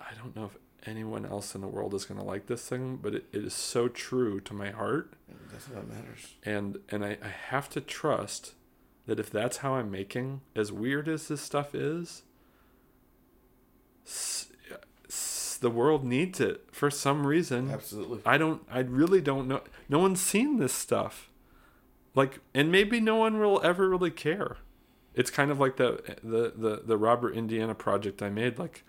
[0.10, 0.58] I don't know if
[0.88, 3.54] anyone else in the world is going to like this thing, but it, it is
[3.54, 5.14] so true to my heart
[5.52, 6.36] that's what matters.
[6.44, 8.54] and and I, I have to trust
[9.06, 12.24] that if that's how I'm making, as weird as this stuff is,
[14.06, 14.48] s-
[15.08, 17.70] s- the world needs it for some reason.
[17.72, 18.20] Absolutely.
[18.26, 18.62] I don't.
[18.72, 19.62] I really don't know.
[19.90, 21.30] No one's seen this stuff,
[22.16, 24.58] like, and maybe no one will ever really care.
[25.16, 28.58] It's kind of like the the the the Robert Indiana project I made.
[28.58, 28.84] Like,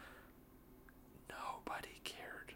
[1.29, 2.55] nobody cared.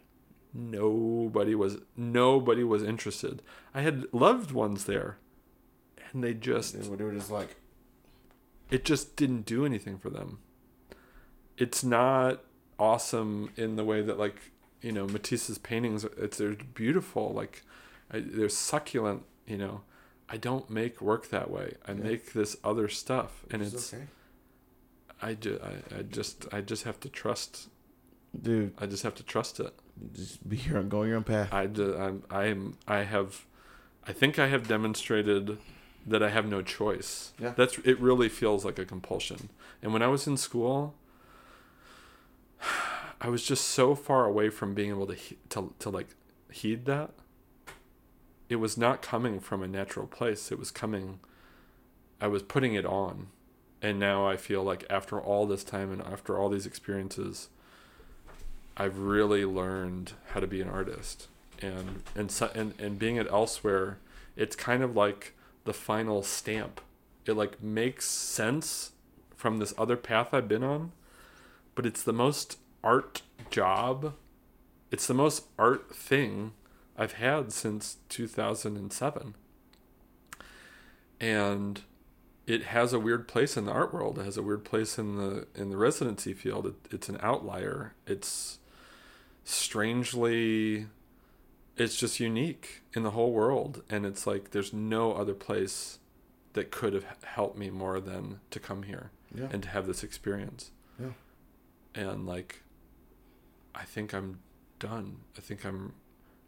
[0.53, 3.41] Nobody was nobody was interested.
[3.73, 5.17] I had loved ones there,
[6.11, 7.55] and they just They were just like,
[8.71, 10.39] it just didn't do anything for them.
[11.57, 12.41] It's not
[12.79, 14.37] awesome in the way that like
[14.81, 16.03] you know Matisse's paintings.
[16.17, 17.31] It's they're beautiful.
[17.31, 17.61] Like
[18.11, 19.23] I, they're succulent.
[19.45, 19.81] You know,
[20.27, 21.75] I don't make work that way.
[21.87, 22.03] I Yeah.
[22.03, 24.03] make this other stuff, and it's, it's okay,
[25.21, 27.69] I, ju- I I just I just have to trust.
[28.39, 28.73] Dude.
[28.77, 29.73] I just have to trust it.
[30.13, 31.53] Just be here and go your own path.
[31.53, 33.45] I do, I'm I'm I have,
[34.07, 35.57] I think I have demonstrated
[36.05, 37.33] that I have no choice.
[37.39, 37.53] Yeah.
[37.55, 37.99] That's it.
[37.99, 39.49] Really feels like a compulsion.
[39.81, 40.95] And when I was in school,
[43.21, 45.17] I was just so far away from being able to
[45.49, 46.07] to to like
[46.51, 47.11] heed that.
[48.47, 50.51] It was not coming from a natural place.
[50.51, 51.19] It was coming.
[52.21, 53.27] I was putting it on,
[53.81, 57.49] and now I feel like after all this time and after all these experiences,
[58.79, 61.27] I've really learned how to be an artist,
[61.61, 63.99] and and so, and and being it elsewhere,
[64.37, 65.35] it's kind of like
[65.65, 66.79] the final stamp.
[67.25, 68.91] It like makes sense
[69.35, 70.93] from this other path I've been on,
[71.75, 74.13] but it's the most art job.
[74.91, 76.53] It's the most art thing
[76.97, 79.35] I've had since 2007.
[81.19, 81.81] And
[82.47, 84.17] it has a weird place in the art world.
[84.17, 86.65] It has a weird place in the in the residency field.
[86.65, 87.93] It, it's an outlier.
[88.07, 88.58] It's
[89.49, 90.87] strangely
[91.77, 95.99] it's just unique in the whole world and it's like there's no other place
[96.53, 99.47] that could have helped me more than to come here Yeah.
[99.51, 101.11] and to have this experience Yeah.
[101.95, 102.63] and like
[103.73, 104.39] i think i'm
[104.79, 105.93] done i think i'm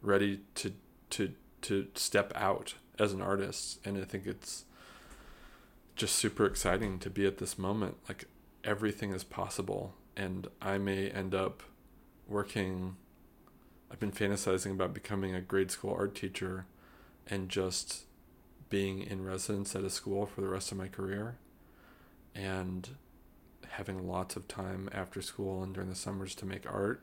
[0.00, 0.72] ready to
[1.10, 4.64] to to step out as an artist and i think it's
[5.96, 8.24] just super exciting to be at this moment like
[8.64, 11.62] everything is possible and i may end up
[12.32, 12.96] working
[13.90, 16.66] i've been fantasizing about becoming a grade school art teacher
[17.28, 18.04] and just
[18.70, 21.36] being in residence at a school for the rest of my career
[22.34, 22.90] and
[23.68, 27.02] having lots of time after school and during the summers to make art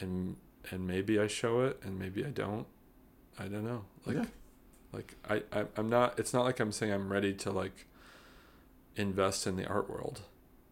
[0.00, 0.36] and
[0.70, 2.66] and maybe I show it and maybe I don't.
[3.38, 3.84] I don't know.
[4.04, 4.24] Like Yeah.
[4.92, 7.86] like I, I I'm not it's not like I'm saying I'm ready to like
[8.96, 10.22] invest in the art world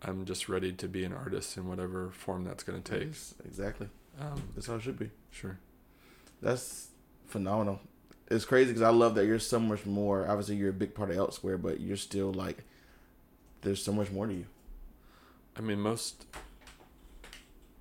[0.03, 3.09] I'm just ready to be an artist in whatever form that's going to take
[3.45, 3.89] exactly.
[4.20, 5.11] um That's how it should be.
[5.31, 5.59] sure
[6.41, 6.89] That's
[7.27, 7.81] phenomenal.
[8.31, 10.29] It's crazy because I love that you're so much more.
[10.29, 12.65] Obviously, you're a big part of Elsewhere, but you're still like,
[13.62, 14.47] there's so much more to you.
[15.57, 16.27] I mean most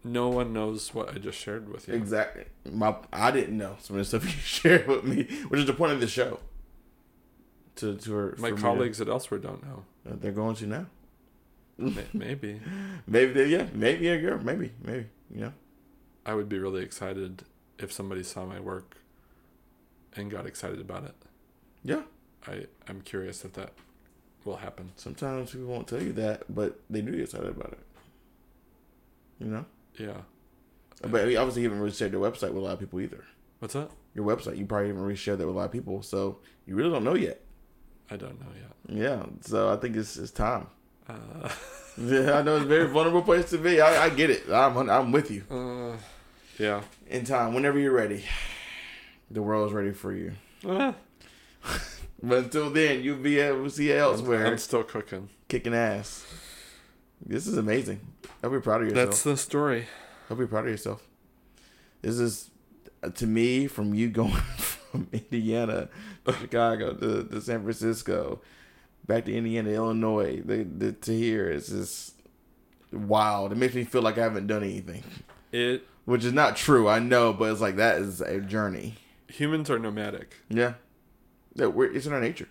[0.04, 2.46] no one knows what I just shared with you Exactly.
[2.72, 5.74] My I didn't know some of the stuff you shared with me, which is the
[5.74, 6.40] point of the show.
[7.76, 10.66] To to her, my me to- colleagues at elsewhere don't know uh, they're going to
[10.66, 10.86] now.
[11.78, 12.60] May- maybe
[13.08, 15.54] Maybe they, yeah, maybe a girl, maybe maybe you know.
[16.26, 17.44] I would be really excited
[17.78, 18.98] if somebody saw my work
[20.16, 21.16] and got excited about it.
[21.84, 22.02] Yeah.
[22.48, 23.74] I I'm curious if that
[24.44, 24.92] will happen.
[24.96, 27.80] Sometimes people won't tell you that, but they do get excited about it.
[29.40, 29.66] You know.
[29.98, 30.22] Yeah.
[31.02, 33.00] But I mean, obviously, you haven't really shared your website with a lot of people
[33.00, 33.24] either.
[33.60, 33.92] What's that?
[34.16, 36.76] Your website, you probably haven't really shared that with a lot of people, so you
[36.76, 37.42] really don't know yet.
[38.10, 38.98] I don't know yet.
[38.98, 40.68] Yeah, so I think it's it's time.
[41.10, 41.50] Uh,
[42.00, 43.82] Yeah, I know it's a very vulnerable place to be.
[43.82, 44.44] I, I get it.
[44.52, 45.44] I'm I'm with you.
[45.50, 45.98] uh,
[46.60, 46.82] yeah.
[47.10, 48.24] In time, whenever you're ready,
[49.32, 50.34] the world is ready for you.
[50.68, 50.94] Uh,
[52.22, 55.30] But until then, you'll be able to see elsewhere, I'm, I'm still cooking.
[55.48, 56.26] kicking ass.
[57.26, 58.00] This is amazing.
[58.44, 59.10] I'll be proud of yourself.
[59.10, 59.86] That's the story.
[60.30, 61.02] I'll be proud of yourself.
[62.04, 62.50] This is,
[63.04, 65.90] uh, to me, from you going from Indiana
[66.26, 68.42] to Chicago to, to San Francisco,
[69.08, 72.16] back to Indiana, Illinois, the, the, to here, it's just
[72.92, 73.52] wild.
[73.52, 75.04] It makes me feel like I haven't done anything,
[75.52, 76.88] It which is not true.
[76.88, 78.96] I know, but it's like that is a journey.
[79.28, 80.36] humans are nomadic.
[80.50, 80.74] Yeah,
[81.56, 82.48] we're it's in our nature.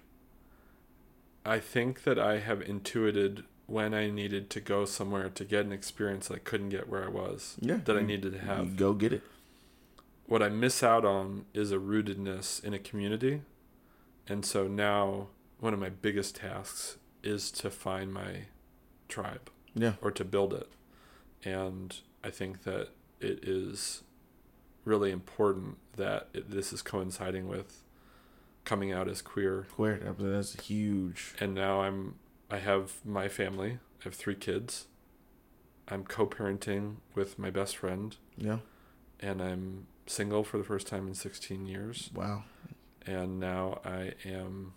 [1.45, 5.73] I think that I have intuited when I needed to go somewhere to get an
[5.73, 7.57] experience I couldn't get where I was.
[7.61, 8.77] Yeah, That I needed to have.
[8.77, 9.23] go get it.
[10.27, 13.43] what I miss out on is a rootedness in a community.
[14.29, 15.29] And so now
[15.61, 18.43] one of my biggest tasks is to find my
[19.09, 20.69] tribe Yeah, or to build it.
[21.45, 22.89] And I think that
[23.21, 24.03] it is
[24.85, 27.83] really important that it, this is coinciding with
[28.65, 29.67] coming out as queer.
[29.73, 30.15] queer.
[30.19, 31.35] That's huge.
[31.41, 32.17] And now I'm
[32.51, 33.79] I have my family.
[34.01, 34.87] I have 3 kids.
[35.89, 38.59] I'm co-parenting with my best friend Yeah.
[39.21, 42.11] and I'm single for the first time in 16 years.
[42.15, 42.45] Wow.
[43.07, 44.73] and now I am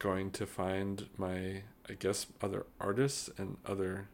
[0.00, 4.08] going to find my I guess other artists and other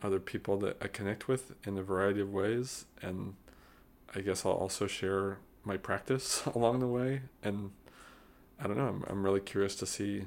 [0.00, 3.34] other people that I connect with in a variety of ways and
[4.14, 7.72] I guess I'll also share my practice along the way and
[8.58, 10.24] I don't know I'm I'm really curious to see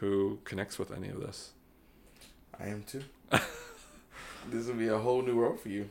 [0.00, 1.50] who connects with any of this.
[2.58, 3.02] I am too.
[4.50, 5.90] this will be a whole new world for you,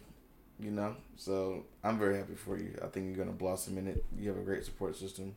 [0.60, 0.96] you know.
[1.16, 2.76] So I'm very happy for you.
[2.84, 4.04] I think you're gonna blossom in it.
[4.18, 5.36] You have a great support system.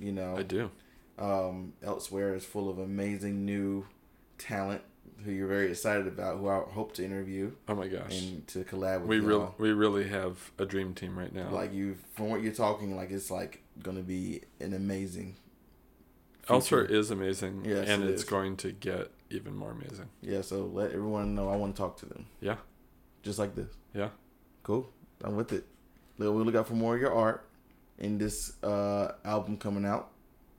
[0.00, 0.70] You know, I do.
[1.18, 3.86] um, elsewhere is full of amazing new
[4.38, 4.82] talent
[5.24, 6.38] who you're very excited about.
[6.38, 8.18] Who I hope to interview Oh my gosh.
[8.22, 9.08] and to collab with.
[9.10, 11.50] We really we really have a dream team right now.
[11.50, 12.96] like you from what you're talking.
[12.96, 15.36] Like it's like gonna be an amazing.
[16.48, 18.28] Elsewhere is amazing, Yes, and it it's is.
[18.28, 20.08] going to get even more amazing.
[20.22, 20.40] Yeah.
[20.40, 22.26] So let everyone know I want to talk to them.
[22.40, 22.56] Yeah.
[23.22, 23.68] Just like this.
[23.94, 24.08] Yeah.
[24.64, 24.88] Cool.
[25.22, 25.66] I'm with it.
[26.18, 27.46] We'll look out for more of your art
[28.00, 30.10] in this uh, album coming out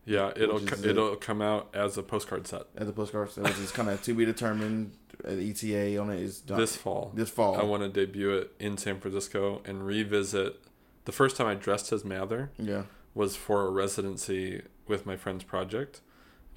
[0.06, 0.86] Yeah, it'll co- it.
[0.86, 3.32] it'll come out as a postcard set as a postcard.
[3.32, 4.94] So it's kind of to be determined.
[5.24, 7.12] Uh, the ETA on it is done this fall.
[7.14, 7.56] this fall.
[7.56, 10.60] I want to debut it in San Francisco and revisit.
[11.06, 12.84] The first time I dressed as Mather yeah.
[13.14, 16.02] was for a residency with my friend's project,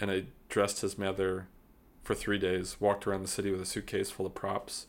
[0.00, 1.48] and I dressed as Mather
[2.02, 2.80] for three days.
[2.80, 4.86] Walked around the city with a suitcase full of props,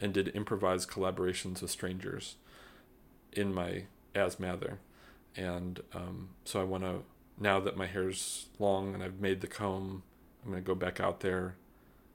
[0.00, 2.36] and did improvised collaborations with strangers
[3.32, 3.84] in my
[4.14, 4.78] as Mather,
[5.38, 7.02] and um, so I want to
[7.40, 10.02] now that my hair's long and I've made the comb,
[10.44, 11.54] I'm gonna go back out there,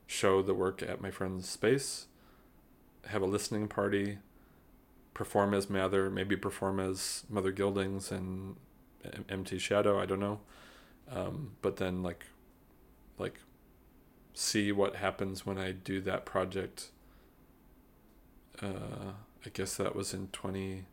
[0.05, 2.07] show the work at my friend's space,
[3.05, 4.17] have a listening party,
[5.13, 8.57] perform as Mather, maybe perform as Mother Gildings and
[9.29, 9.99] MT Shadow.
[9.99, 10.41] I don't know,
[11.09, 12.25] um, but then like,
[13.17, 13.39] like,
[14.33, 16.89] see what happens when I do that project.
[18.61, 19.13] Uh,
[19.45, 20.85] I guess that was in twenty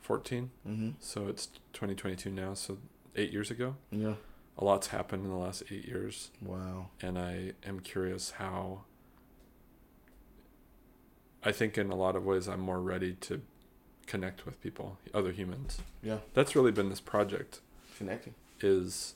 [0.00, 0.90] fourteen, Mm-hmm.
[0.98, 2.54] so it's twenty twenty two now.
[2.54, 2.78] So
[3.16, 4.14] eight years ago, Yeah.
[4.58, 6.90] a lot's happened in the last eight years Wow.
[7.00, 8.84] and I am curious how.
[11.42, 13.40] I think in a lot of ways I'm more ready to
[14.06, 15.78] connect with people, other humans.
[16.02, 16.18] Yeah.
[16.34, 17.60] That's really been this project
[17.96, 18.34] Connecting.
[18.60, 19.14] is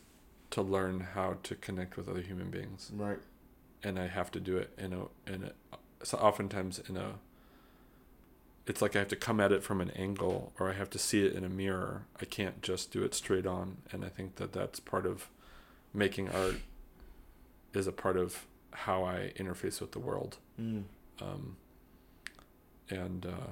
[0.50, 3.18] to learn how to connect with other human beings, Right.
[3.82, 7.14] and I have to do it in a in a so oftentimes in a.
[8.66, 10.98] It's like I have to come at it from an angle, or I have to
[10.98, 12.06] see it in a mirror.
[12.20, 15.28] I can't just do it straight on, and I think that that's part of
[15.92, 16.56] making art.
[17.74, 20.84] Is a part of how I interface with the world Mm.
[21.20, 21.56] um,
[22.88, 23.50] and uh,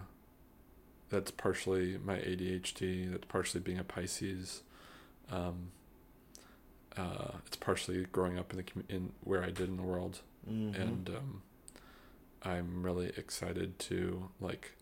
[1.11, 3.11] that's partially my ADHD.
[3.11, 4.63] That's partially being a Pisces.
[5.31, 5.73] Um,
[6.97, 10.81] uh, it's partially growing up in the in where I did in the world, Mm-hmm.
[10.81, 11.43] and um,
[12.45, 14.73] I'm really excited to like,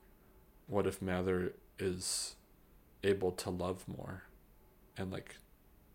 [0.71, 2.37] what if Mather is
[3.03, 4.23] able to love more,
[4.97, 5.37] and like,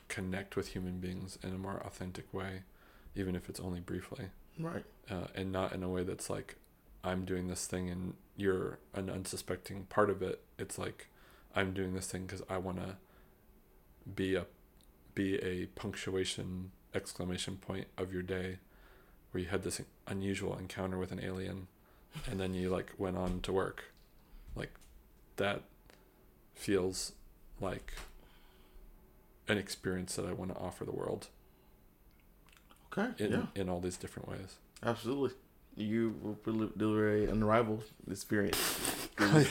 [0.07, 2.61] connect with human beings in a more authentic way,
[3.15, 4.25] even if it's only briefly
[4.59, 4.83] right.
[5.09, 6.57] uh, and not in a way that's like
[7.03, 10.41] I'm doing this thing and you're an unsuspecting part of it.
[10.59, 11.07] It's like
[11.55, 12.97] I'm doing this thing because I want to
[14.13, 14.45] be a
[15.15, 18.59] be a punctuation exclamation point of your day,
[19.31, 21.67] where you had this unusual encounter with an alien,
[22.29, 23.85] and then you like went on to work,
[24.55, 24.71] like
[25.37, 25.61] that
[26.53, 27.11] feels
[27.59, 27.93] like
[29.47, 31.27] an experience that I want to offer the world
[32.97, 33.23] Okay.
[33.23, 33.45] in yeah.
[33.61, 34.55] in all these different ways.
[34.83, 35.31] Absolutely.
[35.75, 36.39] You will
[36.77, 38.57] deliver an unrivaled experience.
[39.17, 39.45] Oh,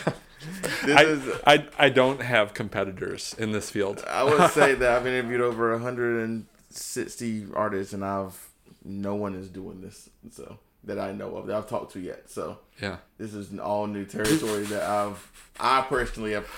[0.84, 1.40] I, is.
[1.46, 4.04] I I don't have competitors in this field.
[4.06, 8.50] I would say that I've interviewed over 160 artists, and I've
[8.84, 10.10] no one is doing this.
[10.30, 12.30] So that I know of that I've talked to yet.
[12.30, 12.96] So Yeah.
[13.18, 16.48] this is an all new territory that I've I personally have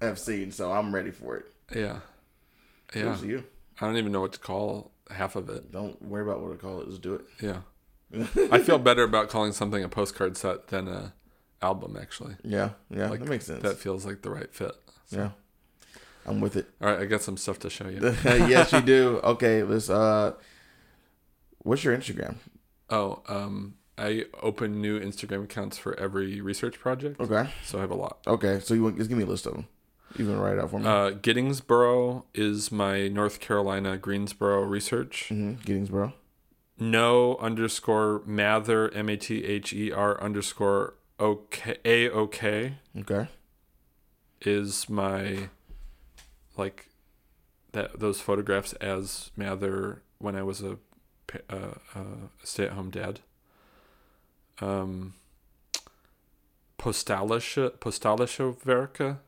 [0.00, 0.52] have seen.
[0.52, 1.46] So I'm ready for it.
[1.74, 2.00] Yeah.
[2.94, 3.20] Yeah.
[3.22, 3.44] You.
[3.80, 5.72] I don't even know what to call half of it.
[5.72, 6.88] Don't worry about what I call it.
[6.88, 7.24] Just do it.
[7.40, 7.60] Yeah.
[8.52, 11.12] I feel better about calling something a postcard set than a
[11.60, 12.36] album actually.
[12.44, 13.62] Yeah, yeah, Like, that makes sense.
[13.62, 14.72] That feels like the right fit.
[15.06, 15.30] So- yeah,
[16.26, 16.66] I'm with it.
[16.80, 17.98] All right, I got some stuff to show you.
[18.24, 19.20] yes, you do.
[19.24, 19.90] Okay, let's.
[19.90, 20.34] Uh,
[21.58, 22.36] what's your Instagram?
[22.90, 27.92] Oh, um I open new Instagram accounts for every research project, Okay, so I have
[27.92, 28.18] a lot.
[28.26, 28.58] okay.
[28.60, 29.66] So you want just give me a list of them.
[30.16, 30.86] You can write it out for me.
[30.86, 31.10] Uh,
[32.34, 35.28] is my North Carolina Greensboro research.
[35.30, 36.06] mm-hmm.
[36.78, 43.28] No underscore mather m a t h e r underscore ok a o k Okay.
[44.40, 45.48] is my
[46.56, 46.88] like
[47.72, 50.78] that those photographs as Mather when I was a
[51.50, 51.54] uh,
[51.94, 52.00] uh,
[52.42, 53.20] stay at home dad.
[54.60, 55.14] Um,
[56.78, 59.18] Postalische Postalische Werke,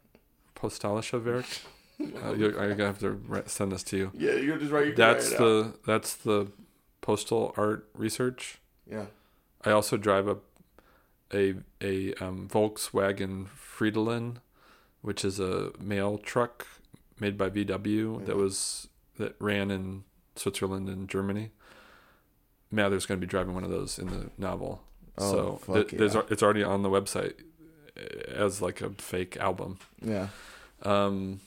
[0.55, 1.47] Postalische Werk.
[1.99, 4.11] Uh, I'm gonna have to send this to you.
[4.13, 4.89] Yeah, you're just right.
[4.89, 5.45] You That's it out.
[5.45, 6.49] the that's the
[7.01, 8.59] postal art research.
[8.87, 9.07] yeah.
[9.65, 10.37] I also drive a
[11.33, 14.43] a a um, Volkswagen Fridolin,
[15.01, 16.67] which is a mail truck
[17.19, 20.05] made by VW that was that ran in
[20.35, 21.49] Switzerland and Germany.
[22.71, 24.83] Mather's going to be driving one of those in the novel,
[25.19, 26.23] Oh, so th- there's yeah.
[26.31, 27.35] it's already on the website
[27.97, 29.79] uh, as like a fake album.
[30.03, 30.29] Yeah.
[30.83, 31.41] Um,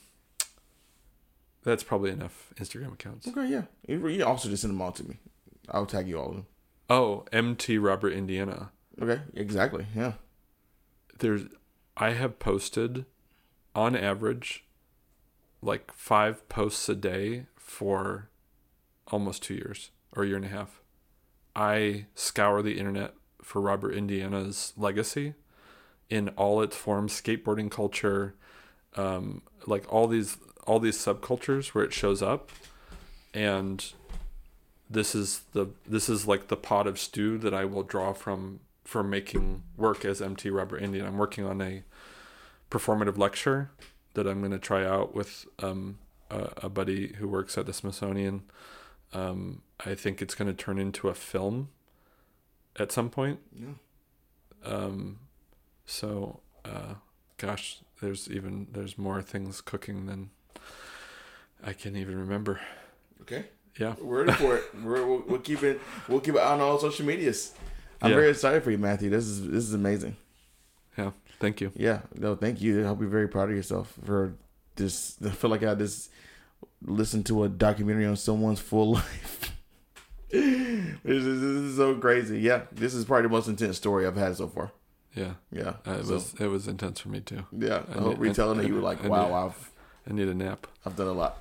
[1.62, 3.28] that's probably enough Instagram accounts.
[3.28, 3.46] Okay.
[3.46, 3.62] Yeah.
[3.86, 5.18] You, you also just send them all to me.
[5.68, 6.46] I'll tag you all of them.
[6.88, 8.70] Oh, MT Robert Indiana.
[9.00, 9.20] Okay.
[9.34, 9.86] Exactly.
[9.94, 10.14] Yeah.
[11.18, 11.42] there's
[11.96, 13.04] I have posted
[13.74, 14.64] on average
[15.62, 18.30] like five posts a day for
[19.08, 20.79] almost two years or a year and a half.
[21.60, 23.12] I scour the internet
[23.42, 25.34] for Robert Indiana's legacy
[26.08, 28.34] in all its forms, skateboarding culture,
[28.96, 32.50] um, like all these all these subcultures where it shows up,
[33.34, 33.92] and
[34.88, 38.60] this is the this is like the pot of stew that I will draw from
[38.84, 41.04] for making work as MT Robert Indian.
[41.04, 41.82] I'm working on a
[42.70, 43.70] performative lecture
[44.14, 45.98] that I'm going to try out with um,
[46.30, 48.44] a, a buddy who works at the Smithsonian.
[49.12, 51.70] Um, I think it's going to turn into a film
[52.78, 53.40] at some point.
[53.54, 53.72] Yeah.
[54.64, 55.18] Um,
[55.86, 56.94] so, uh,
[57.38, 60.30] gosh, there's even there's more things cooking than
[61.64, 62.60] I can even remember.
[63.22, 63.46] Okay.
[63.78, 63.94] Yeah.
[64.00, 64.64] We're ready for it.
[64.82, 65.80] We're, we'll, we'll keep it.
[66.08, 67.52] We'll keep it on all social medias.
[68.02, 68.16] I'm Yeah.
[68.16, 69.10] very excited for you, Matthew.
[69.10, 70.16] This is this is amazing.
[70.96, 71.10] Yeah.
[71.38, 71.72] Thank you.
[71.74, 72.84] Yeah, no, thank you.
[72.86, 74.34] I'll you're very proud of yourself for
[74.76, 75.16] this.
[75.24, 76.10] I feel like I just
[76.82, 79.52] listened to a documentary on someone's full life.
[80.30, 80.42] this,
[81.04, 82.38] is, this is so crazy.
[82.40, 84.72] Yeah, this is probably the most intense story I've had so far.
[85.14, 85.32] Yeah.
[85.50, 87.44] Yeah, Uh, it so, was it was intense for me too.
[87.50, 89.70] Yeah, I, I hope need- retelling I- it, you were like, I "Wow, need- I've
[90.08, 90.66] I need a nap.
[90.86, 91.38] I've done a lot."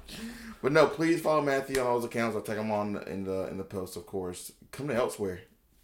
[0.61, 2.35] But no, please follow Matthew on all his accounts.
[2.35, 4.51] I'll tag him on in the in the post, of course.
[4.71, 5.41] Come to elsewhere.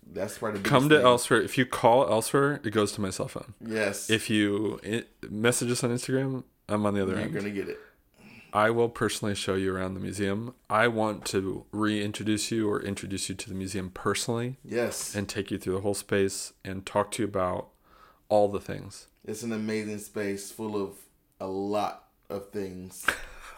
[0.07, 1.05] That's part of the Come to thing.
[1.05, 1.41] elsewhere.
[1.41, 3.53] If you call elsewhere, it goes to my cell phone.
[3.65, 4.79] Yes, If you
[5.29, 7.33] message us on Instagram, I'm on the other you're end.
[7.33, 7.79] gonna get it.
[8.55, 10.55] I will personally show you around the museum.
[10.69, 15.51] I want to reintroduce you or introduce you to the museum personally Yes, and take
[15.51, 17.67] you through the whole space and talk to you about
[18.29, 19.07] all the things.
[19.25, 20.91] It's an amazing space full of
[21.41, 23.05] a lot of things.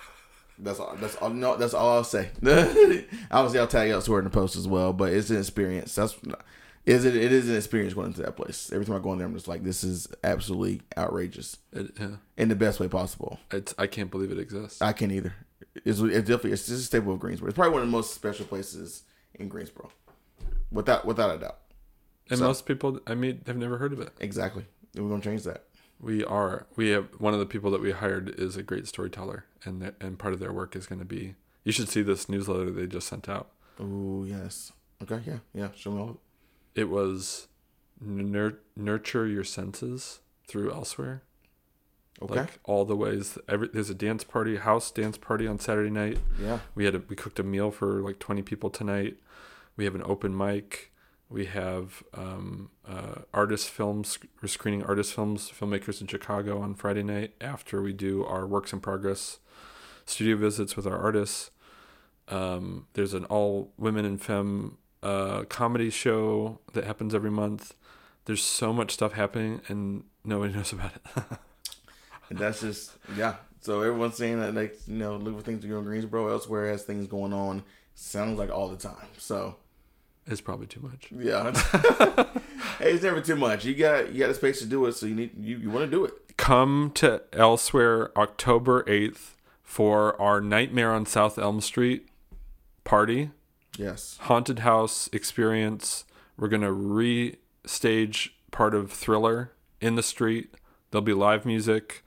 [0.58, 0.96] That's all.
[1.00, 1.30] That's all.
[1.30, 2.32] No, that's all I'll say.
[3.30, 4.92] Obviously, I'll tag you elsewhere in the post as well.
[4.92, 5.94] But it's an experience.
[5.94, 6.18] That's
[6.88, 7.16] is it.
[7.16, 8.72] It is an experience going into that place.
[8.74, 12.16] Every time I go in there, I'm just like, this is absolutely outrageous It, yeah,
[12.38, 13.40] in the best way possible.
[13.52, 14.82] it's, I can't believe it exists.
[14.82, 15.34] I can't either.
[15.86, 17.50] It's, it's definitely it's just a staple of Greensboro.
[17.50, 19.04] It's probably one of the most special places
[19.36, 19.92] in Greensboro,
[20.72, 21.58] without without a doubt.
[22.30, 24.14] and so- most people I meet have never heard of it.
[24.20, 24.66] Exactly.
[24.96, 25.66] And we're gonna change that.
[26.00, 26.68] We are.
[26.76, 29.96] We have one of the people that we hired is a great storyteller, and th-
[30.00, 31.34] and part of their work is going to be.
[31.64, 33.50] You should see this newsletter they just sent out.
[33.80, 34.72] Oh yes.
[35.02, 35.22] Okay.
[35.26, 35.38] Yeah.
[35.56, 35.70] Yeah.
[35.76, 36.20] Show me all.
[36.78, 37.48] It was
[38.00, 41.24] nur- nurture your senses through elsewhere.
[42.22, 42.36] Okay.
[42.36, 43.38] Like all the ways.
[43.48, 46.20] Every there's a dance party, house dance party on Saturday night.
[46.40, 46.60] yeah.
[46.76, 49.18] We had a, we cooked a meal for like 20 people tonight.
[49.76, 50.92] We have an open mic.
[51.30, 54.18] We have um, uh, artist films.
[54.42, 58.72] We're screening artist films, filmmakers in Chicago on Friday night after we do our works
[58.72, 59.40] in progress
[60.06, 61.52] studio visits with our artists.
[62.30, 67.74] Um, there's an all women and femme uh, comedy show that happens every month.
[68.26, 71.24] There's so much stuff happening and nobody knows about it.
[72.30, 73.36] And that's just yeah.
[73.62, 76.68] So everyone's saying that like you know look for things to go in Greensboro elsewhere
[76.68, 77.64] has things going on.
[77.96, 79.08] Sounds like all the time.
[79.18, 79.56] So
[80.26, 81.10] it's probably too much.
[81.12, 81.52] yeah.
[82.80, 83.64] hey, it's never too much.
[83.66, 85.86] You got you got a space to do it, so you need you, you want
[85.86, 86.14] to do it.
[86.38, 92.08] come to elsewhere October 8th for our Nightmare on South Elm Street
[92.84, 93.32] party,
[93.78, 94.18] Yes.
[94.22, 96.06] haunted house experience.
[96.38, 100.54] We're going to restage part of Thriller in the street.
[100.92, 102.04] There'll be live music.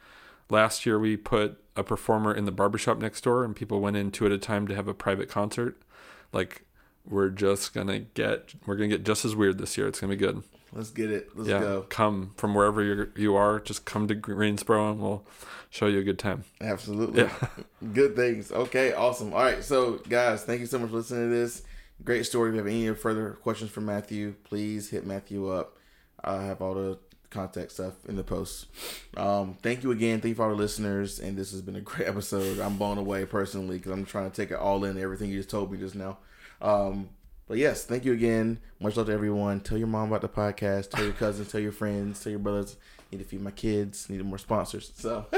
[0.49, 4.11] Last year we put a performer in the barbershop next door and people went in
[4.11, 5.81] two at a time to have a private concert.
[6.33, 6.65] Like
[7.09, 9.87] we're just to get we're to get just as weird this year.
[9.87, 10.43] It's to be good.
[10.73, 11.31] Let's get it.
[11.35, 11.87] Let's yeah, go.
[11.89, 13.61] come from wherever you you are.
[13.61, 15.25] Just come to Greensboro, and we'll
[15.71, 16.45] show you a good time.
[16.61, 17.23] Absolutely.
[17.23, 17.49] Yeah.
[17.93, 18.53] Good things.
[18.53, 19.33] Okay, awesome.
[19.33, 21.63] All right, so guys, thank you so much for listening to this.
[22.05, 22.51] Great story.
[22.51, 25.77] If you have any further questions for Matthew, please hit Matthew up.
[26.23, 26.99] I have all the
[27.31, 28.67] contact stuff in the post.
[29.17, 30.21] Um, thank you again.
[30.21, 31.19] Thank you for the listeners.
[31.19, 32.59] And this has been a great episode.
[32.59, 35.51] I'm blown away personally because I'm trying to take it all in, everything you just
[35.51, 36.19] told me just now.
[36.61, 37.11] Um,
[37.51, 38.61] but yes, thank you again.
[38.79, 39.59] Much love to everyone.
[39.59, 40.91] Tell your mom about the podcast.
[40.91, 41.51] Tell your cousins.
[41.51, 42.23] Tell your friends.
[42.23, 42.77] Tell your brothers.
[43.11, 44.09] Need to feed my kids.
[44.09, 44.93] Need more sponsors.
[44.95, 45.27] So,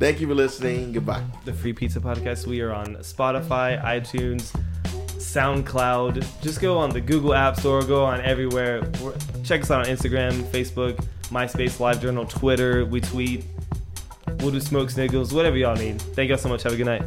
[0.00, 0.92] thank you for listening.
[0.92, 1.22] Goodbye.
[1.44, 2.48] the Free Pizza Podcast.
[2.48, 4.50] We are on Spotify, iTunes,
[5.18, 6.42] SoundCloud.
[6.42, 8.82] Just go on the Google App Store, go on everywhere.
[9.44, 10.96] Check us out on Instagram, Facebook,
[11.28, 12.84] MySpace, LiveJournal, Twitter.
[12.86, 13.44] We tweet.
[14.40, 16.02] We'll do smoke signals, whatever y'all need.
[16.02, 16.64] Thank y'all so much.
[16.64, 17.04] Have a good night.